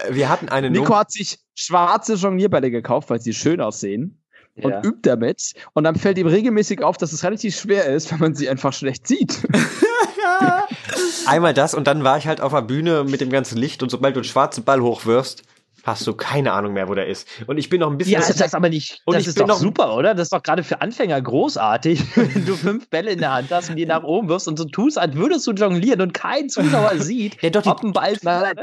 [0.08, 4.17] Wir hatten eine Nico Num hat sich schwarze Jonglierbälle gekauft, weil sie schön aussehen
[4.62, 4.82] und ja.
[4.82, 5.54] übt damit.
[5.74, 8.72] Und dann fällt ihm regelmäßig auf, dass es relativ schwer ist, wenn man sie einfach
[8.72, 9.40] schlecht sieht.
[11.26, 13.90] Einmal das und dann war ich halt auf der Bühne mit dem ganzen Licht und
[13.90, 15.42] sobald du einen schwarzen Ball hochwirfst,
[15.84, 17.26] hast du keine Ahnung mehr, wo der ist.
[17.46, 18.12] Und ich bin noch ein bisschen.
[18.14, 19.00] Ja, das ist aber nicht.
[19.04, 20.14] Und das ich ist bin doch super, oder?
[20.14, 23.70] Das ist doch gerade für Anfänger großartig, wenn du fünf Bälle in der Hand hast
[23.70, 26.92] und die nach oben wirfst und so tust, als würdest du jonglieren und kein Zuschauer
[26.98, 28.16] sieht, ja, doch, die, ob ein Ball.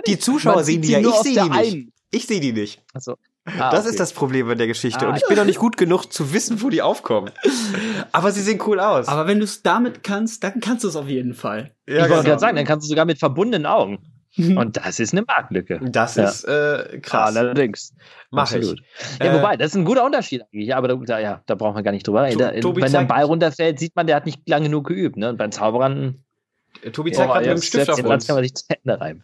[0.07, 1.87] Die Zuschauer sehen die ja, ich sehe die nicht.
[2.11, 2.81] Ich sehe die nicht.
[2.93, 3.89] Also Ah, das okay.
[3.89, 5.05] ist das Problem bei der Geschichte.
[5.05, 7.31] Ah, und ich bin noch nicht gut genug zu wissen, wo die aufkommen.
[8.11, 9.07] Aber sie sehen cool aus.
[9.07, 11.71] Aber wenn du es damit kannst, dann kannst du es auf jeden Fall.
[11.87, 12.23] Ja, ich wollte genau.
[12.23, 13.99] gerade sagen, dann kannst du sogar mit verbundenen Augen.
[14.37, 15.79] Und das ist eine Marktlücke.
[15.83, 16.25] Das ja.
[16.25, 17.35] ist äh, krass.
[17.35, 17.93] Allerdings.
[18.31, 18.81] Mach Absolut.
[18.81, 19.19] ich.
[19.19, 20.75] Ja, äh, wobei, das ist ein guter Unterschied eigentlich.
[20.75, 22.39] Aber da, ja, da brauchen wir gar nicht drüber reden.
[22.39, 25.17] Wenn der Ball runterfällt, sieht man, der hat nicht lange genug geübt.
[25.17, 25.29] Ne?
[25.29, 26.23] Und beim Zauberern.
[26.91, 28.27] Tobi zeigt oh, gerade mit dem Stift auf uns.
[28.27, 29.23] kann man sich zu Ende reiben.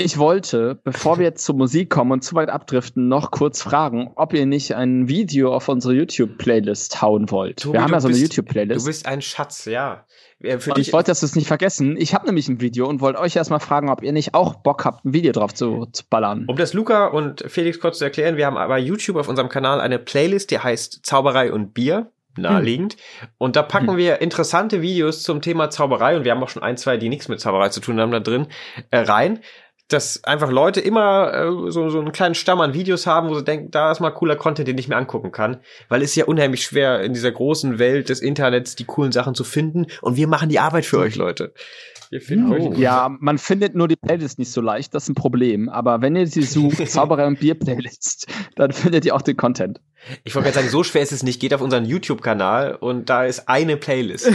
[0.00, 4.12] Ich wollte, bevor wir jetzt zur Musik kommen und zu weit abdriften, noch kurz fragen,
[4.14, 7.58] ob ihr nicht ein Video auf unsere YouTube-Playlist hauen wollt.
[7.58, 8.80] Tobi, wir haben ja so eine YouTube-Playlist.
[8.80, 10.04] Du bist ein Schatz, ja.
[10.40, 11.96] Für und ich wollte das nicht vergessen.
[11.96, 14.84] Ich habe nämlich ein Video und wollte euch erstmal fragen, ob ihr nicht auch Bock
[14.84, 16.44] habt, ein Video drauf zu, zu ballern.
[16.46, 19.80] Um das Luca und Felix kurz zu erklären, wir haben bei YouTube auf unserem Kanal
[19.80, 22.94] eine Playlist, die heißt Zauberei und Bier naheliegend.
[22.94, 23.28] Hm.
[23.38, 23.96] Und da packen hm.
[23.96, 27.26] wir interessante Videos zum Thema Zauberei und wir haben auch schon ein, zwei, die nichts
[27.26, 28.46] mit Zauberei zu tun haben, da drin
[28.92, 29.40] äh, rein
[29.88, 33.44] dass einfach Leute immer äh, so, so einen kleinen Stamm an Videos haben, wo sie
[33.44, 35.58] denken, da ist mal cooler Content, den ich mir angucken kann.
[35.88, 39.34] Weil es ist ja unheimlich schwer, in dieser großen Welt des Internets die coolen Sachen
[39.34, 39.86] zu finden.
[40.02, 41.54] Und wir machen die Arbeit für euch, Leute.
[42.10, 42.54] Wir finden oh.
[42.54, 45.68] euch ja, man findet nur die Playlist nicht so leicht, das ist ein Problem.
[45.68, 48.26] Aber wenn ihr sie sucht, Zauberer und Bier Playlist,
[48.56, 49.80] dann findet ihr auch den Content.
[50.24, 51.40] Ich wollte gerade sagen, so schwer ist es nicht.
[51.40, 54.30] Geht auf unseren YouTube-Kanal und da ist eine Playlist.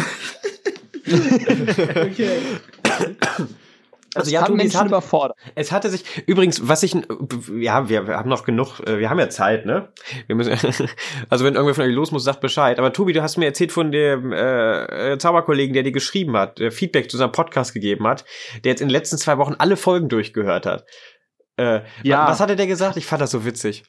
[1.06, 2.38] okay.
[4.16, 5.36] Also ja, Tobi, es, hat, überfordern.
[5.56, 6.96] es hatte sich übrigens, was ich,
[7.60, 9.90] ja, wir, wir haben noch genug, äh, wir haben ja Zeit, ne?
[10.28, 10.52] Wir müssen,
[11.30, 12.80] also wenn irgendwer von euch los muss, sagt Bescheid.
[12.80, 16.72] Aber Tobi, du hast mir erzählt von dem äh, Zauberkollegen, der dir geschrieben hat, der
[16.72, 18.26] Feedback zu seinem Podcast gegeben hat,
[18.64, 20.86] der jetzt in den letzten zwei Wochen alle Folgen durchgehört hat.
[21.58, 22.28] Äh, ja.
[22.28, 22.98] Was hatte der gesagt?
[22.98, 23.84] Ich fand das so witzig.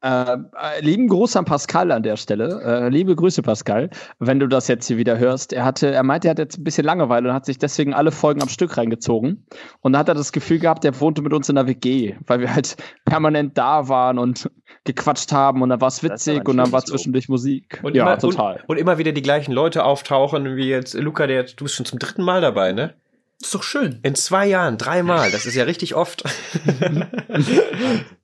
[0.00, 2.62] Äh, äh, lieben Gruß an Pascal an der Stelle.
[2.62, 3.90] Äh, liebe Grüße, Pascal,
[4.20, 5.52] wenn du das jetzt hier wieder hörst.
[5.52, 8.12] Er hatte, er meinte, er hat jetzt ein bisschen Langeweile und hat sich deswegen alle
[8.12, 9.44] Folgen am Stück reingezogen.
[9.80, 12.38] Und da hat er das Gefühl gehabt, er wohnte mit uns in der WG, weil
[12.38, 14.48] wir halt permanent da waren und
[14.84, 17.80] gequatscht haben und dann war es witzig und dann war zwischendurch Musik.
[17.82, 18.56] Und ja, immer, total.
[18.66, 21.86] Und, und, immer wieder die gleichen Leute auftauchen, wie jetzt Luca, der du bist schon
[21.86, 22.94] zum dritten Mal dabei, ne?
[23.40, 23.98] Ist doch schön.
[24.02, 26.22] In zwei Jahren, dreimal, das ist ja richtig oft.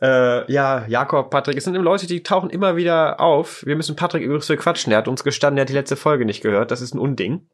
[0.00, 3.64] Äh, ja, Jakob, Patrick, es sind Leute, die tauchen immer wieder auf.
[3.66, 4.92] Wir müssen Patrick übrigens für quatschen.
[4.92, 6.70] Er hat uns gestanden, er hat die letzte Folge nicht gehört.
[6.70, 7.48] Das ist ein Unding.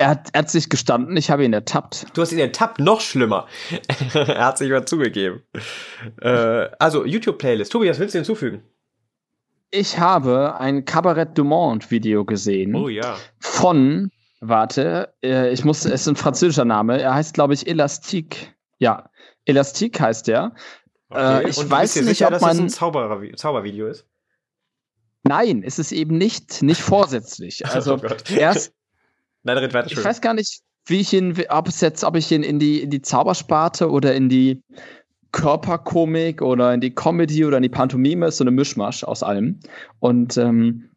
[0.00, 2.06] Er hat, er hat sich gestanden, ich habe ihn ertappt.
[2.14, 3.48] Du hast ihn ertappt, noch schlimmer.
[4.14, 5.42] er hat sich mal zugegeben.
[6.20, 7.72] Äh, also, YouTube-Playlist.
[7.72, 8.62] Tobi, was willst du hinzufügen?
[9.70, 12.76] Ich habe ein Cabaret du Monde Video gesehen.
[12.76, 13.16] Oh ja.
[13.40, 17.00] Von, warte, äh, ich muss, es ist ein französischer Name.
[17.00, 18.54] Er heißt, glaube ich, Elastique.
[18.78, 19.10] Ja,
[19.46, 20.54] Elastique heißt der.
[21.10, 21.44] Okay.
[21.44, 24.06] Äh, ich Und weiß nicht, sicher, ob man dass das ein Zauberer, Zaubervideo ist.
[25.24, 27.66] Nein, es ist eben nicht nicht vorsätzlich.
[27.66, 28.72] Also oh erst.
[29.42, 29.90] Nein, red weiter.
[29.90, 32.82] Ich weiß gar nicht, wie ich ihn, ob es jetzt, ob ich ihn in die
[32.82, 34.62] in die Zaubersparte oder in die
[35.32, 39.60] Körperkomik oder in die Comedy oder in die Pantomime ist so eine Mischmasch aus allem.
[40.00, 40.90] Und ähm,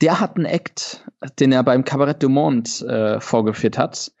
[0.00, 1.04] der hat einen Act,
[1.40, 4.12] den er beim Cabaret du Monde äh, vorgeführt hat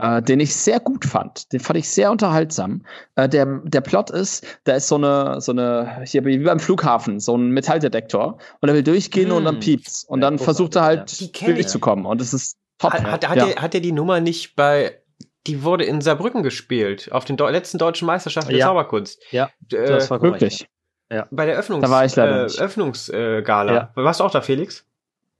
[0.00, 1.52] äh, den ich sehr gut fand.
[1.52, 2.84] Den fand ich sehr unterhaltsam.
[3.14, 7.20] Äh, der, der Plot ist, da ist so eine, so eine, hier wie beim Flughafen,
[7.20, 9.36] so ein Metalldetektor und er will durchgehen hm.
[9.36, 9.60] und dann hm.
[9.60, 10.04] piept's.
[10.04, 12.06] Und dann versucht er halt durchzukommen.
[12.06, 12.92] Und es ist top.
[12.92, 13.46] Hat, hat, hat, ja.
[13.48, 14.98] er, hat er die Nummer nicht bei
[15.46, 18.66] die wurde in Saarbrücken gespielt, auf den letzten deutschen Meisterschaften der ja.
[18.66, 19.20] Zauberkunst.
[19.32, 20.68] Ja, äh, das war wirklich.
[21.10, 21.26] Ja.
[21.30, 23.74] Bei der Öffnungs da war ich leider äh, Öffnungsgala.
[23.74, 23.90] Ja.
[23.94, 24.86] Warst du auch da, Felix?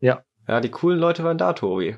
[0.01, 0.24] Ja.
[0.48, 1.97] Ja, die coolen Leute waren da, Tobi.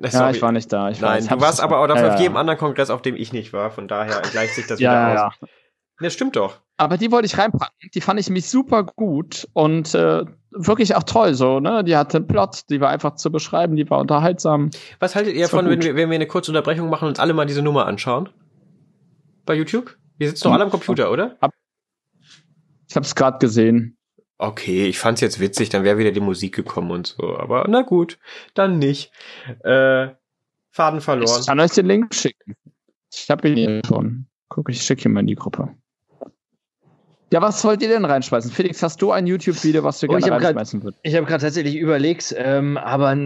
[0.00, 0.32] Ja, Sorry.
[0.32, 0.90] ich war nicht da.
[0.90, 3.52] Ich Nein, du warst aber auch ja, auf jedem anderen Kongress, auf dem ich nicht
[3.52, 3.70] war.
[3.70, 5.34] Von daher gleicht sich das ja, wieder ja, aus.
[5.40, 5.48] Ja.
[6.00, 6.60] Das stimmt doch.
[6.76, 7.90] Aber die wollte ich reinpacken.
[7.94, 11.34] Die fand ich mich super gut und äh, wirklich auch toll.
[11.34, 11.84] So, ne?
[11.84, 14.70] Die hatte einen Plot, die war einfach zu beschreiben, die war unterhaltsam.
[14.98, 17.32] Was haltet ihr davon, wenn wir, wenn wir eine kurze Unterbrechung machen und uns alle
[17.32, 18.28] mal diese Nummer anschauen?
[19.46, 19.96] Bei YouTube?
[20.18, 21.36] Wir sitzen doch alle am Computer, oder?
[22.88, 23.96] Ich hab's gerade gesehen.
[24.38, 27.38] Okay, ich fand's jetzt witzig, dann wäre wieder die Musik gekommen und so.
[27.38, 28.18] Aber na gut,
[28.54, 29.10] dann nicht.
[29.64, 30.08] Äh,
[30.70, 31.40] Faden verloren.
[31.40, 32.54] Ich kann euch den Link schicken.
[33.12, 34.26] Ich habe ihn hier schon.
[34.48, 35.74] Guck, ich schicke ihn mal in die Gruppe.
[37.32, 38.52] Ja, was wollt ihr denn reinschmeißen?
[38.52, 41.00] Felix, hast du ein YouTube-Video, was du oh, gerne reinschmeißen würdest?
[41.02, 43.16] Ich habe gerade tatsächlich überlegt, ähm, aber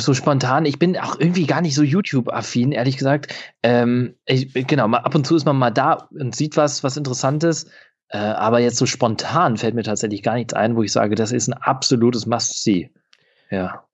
[0.00, 3.32] so spontan, ich bin auch irgendwie gar nicht so YouTube-affin, ehrlich gesagt.
[3.62, 6.98] Ähm, ich, genau, mal, ab und zu ist man mal da und sieht was, was
[6.98, 7.70] Interessantes.
[8.08, 11.32] Äh, aber jetzt so spontan fällt mir tatsächlich gar nichts ein, wo ich sage, das
[11.32, 12.90] ist ein absolutes Must-See.
[13.50, 13.84] Ja.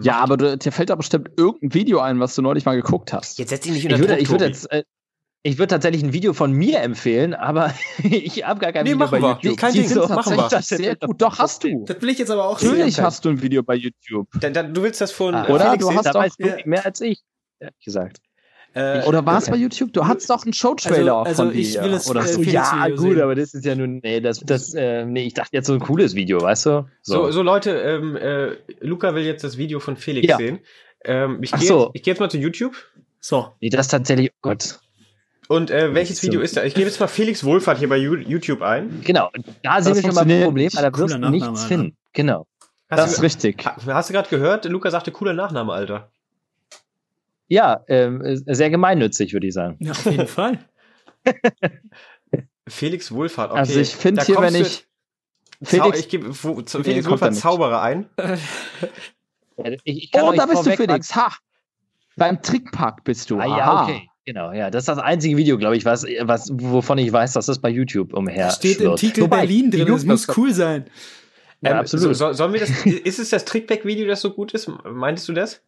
[0.00, 3.12] Ja, aber du, dir fällt da bestimmt irgendein Video ein, was du neulich mal geguckt
[3.12, 3.38] hast.
[3.38, 4.84] Jetzt setz dich nicht unter ich würde, ich würde jetzt, äh,
[5.42, 9.08] ich würde tatsächlich ein Video von mir empfehlen, aber ich habe gar kein nee, Video
[9.08, 9.38] bei wir.
[9.42, 9.58] YouTube.
[9.58, 10.48] Kein Ding, so, machen wir.
[10.48, 11.20] Das sehr gut.
[11.20, 11.84] Doch, hast du.
[11.84, 13.04] Das will ich jetzt aber auch Natürlich sehen.
[13.04, 14.28] hast du ein Video bei YouTube.
[14.40, 15.72] Dann, dann, du willst das von ah, Oder?
[15.72, 17.20] Felix du hast doch mehr, mehr als ich,
[17.58, 18.18] ehrlich gesagt.
[18.74, 19.92] Äh, oder war es bei YouTube?
[19.92, 22.42] Du hattest doch einen Showtrailer also, also ich will es oder so.
[22.42, 23.20] Ja, gut, sehen.
[23.20, 25.80] aber das ist ja nun, nee, das, das, äh, nee, ich dachte jetzt so ein
[25.80, 26.88] cooles Video, weißt du?
[27.02, 30.38] So, so, so Leute, ähm, äh, Luca will jetzt das Video von Felix ja.
[30.38, 30.60] sehen.
[31.04, 31.90] Ähm, ich gehe so.
[31.92, 32.74] jetzt, geh jetzt mal zu YouTube.
[33.20, 33.52] So.
[33.60, 34.80] Nee, das tatsächlich, oh Gott.
[35.48, 36.64] Und äh, welches Video ist da?
[36.64, 39.02] Ich gebe jetzt mal Felix Wohlfahrt hier bei YouTube ein.
[39.04, 39.30] Genau,
[39.62, 41.96] da sehen wir schon mal ein Problem, weil da wirst du nichts finden.
[42.14, 42.46] Genau.
[42.88, 43.64] Hast das ist richtig.
[43.66, 44.64] Hast du gerade gehört?
[44.66, 46.10] Luca sagte cooler Nachname, Alter.
[47.52, 49.76] Ja, ähm, sehr gemeinnützig, würde ich sagen.
[49.78, 50.58] Ja, auf jeden Fall.
[52.66, 53.60] Felix Wohlfahrt, okay.
[53.60, 54.86] Also ich finde hier, wenn ich
[55.62, 58.08] Felix, ich gebe Felix Wohlfahrt Zauberer ein.
[59.84, 61.14] ich, ich oh, da bist du Felix.
[61.14, 61.30] Ha!
[62.16, 63.38] Beim Trickpark bist du.
[63.38, 64.08] Ah, ja, okay.
[64.24, 67.46] Genau, ja, das ist das einzige Video, glaube ich, was, was, wovon ich weiß, dass
[67.46, 70.86] das bei YouTube umher Steht im Titel Wobei, Berlin drin, das muss cool sein.
[71.60, 72.16] Ja, ähm, absolut.
[72.16, 74.70] So, sollen wir das, ist es das Trickback-Video, das so gut ist?
[74.84, 75.60] Meintest du das?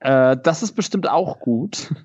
[0.00, 1.90] Äh, das ist bestimmt auch gut.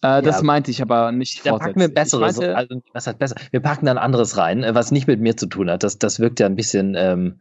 [0.00, 0.42] Äh, das ja.
[0.44, 3.34] meinte ich aber nicht Da packen wir besseres, meinte, also, was heißt besser?
[3.50, 5.82] Wir packen dann anderes rein, äh, was nicht mit mir zu tun hat.
[5.82, 7.40] Das, das wirkt ja ein bisschen ähm,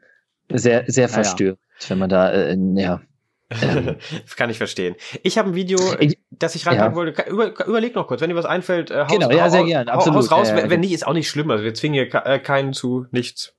[0.51, 1.89] sehr, sehr verstörend, ja.
[1.91, 2.95] wenn man da, äh, ja.
[2.95, 3.07] Ähm.
[4.23, 4.95] das kann ich verstehen.
[5.21, 6.95] Ich habe ein Video, ich, das ich reinpacken ja.
[6.95, 7.29] wollte.
[7.29, 9.91] Über, überleg noch kurz, wenn dir was einfällt, äh, haus, genau, ja, sehr gerne.
[9.91, 10.17] Absolut.
[10.17, 11.51] Haus raus, wenn, wenn nicht, ist auch nicht schlimm.
[11.51, 13.53] Also wir zwingen hier äh, keinen zu nichts.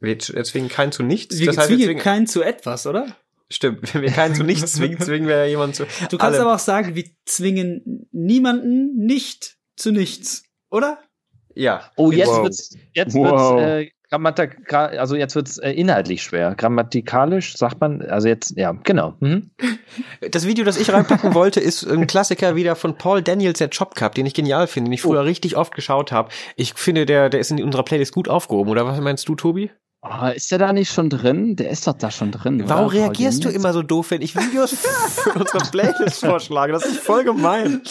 [0.00, 1.38] Wir zwingen keinen zu nichts.
[1.38, 3.16] Wir das heißt, zwingen, wir zwingen keinen zu etwas, oder?
[3.50, 5.84] Stimmt, wenn wir keinen zu nichts zwingen, zwingen wir ja jemanden zu.
[6.10, 6.46] Du kannst allem.
[6.46, 10.98] aber auch sagen, wir zwingen niemanden nicht zu nichts, oder?
[11.54, 11.90] Ja.
[11.96, 12.42] Oh, jetzt wow.
[12.42, 13.56] wird's, jetzt wow.
[13.56, 16.54] wird's, äh, Grammatik, also jetzt wird's äh, inhaltlich schwer.
[16.54, 19.14] Grammatikalisch sagt man, also jetzt, ja, genau.
[19.20, 19.50] Mhm.
[20.30, 23.94] Das Video, das ich reinpacken wollte, ist ein Klassiker wieder von Paul Daniels, der Job
[23.94, 25.24] Cup, den ich genial finde, den ich früher oh.
[25.24, 26.30] richtig oft geschaut habe.
[26.56, 29.70] Ich finde, der, der ist in unserer Playlist gut aufgehoben, oder was meinst du, Tobi?
[30.02, 31.56] Oh, ist der da nicht schon drin?
[31.56, 32.62] Der ist doch da schon drin.
[32.68, 32.94] Warum oder?
[32.94, 36.72] reagierst du immer so doof, wenn ich Videos für unsere Playlist vorschlage?
[36.72, 37.82] Das ist voll gemein.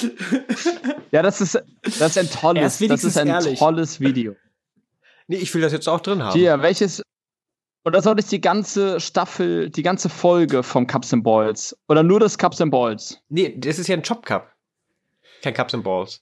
[1.11, 3.59] Ja, das ist, das ist ein tolles, ist das ist ein ehrlich.
[3.59, 4.35] tolles Video.
[5.27, 6.33] Nee, ich will das jetzt auch drin haben.
[6.33, 7.03] Hier, welches,
[7.83, 11.77] oder soll ich die ganze Staffel, die ganze Folge vom Cups and Balls?
[11.89, 13.19] Oder nur das Cups and Balls?
[13.27, 14.53] Nee, das ist ja ein Chop Cup.
[15.41, 16.21] Kein Cups and Balls.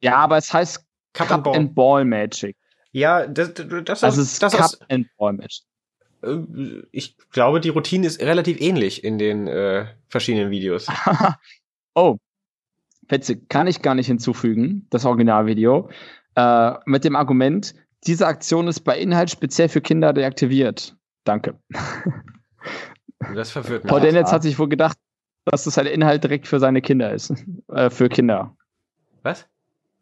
[0.00, 0.84] Ja, aber es heißt
[1.14, 1.56] Cup, Cup and, Ball.
[1.56, 2.56] and Ball Magic.
[2.96, 5.60] Ja, das, das, also ist das Cup and Ball Match.
[6.22, 6.38] Äh,
[6.92, 10.86] ich glaube, die Routine ist relativ ähnlich in den äh, verschiedenen Videos.
[11.94, 12.16] oh,
[13.06, 15.90] witzig, kann ich gar nicht hinzufügen, das Originalvideo,
[16.36, 17.74] äh, mit dem Argument,
[18.06, 20.96] diese Aktion ist bei Inhalt speziell für Kinder deaktiviert.
[21.24, 21.54] Danke.
[23.34, 23.90] Das verwirrt mich.
[23.90, 24.98] Paul Daniels hat sich wohl gedacht,
[25.46, 27.32] dass das ein Inhalt direkt für seine Kinder ist.
[27.68, 28.54] Äh, für Kinder.
[29.22, 29.46] Was?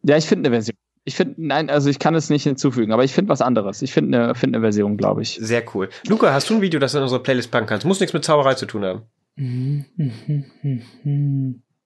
[0.03, 0.77] Ja, ich finde eine Version.
[1.07, 3.83] Ich finde, nein, also ich kann es nicht hinzufügen, aber ich finde was anderes.
[3.83, 5.39] Ich finde eine, find eine Version, glaube ich.
[5.41, 5.91] Sehr cool.
[6.09, 7.85] Luca, hast du ein Video, das du in unsere Playlist packen kannst?
[7.85, 9.03] Muss nichts mit Zauberei zu tun haben.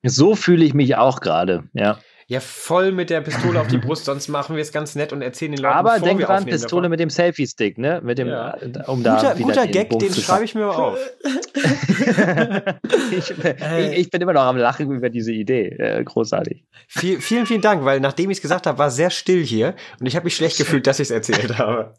[0.05, 1.99] So fühle ich mich auch gerade, ja.
[2.30, 5.22] Ja, voll mit der Pistole auf die Brust, sonst machen wir es ganz nett und
[5.22, 6.90] erzählen den Leuten Aber denk dran, Pistole davon.
[6.90, 8.02] mit dem Selfie-Stick, ne?
[8.05, 8.55] Mit dem, ja.
[8.86, 10.98] um da guter, guter den Gag, den schreibe ich mir mal auf.
[13.12, 15.68] ich, ich, ich, bin immer noch am Lachen über diese Idee.
[15.68, 16.66] Äh, großartig.
[16.86, 19.74] Viel, vielen, vielen Dank, weil nachdem ich es gesagt habe, war es sehr still hier
[19.98, 21.94] und ich habe mich schlecht gefühlt, dass ich es erzählt habe.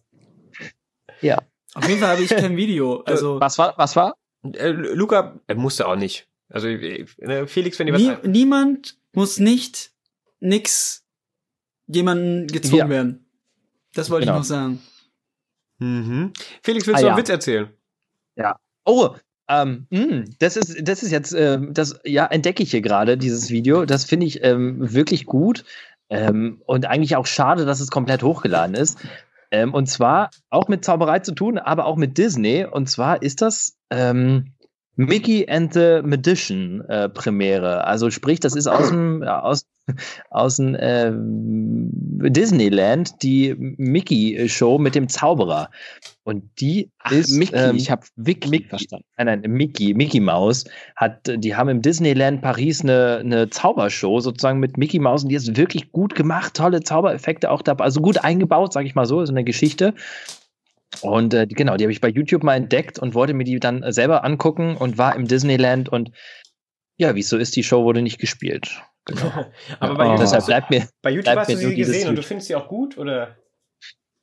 [1.21, 1.39] Ja.
[1.73, 3.03] Auf jeden Fall habe ich kein Video.
[3.07, 3.73] Äh, also was war?
[3.77, 4.13] Was war?
[4.43, 6.27] Äh, Luca, er musste auch nicht.
[6.49, 8.01] Also äh, Felix, wenn ihr was.
[8.01, 9.91] Nie, niemand muss nicht
[10.39, 11.03] nix
[11.87, 12.89] jemanden gezwungen ja.
[12.89, 13.25] werden.
[13.93, 14.37] Das wollte genau.
[14.37, 14.81] ich noch sagen.
[15.79, 16.33] Mhm.
[16.61, 17.21] Felix, willst ah, du einen ja.
[17.21, 17.69] Witz erzählen?
[18.35, 18.59] Ja.
[18.85, 19.15] Oh,
[19.49, 23.17] ähm, mh, hm, das ist, das ist jetzt, äh, das ja entdecke ich hier gerade
[23.17, 23.85] dieses Video.
[23.85, 25.65] Das finde ich ähm, wirklich gut
[26.09, 28.99] ähm, und eigentlich auch schade, dass es komplett hochgeladen ist.
[29.51, 32.65] Ähm, und zwar auch mit Zauberei zu tun, aber auch mit Disney.
[32.65, 34.53] Und zwar ist das ähm,
[34.95, 37.85] Mickey and the Magician äh, Premiere.
[37.85, 39.65] Also sprich, das ist aus dem aus
[40.29, 41.11] aus dem äh,
[42.29, 45.69] Disneyland die Mickey Show mit dem Zauberer.
[46.23, 47.55] Und die Ach, ist Mickey.
[47.55, 49.05] Ähm, ich habe Mickey, Mickey verstanden.
[49.17, 51.31] Nein, nein, Mickey, Mickey Mouse hat.
[51.37, 55.57] Die haben im Disneyland Paris eine, eine Zaubershow sozusagen mit Mickey Mouse und die ist
[55.57, 59.33] wirklich gut gemacht, tolle Zaubereffekte auch dabei, also gut eingebaut, sage ich mal so, so
[59.33, 59.95] eine Geschichte.
[61.01, 63.83] Und äh, genau, die habe ich bei YouTube mal entdeckt und wollte mir die dann
[63.91, 66.11] selber angucken und war im Disneyland und
[66.97, 68.81] ja, wie es so ist, die Show wurde nicht gespielt.
[69.09, 69.45] Genau.
[69.79, 72.47] Aber bei, YouTube, deshalb bleibt mir, bei YouTube hast du sie gesehen und du findest
[72.47, 73.35] sie auch gut, oder?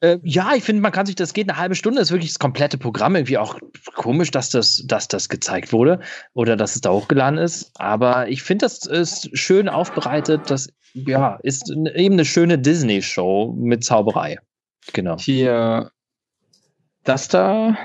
[0.01, 2.33] Äh, ja, ich finde, man kann sich, das geht eine halbe Stunde, das ist wirklich
[2.33, 3.17] das komplette Programm.
[3.17, 3.59] Irgendwie auch
[3.95, 6.01] komisch, dass das, dass das gezeigt wurde
[6.35, 7.71] oder dass es da hochgeladen ist.
[7.77, 10.51] Aber ich finde, das ist schön aufbereitet.
[10.51, 14.39] Das ja, ist eben eine schöne Disney-Show mit Zauberei.
[14.93, 15.17] Genau.
[15.19, 15.91] Hier
[17.05, 17.77] das da.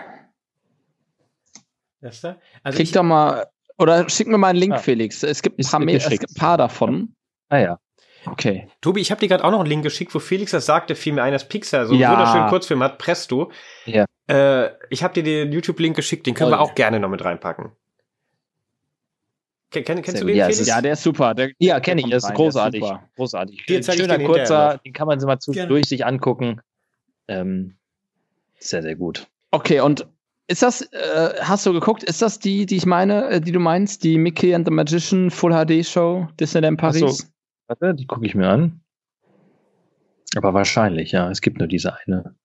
[2.01, 2.37] Das da?
[2.63, 3.47] Also Krieg doch mal
[3.81, 4.79] Oder schick mir mal einen Link, ja.
[4.79, 5.23] Felix.
[5.23, 7.15] Es gibt, ein paar, mehr, es gibt ein paar davon.
[7.49, 7.79] Ah ja.
[8.27, 8.67] Okay.
[8.79, 11.13] Tobi, ich habe dir gerade auch noch einen Link geschickt, wo Felix das sagte, fiel
[11.13, 12.11] mir ein, dass Pixar so einen ja.
[12.11, 13.51] wunderschönen Kurzfilm hat, Presto.
[13.85, 14.05] Ja.
[14.27, 17.25] Äh, ich habe dir den YouTube-Link geschickt, den können oh, wir auch gerne noch mit
[17.25, 17.71] reinpacken.
[19.71, 20.67] Ken, kennst du den, ja, Felix?
[20.67, 21.33] ja, der ist super.
[21.33, 22.07] Der, ja, kenne ich.
[22.07, 22.83] Der ist großartig.
[22.83, 23.65] Ist großartig.
[23.65, 26.61] Dir Schöner, den kurzer, den kann man sich mal durch sich angucken.
[27.27, 27.77] Ähm,
[28.59, 29.27] sehr, sehr gut.
[29.49, 30.05] Okay, und
[30.51, 33.59] ist das, äh, hast du geguckt, ist das die, die ich meine, äh, die du
[33.59, 36.99] meinst, die Mickey and the Magician Full HD Show Disneyland Paris?
[36.99, 37.25] So.
[37.67, 38.81] Warte, die gucke ich mir an.
[40.35, 41.29] Aber wahrscheinlich, ja.
[41.29, 42.35] Es gibt nur diese eine.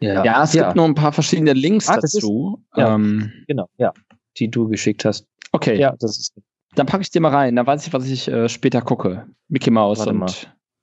[0.00, 0.64] Ja, ja es ja.
[0.64, 2.62] gibt nur ein paar verschiedene Links ah, dazu.
[2.72, 3.92] Ist, ja, ähm, genau, ja.
[4.38, 5.26] Die du geschickt hast.
[5.52, 5.78] Okay.
[5.78, 6.34] Ja, das ist.
[6.74, 7.56] Dann packe ich dir mal rein.
[7.56, 9.26] Dann weiß ich, was ich äh, später gucke.
[9.48, 10.30] Mickey Mouse Warte und mal.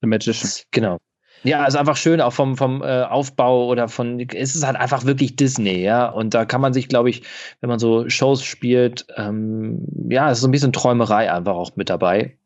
[0.02, 0.52] The Magician.
[0.72, 0.98] Genau.
[1.43, 5.05] Ja, also einfach schön, auch vom, vom äh, Aufbau oder von, es ist halt einfach
[5.05, 6.09] wirklich Disney, ja.
[6.09, 7.23] Und da kann man sich, glaube ich,
[7.61, 11.76] wenn man so Shows spielt, ähm, ja, es ist so ein bisschen Träumerei einfach auch
[11.76, 12.38] mit dabei.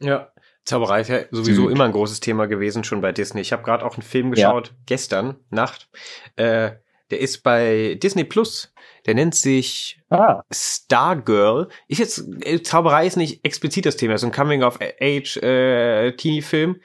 [0.00, 0.28] Ja,
[0.64, 1.70] Zauberei ist ja sowieso mhm.
[1.70, 3.42] immer ein großes Thema gewesen, schon bei Disney.
[3.42, 4.74] Ich habe gerade auch einen Film geschaut, ja.
[4.86, 5.90] gestern Nacht.
[6.36, 6.72] Äh,
[7.10, 8.72] der ist bei Disney Plus.
[9.04, 10.42] Der nennt sich ah.
[10.50, 11.68] Stargirl.
[11.88, 16.76] Ist jetzt, äh, Zauberei ist nicht explizit das Thema, ist ein Coming-of-Age-Teenie-Film.
[16.76, 16.80] Äh,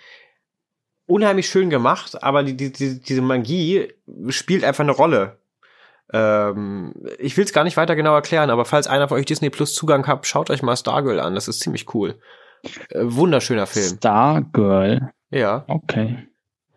[1.09, 3.89] unheimlich schön gemacht, aber die, die, diese Magie
[4.29, 5.37] spielt einfach eine Rolle.
[6.11, 9.49] Ähm, ich will es gar nicht weiter genau erklären, aber falls einer von euch Disney
[9.49, 11.35] Plus Zugang habt, schaut euch mal Stargirl an.
[11.35, 12.19] Das ist ziemlich cool.
[12.89, 13.97] Äh, wunderschöner Film.
[13.97, 15.11] Stargirl.
[15.31, 15.65] Ja.
[15.67, 16.27] Okay.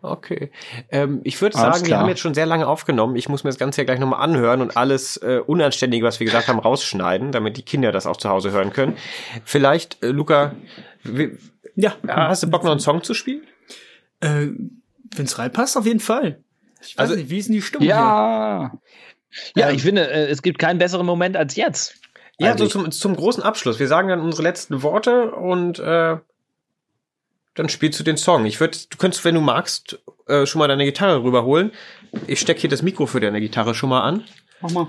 [0.01, 0.51] Okay.
[0.89, 3.15] Ähm, ich würde sagen, wir haben jetzt schon sehr lange aufgenommen.
[3.15, 6.25] Ich muss mir das Ganze ja gleich nochmal anhören und alles äh, Unanständige, was wir
[6.25, 8.97] gesagt haben, rausschneiden, damit die Kinder das auch zu Hause hören können.
[9.45, 10.55] Vielleicht, äh, Luca,
[11.75, 13.43] ja, hast du Bock noch einen Song zu spielen?
[14.23, 14.47] Äh,
[15.15, 16.43] Wenn es reinpasst, auf jeden Fall.
[16.81, 17.87] Ich weiß also, nicht, wie ist denn die Stimmung?
[17.87, 18.71] Ja.
[19.29, 19.63] Hier?
[19.63, 21.95] Ja, ich finde, äh, es gibt keinen besseren Moment als jetzt.
[22.39, 23.79] Ja, also so zum, zum großen Abschluss.
[23.79, 26.17] Wir sagen dann unsere letzten Worte und äh,
[27.55, 28.45] dann spielst du den Song.
[28.45, 31.71] Ich würde, du könntest, wenn du magst, äh, schon mal deine Gitarre rüberholen.
[32.27, 34.23] Ich stecke hier das Mikro für deine Gitarre schon mal an.
[34.61, 34.87] Mach mal.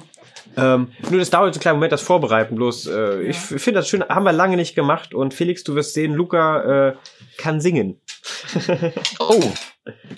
[0.57, 2.55] Ähm, nur das dauert einen kleinen Moment, das Vorbereiten.
[2.55, 3.31] Bloß, äh, ja.
[3.31, 5.15] ich finde das schön, haben wir lange nicht gemacht.
[5.15, 6.95] Und Felix, du wirst sehen, Luca äh,
[7.37, 8.01] kann singen.
[9.19, 9.43] oh,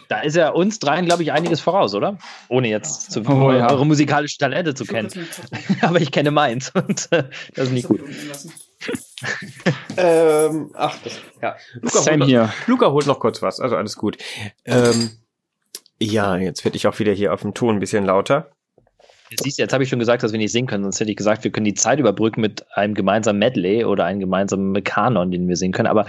[0.08, 2.18] da ist er uns dreien, glaube ich, einiges voraus, oder?
[2.48, 3.70] Ohne jetzt zu, oh, ja.
[3.70, 5.10] eure musikalischen Talente zu kennen.
[5.80, 7.24] Aber ich kenne meins und äh,
[7.54, 8.00] das ist nicht gut.
[9.96, 11.56] ähm, ach, das, ja.
[11.80, 12.52] Luca Same holt, hier.
[12.66, 14.18] Luca holt noch kurz was, also alles gut.
[14.64, 15.10] Ähm,
[15.98, 18.50] ja, jetzt werde ich auch wieder hier auf dem Ton ein bisschen lauter.
[19.42, 21.16] Siehst du, jetzt habe ich schon gesagt, dass wir nicht singen können, sonst hätte ich
[21.16, 25.48] gesagt, wir können die Zeit überbrücken mit einem gemeinsamen Medley oder einem gemeinsamen Kanon, den
[25.48, 25.88] wir singen können.
[25.88, 26.06] Aber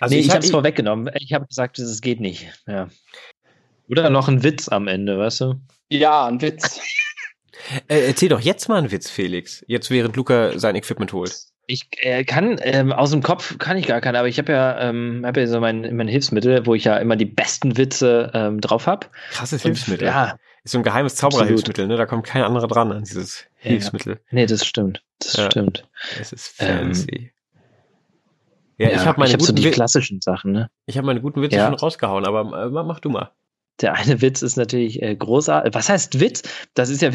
[0.00, 1.12] also nee, ich, ich habe es vorweggenommen.
[1.18, 2.48] Ich habe gesagt, es geht nicht.
[2.66, 2.88] Ja.
[3.88, 5.54] Oder noch ein Witz am Ende, weißt du?
[5.88, 6.80] Ja, ein Witz.
[7.88, 9.64] äh, erzähl doch jetzt mal einen Witz, Felix.
[9.66, 11.34] Jetzt während Luca sein Equipment holt.
[11.66, 14.80] Ich äh, kann ähm, aus dem Kopf kann ich gar keinen, aber ich habe ja,
[14.80, 18.60] ähm, hab ja so mein, mein Hilfsmittel, wo ich ja immer die besten Witze ähm,
[18.60, 19.08] drauf habe.
[19.32, 20.06] Krasses Hilfsmittel.
[20.06, 20.38] Ja.
[20.68, 21.96] Ist so ein geheimes Zaubererhilfsmittel, ne?
[21.96, 23.70] Da kommt kein anderer dran an dieses ja.
[23.70, 24.20] Hilfsmittel.
[24.30, 25.02] Nee, das stimmt.
[25.18, 25.50] Das ja.
[25.50, 25.88] stimmt.
[26.20, 27.32] Es ist fancy.
[28.76, 30.70] Ja, ja, ich habe meine ich hab so die klassischen Sachen, ne?
[30.84, 31.64] Ich habe meine guten Witze ja.
[31.64, 33.32] schon rausgehauen, aber äh, mach du mal.
[33.80, 35.72] Der eine Witz ist natürlich äh, großartig.
[35.72, 36.42] Was heißt Witz?
[36.74, 37.14] Das ist ja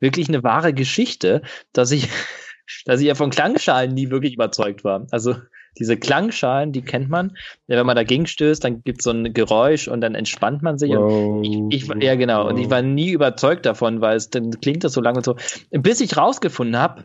[0.00, 1.42] wirklich eine wahre Geschichte,
[1.74, 2.08] dass ich,
[2.86, 5.06] dass ich ja von Klangschalen nie wirklich überzeugt war.
[5.10, 5.36] Also
[5.78, 7.36] diese Klangschalen, die kennt man.
[7.66, 10.78] Ja, wenn man dagegen stößt, dann gibt es so ein Geräusch und dann entspannt man
[10.78, 10.90] sich.
[10.92, 12.48] Und ich, ich, ja, genau.
[12.48, 15.36] Und ich war nie überzeugt davon, weil es dann klingt das so lange und so.
[15.70, 17.04] Bis ich rausgefunden habe,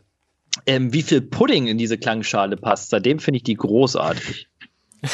[0.66, 2.90] ähm, wie viel Pudding in diese Klangschale passt.
[2.90, 4.48] Seitdem finde ich die großartig.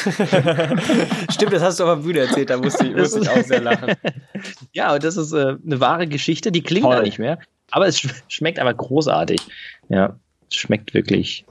[1.30, 3.60] Stimmt, das hast du auf der Bühne erzählt, da musste ich, musste ich auch sehr
[3.60, 3.94] lachen.
[4.72, 7.38] ja, und das ist äh, eine wahre Geschichte, die klingt da nicht mehr,
[7.70, 9.40] aber es sch schmeckt einfach großartig.
[9.88, 10.18] Ja,
[10.50, 11.44] es schmeckt wirklich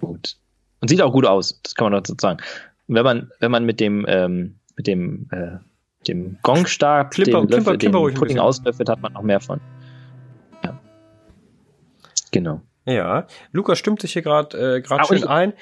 [0.00, 0.36] gut.
[0.84, 2.42] Und sieht auch gut aus, das kann man dazu sagen.
[2.88, 5.56] Wenn man, wenn man mit dem, ähm, mit dem, äh,
[6.06, 9.62] dem Gongstab Klipper, den, Löffel, Klipper, den Pudding auslöffelt, hat man noch mehr von.
[10.62, 10.78] Ja.
[12.32, 12.60] Genau.
[12.84, 15.54] Ja, Lukas stimmt sich hier gerade äh, grad schön ich, ein.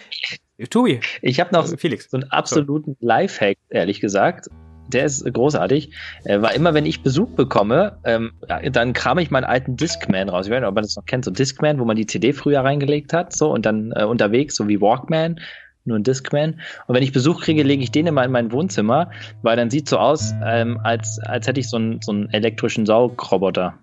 [0.71, 0.99] Tobi.
[1.21, 2.11] Ich habe noch Felix.
[2.11, 4.49] so einen absoluten Lifehack, ehrlich gesagt.
[4.89, 5.91] Der ist großartig.
[6.25, 8.33] Äh, war immer, wenn ich Besuch bekomme, ähm,
[8.73, 10.47] dann kram ich meinen alten Discman raus.
[10.47, 12.61] Ich weiß nicht, ob man das noch kennt, so Discman, wo man die CD früher
[12.61, 15.41] reingelegt hat, so und dann äh, unterwegs, so wie Walkman,
[15.85, 16.61] nur ein Discman.
[16.87, 19.11] Und wenn ich Besuch kriege, lege ich den immer in mein Wohnzimmer,
[19.43, 22.87] weil dann sieht so aus, ähm, als, als hätte ich so einen, so einen elektrischen
[22.87, 23.75] Saugroboter.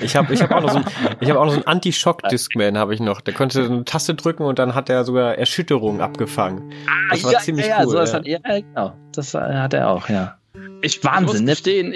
[0.00, 0.84] Ich habe ich hab auch noch so ein,
[1.20, 3.20] ich hab auch noch so ein Anti-Shock-Discman habe ich noch.
[3.20, 6.72] Der konnte eine Taste drücken und dann hat er sogar Erschütterungen abgefangen.
[6.86, 7.96] Ah, das war ja, ziemlich ja, cool.
[7.96, 8.12] Ja.
[8.12, 8.92] Hat, ja, genau.
[9.12, 10.38] Das hat er auch, ja.
[10.82, 11.56] Ich Wahnsinn, ne?
[11.56, 11.94] Stehen.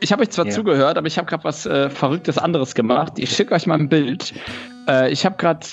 [0.00, 0.52] ich habe euch zwar ja.
[0.52, 3.14] zugehört, aber ich habe gerade was äh, Verrücktes anderes gemacht.
[3.16, 4.32] Ich schicke euch mal ein Bild.
[4.88, 5.66] Äh, ich habe gerade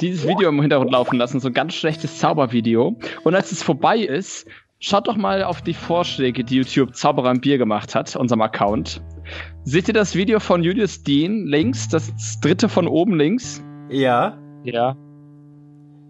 [0.00, 2.96] dieses Video im Hintergrund laufen lassen, so ein ganz schlechtes Zaubervideo.
[3.24, 4.46] Und als es vorbei ist,
[4.80, 9.02] schaut doch mal auf die Vorschläge, die YouTube Zauberer im Bier gemacht hat, unserem Account.
[9.64, 13.62] Seht ihr das Video von Julius Dean links, das dritte von oben links?
[13.90, 14.38] Ja.
[14.64, 14.96] Ja.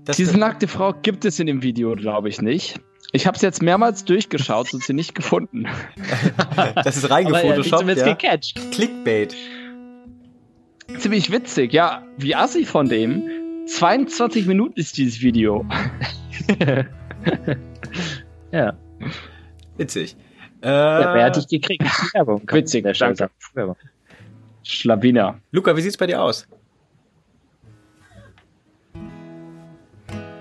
[0.05, 2.81] Das Diese nackte Frau gibt es in dem Video, glaube ich, nicht.
[3.13, 5.67] Ich habe es jetzt mehrmals durchgeschaut und sie nicht gefunden.
[6.75, 8.15] das ist reingefotoshoppt, ja.
[8.15, 8.61] gecatcht.
[8.73, 9.35] Clickbait.
[10.99, 12.03] Ziemlich witzig, ja.
[12.19, 13.23] Wie assi von dem.
[13.67, 15.65] 22 Minuten ist dieses Video.
[18.53, 18.77] ja.
[19.77, 20.17] Witzig.
[20.63, 21.85] Äh, ja, wer hat dich gekriegt?
[22.15, 22.43] Werbung.
[22.51, 23.31] Witzig, der danke.
[24.63, 25.41] Schlawiner.
[25.53, 26.49] Luca, wie sieht's bei dir aus?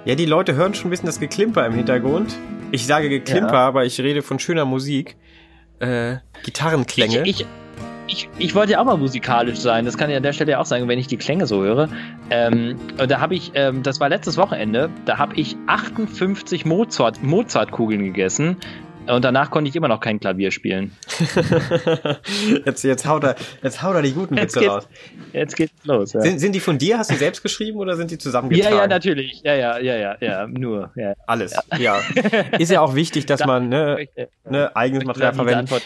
[0.06, 2.36] Ja, die Leute hören schon ein bisschen das Geklimper im Hintergrund.
[2.72, 3.68] Ich sage Geklimper, ja.
[3.68, 5.16] aber ich rede von schöner Musik.
[5.80, 7.24] Äh, Gitarrenklänge.
[7.24, 7.48] Ich, ich,
[8.08, 9.86] ich, ich wollte ja auch mal musikalisch sein.
[9.86, 11.90] Das kann ich an der Stelle auch sagen, wenn ich die Klänge so höre.
[12.30, 18.04] Ähm, da habe ich, ähm, das war letztes Wochenende, da habe ich 58 Mozart, Mozartkugeln
[18.04, 18.58] gegessen.
[19.08, 20.96] Und danach konnte ich immer noch kein Klavier spielen.
[22.66, 24.88] jetzt, jetzt, haut er, jetzt haut er die guten Witze jetzt raus.
[25.32, 26.14] Jetzt geht's los.
[26.14, 26.22] Ja.
[26.22, 26.98] Sind, sind die von dir?
[26.98, 28.76] Hast du selbst geschrieben oder sind die zusammengetragen?
[28.76, 29.42] Ja, ja, natürlich.
[29.44, 30.92] Ja, ja, ja, ja, ja, nur.
[30.96, 31.14] Ja.
[31.28, 31.78] Alles, ja.
[31.78, 32.00] ja.
[32.58, 34.08] Ist ja auch wichtig, dass man ne,
[34.50, 35.84] ne, eigenes Material verwendet.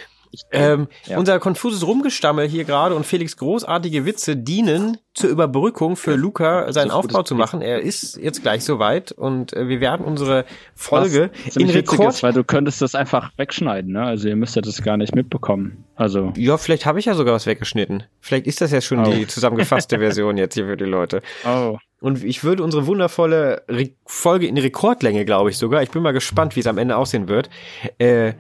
[0.52, 1.18] Ähm, ja.
[1.18, 6.92] Unser konfuses Rumgestammel hier gerade und Felix großartige Witze dienen zur Überbrückung für Luca seinen
[6.92, 7.62] Aufbau zu machen.
[7.62, 10.46] Er ist jetzt gleich soweit und äh, wir werden unsere
[10.76, 12.14] Folge Was in Rekord...
[12.14, 14.04] Ist, weil du könntest das einfach wegschneiden, ne?
[14.04, 15.84] Also ihr müsstet das gar nicht mitbekommen.
[15.96, 18.04] Also Ja, vielleicht habe ich ja sogar was weggeschnitten.
[18.22, 19.12] Vielleicht ist das ja schon oh.
[19.12, 21.22] die zusammengefasste Version jetzt hier für die Leute.
[21.46, 21.78] Oh.
[22.02, 26.14] Und ich würde unsere wundervolle Re Folge in Rekordlänge, glaube ich sogar, ich bin mal
[26.14, 27.50] gespannt, wie es am Ende aussehen wird,
[27.98, 28.34] äh,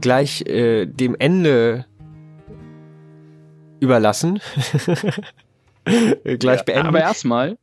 [0.00, 1.86] gleich äh, dem Ende
[3.80, 4.40] überlassen.
[5.84, 6.86] gleich ja, beenden.
[6.86, 7.58] Aber erstmal,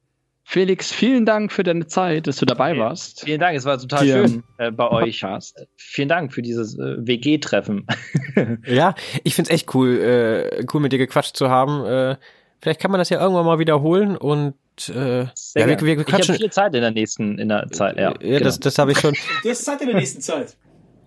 [0.46, 3.22] Felix, vielen Dank für deine Zeit, dass du dabei warst.
[3.22, 5.24] Vielen Dank, es war total Hier schön äh, bei euch.
[5.24, 5.66] Hast.
[5.76, 7.88] Vielen Dank für dieses äh, WG-Treffen.
[8.66, 8.94] ja,
[9.24, 11.86] ich find's echt cool, äh, cool mit dir gequatscht zu haben.
[11.86, 12.18] Äh,
[12.62, 14.56] vielleicht kann man das ja irgendwann mal wiederholen und
[14.90, 16.22] äh, ja, wir, wir, wir quatschen.
[16.22, 17.96] Ich habe viel Zeit in der nächsten in der Zeit.
[17.98, 18.40] Ja, ja genau.
[18.40, 19.16] das, das habe ich schon.
[19.44, 20.58] Du hast Zeit in der nächsten Zeit.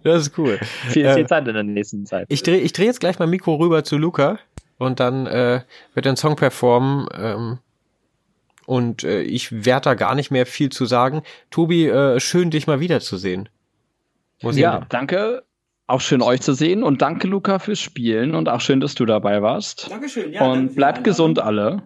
[0.07, 0.59] Das ist cool.
[0.89, 2.27] Viel, viel äh, Zeit in der nächsten Zeit.
[2.29, 4.39] Ich drehe ich dreh jetzt gleich mein Mikro rüber zu Luca
[4.79, 5.63] und dann äh,
[5.95, 7.09] wird er einen Song performen.
[7.13, 7.59] Ähm,
[8.67, 11.23] und äh, ich werde da gar nicht mehr viel zu sagen.
[11.51, 13.49] Tobi, äh, schön dich mal wiederzusehen.
[14.43, 15.43] Muss ja, danke.
[15.89, 19.07] Auch schön euch zu sehen und danke Luca fürs Spielen und auch schön, dass du
[19.07, 19.91] dabei warst.
[19.91, 20.33] Dankeschön.
[20.33, 21.83] Ja, und bleibt gesund alle.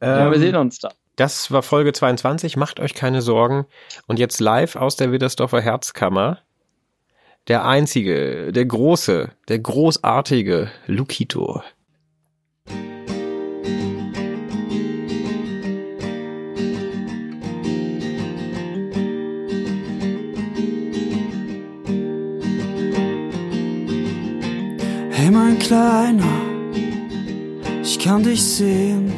[0.00, 0.90] Ähm, ja, wir sehen uns da.
[1.14, 2.56] Das war Folge 22.
[2.56, 3.66] Macht euch keine Sorgen.
[4.06, 6.38] Und jetzt live aus der Widdersdorfer Herzkammer
[7.48, 11.62] der einzige, der große, der großartige Lukito.
[25.10, 26.22] Hey mein Kleiner,
[27.82, 29.12] ich kann dich sehen.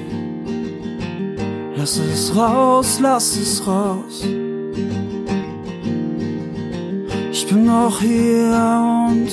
[1.74, 4.24] Lass es raus, lass es raus
[7.50, 9.28] bin noch hier und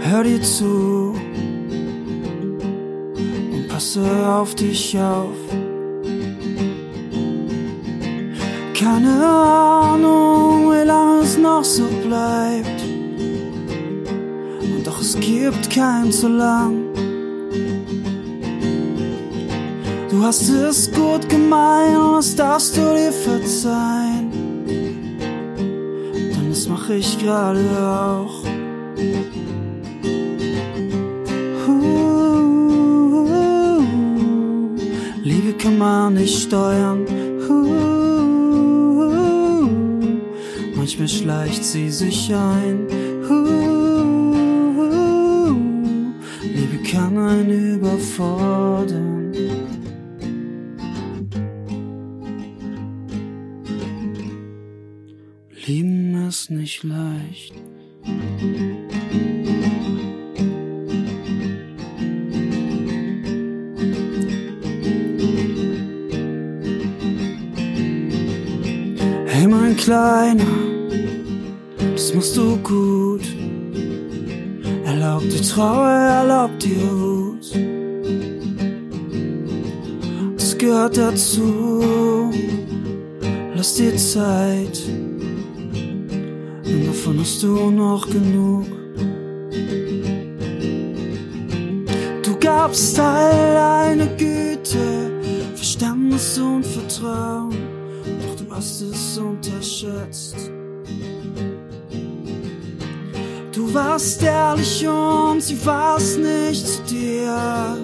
[0.00, 1.14] hör dir zu
[3.16, 5.38] und passe auf dich auf.
[8.78, 12.82] Keine Ahnung, wie lange es noch so bleibt.
[14.60, 16.84] Und doch es gibt kein zu lang.
[20.10, 24.03] Du hast es gut gemeint, das darfst du dir verzeihen
[26.84, 28.44] das mache ich gerade auch.
[35.22, 37.04] Liebe kann man nicht steuern.
[40.76, 42.86] Manchmal schleicht sie sich ein.
[46.42, 49.13] Liebe kann einen überfordern.
[56.74, 57.54] Es nicht leicht.
[69.26, 70.44] Hey mein Kleiner,
[71.92, 73.22] das machst du gut.
[74.84, 77.52] Erlaub dir Trauer, erlaub dir Wut.
[80.36, 82.30] Das gehört dazu.
[83.54, 85.03] Lass dir Zeit
[86.64, 88.66] davon hast du noch genug.
[92.64, 95.10] habst all deine Güte,
[95.54, 97.56] Verständnis und Vertrauen,
[98.20, 100.36] doch du hast es unterschätzt.
[103.52, 107.76] Du warst ehrlich und sie war's nicht zu dir.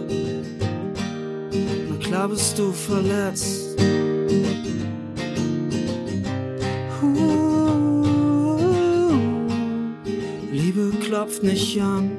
[1.89, 3.60] Na klar bist du verletzt.
[11.21, 12.13] Klopft nicht an.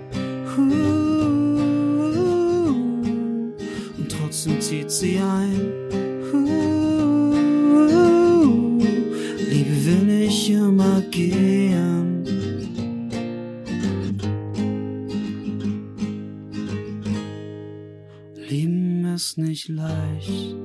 [3.98, 5.72] Und trotzdem zieht sie ein.
[9.49, 12.23] Liebe will nicht immer gehen.
[18.36, 20.56] Lieben ist nicht leicht.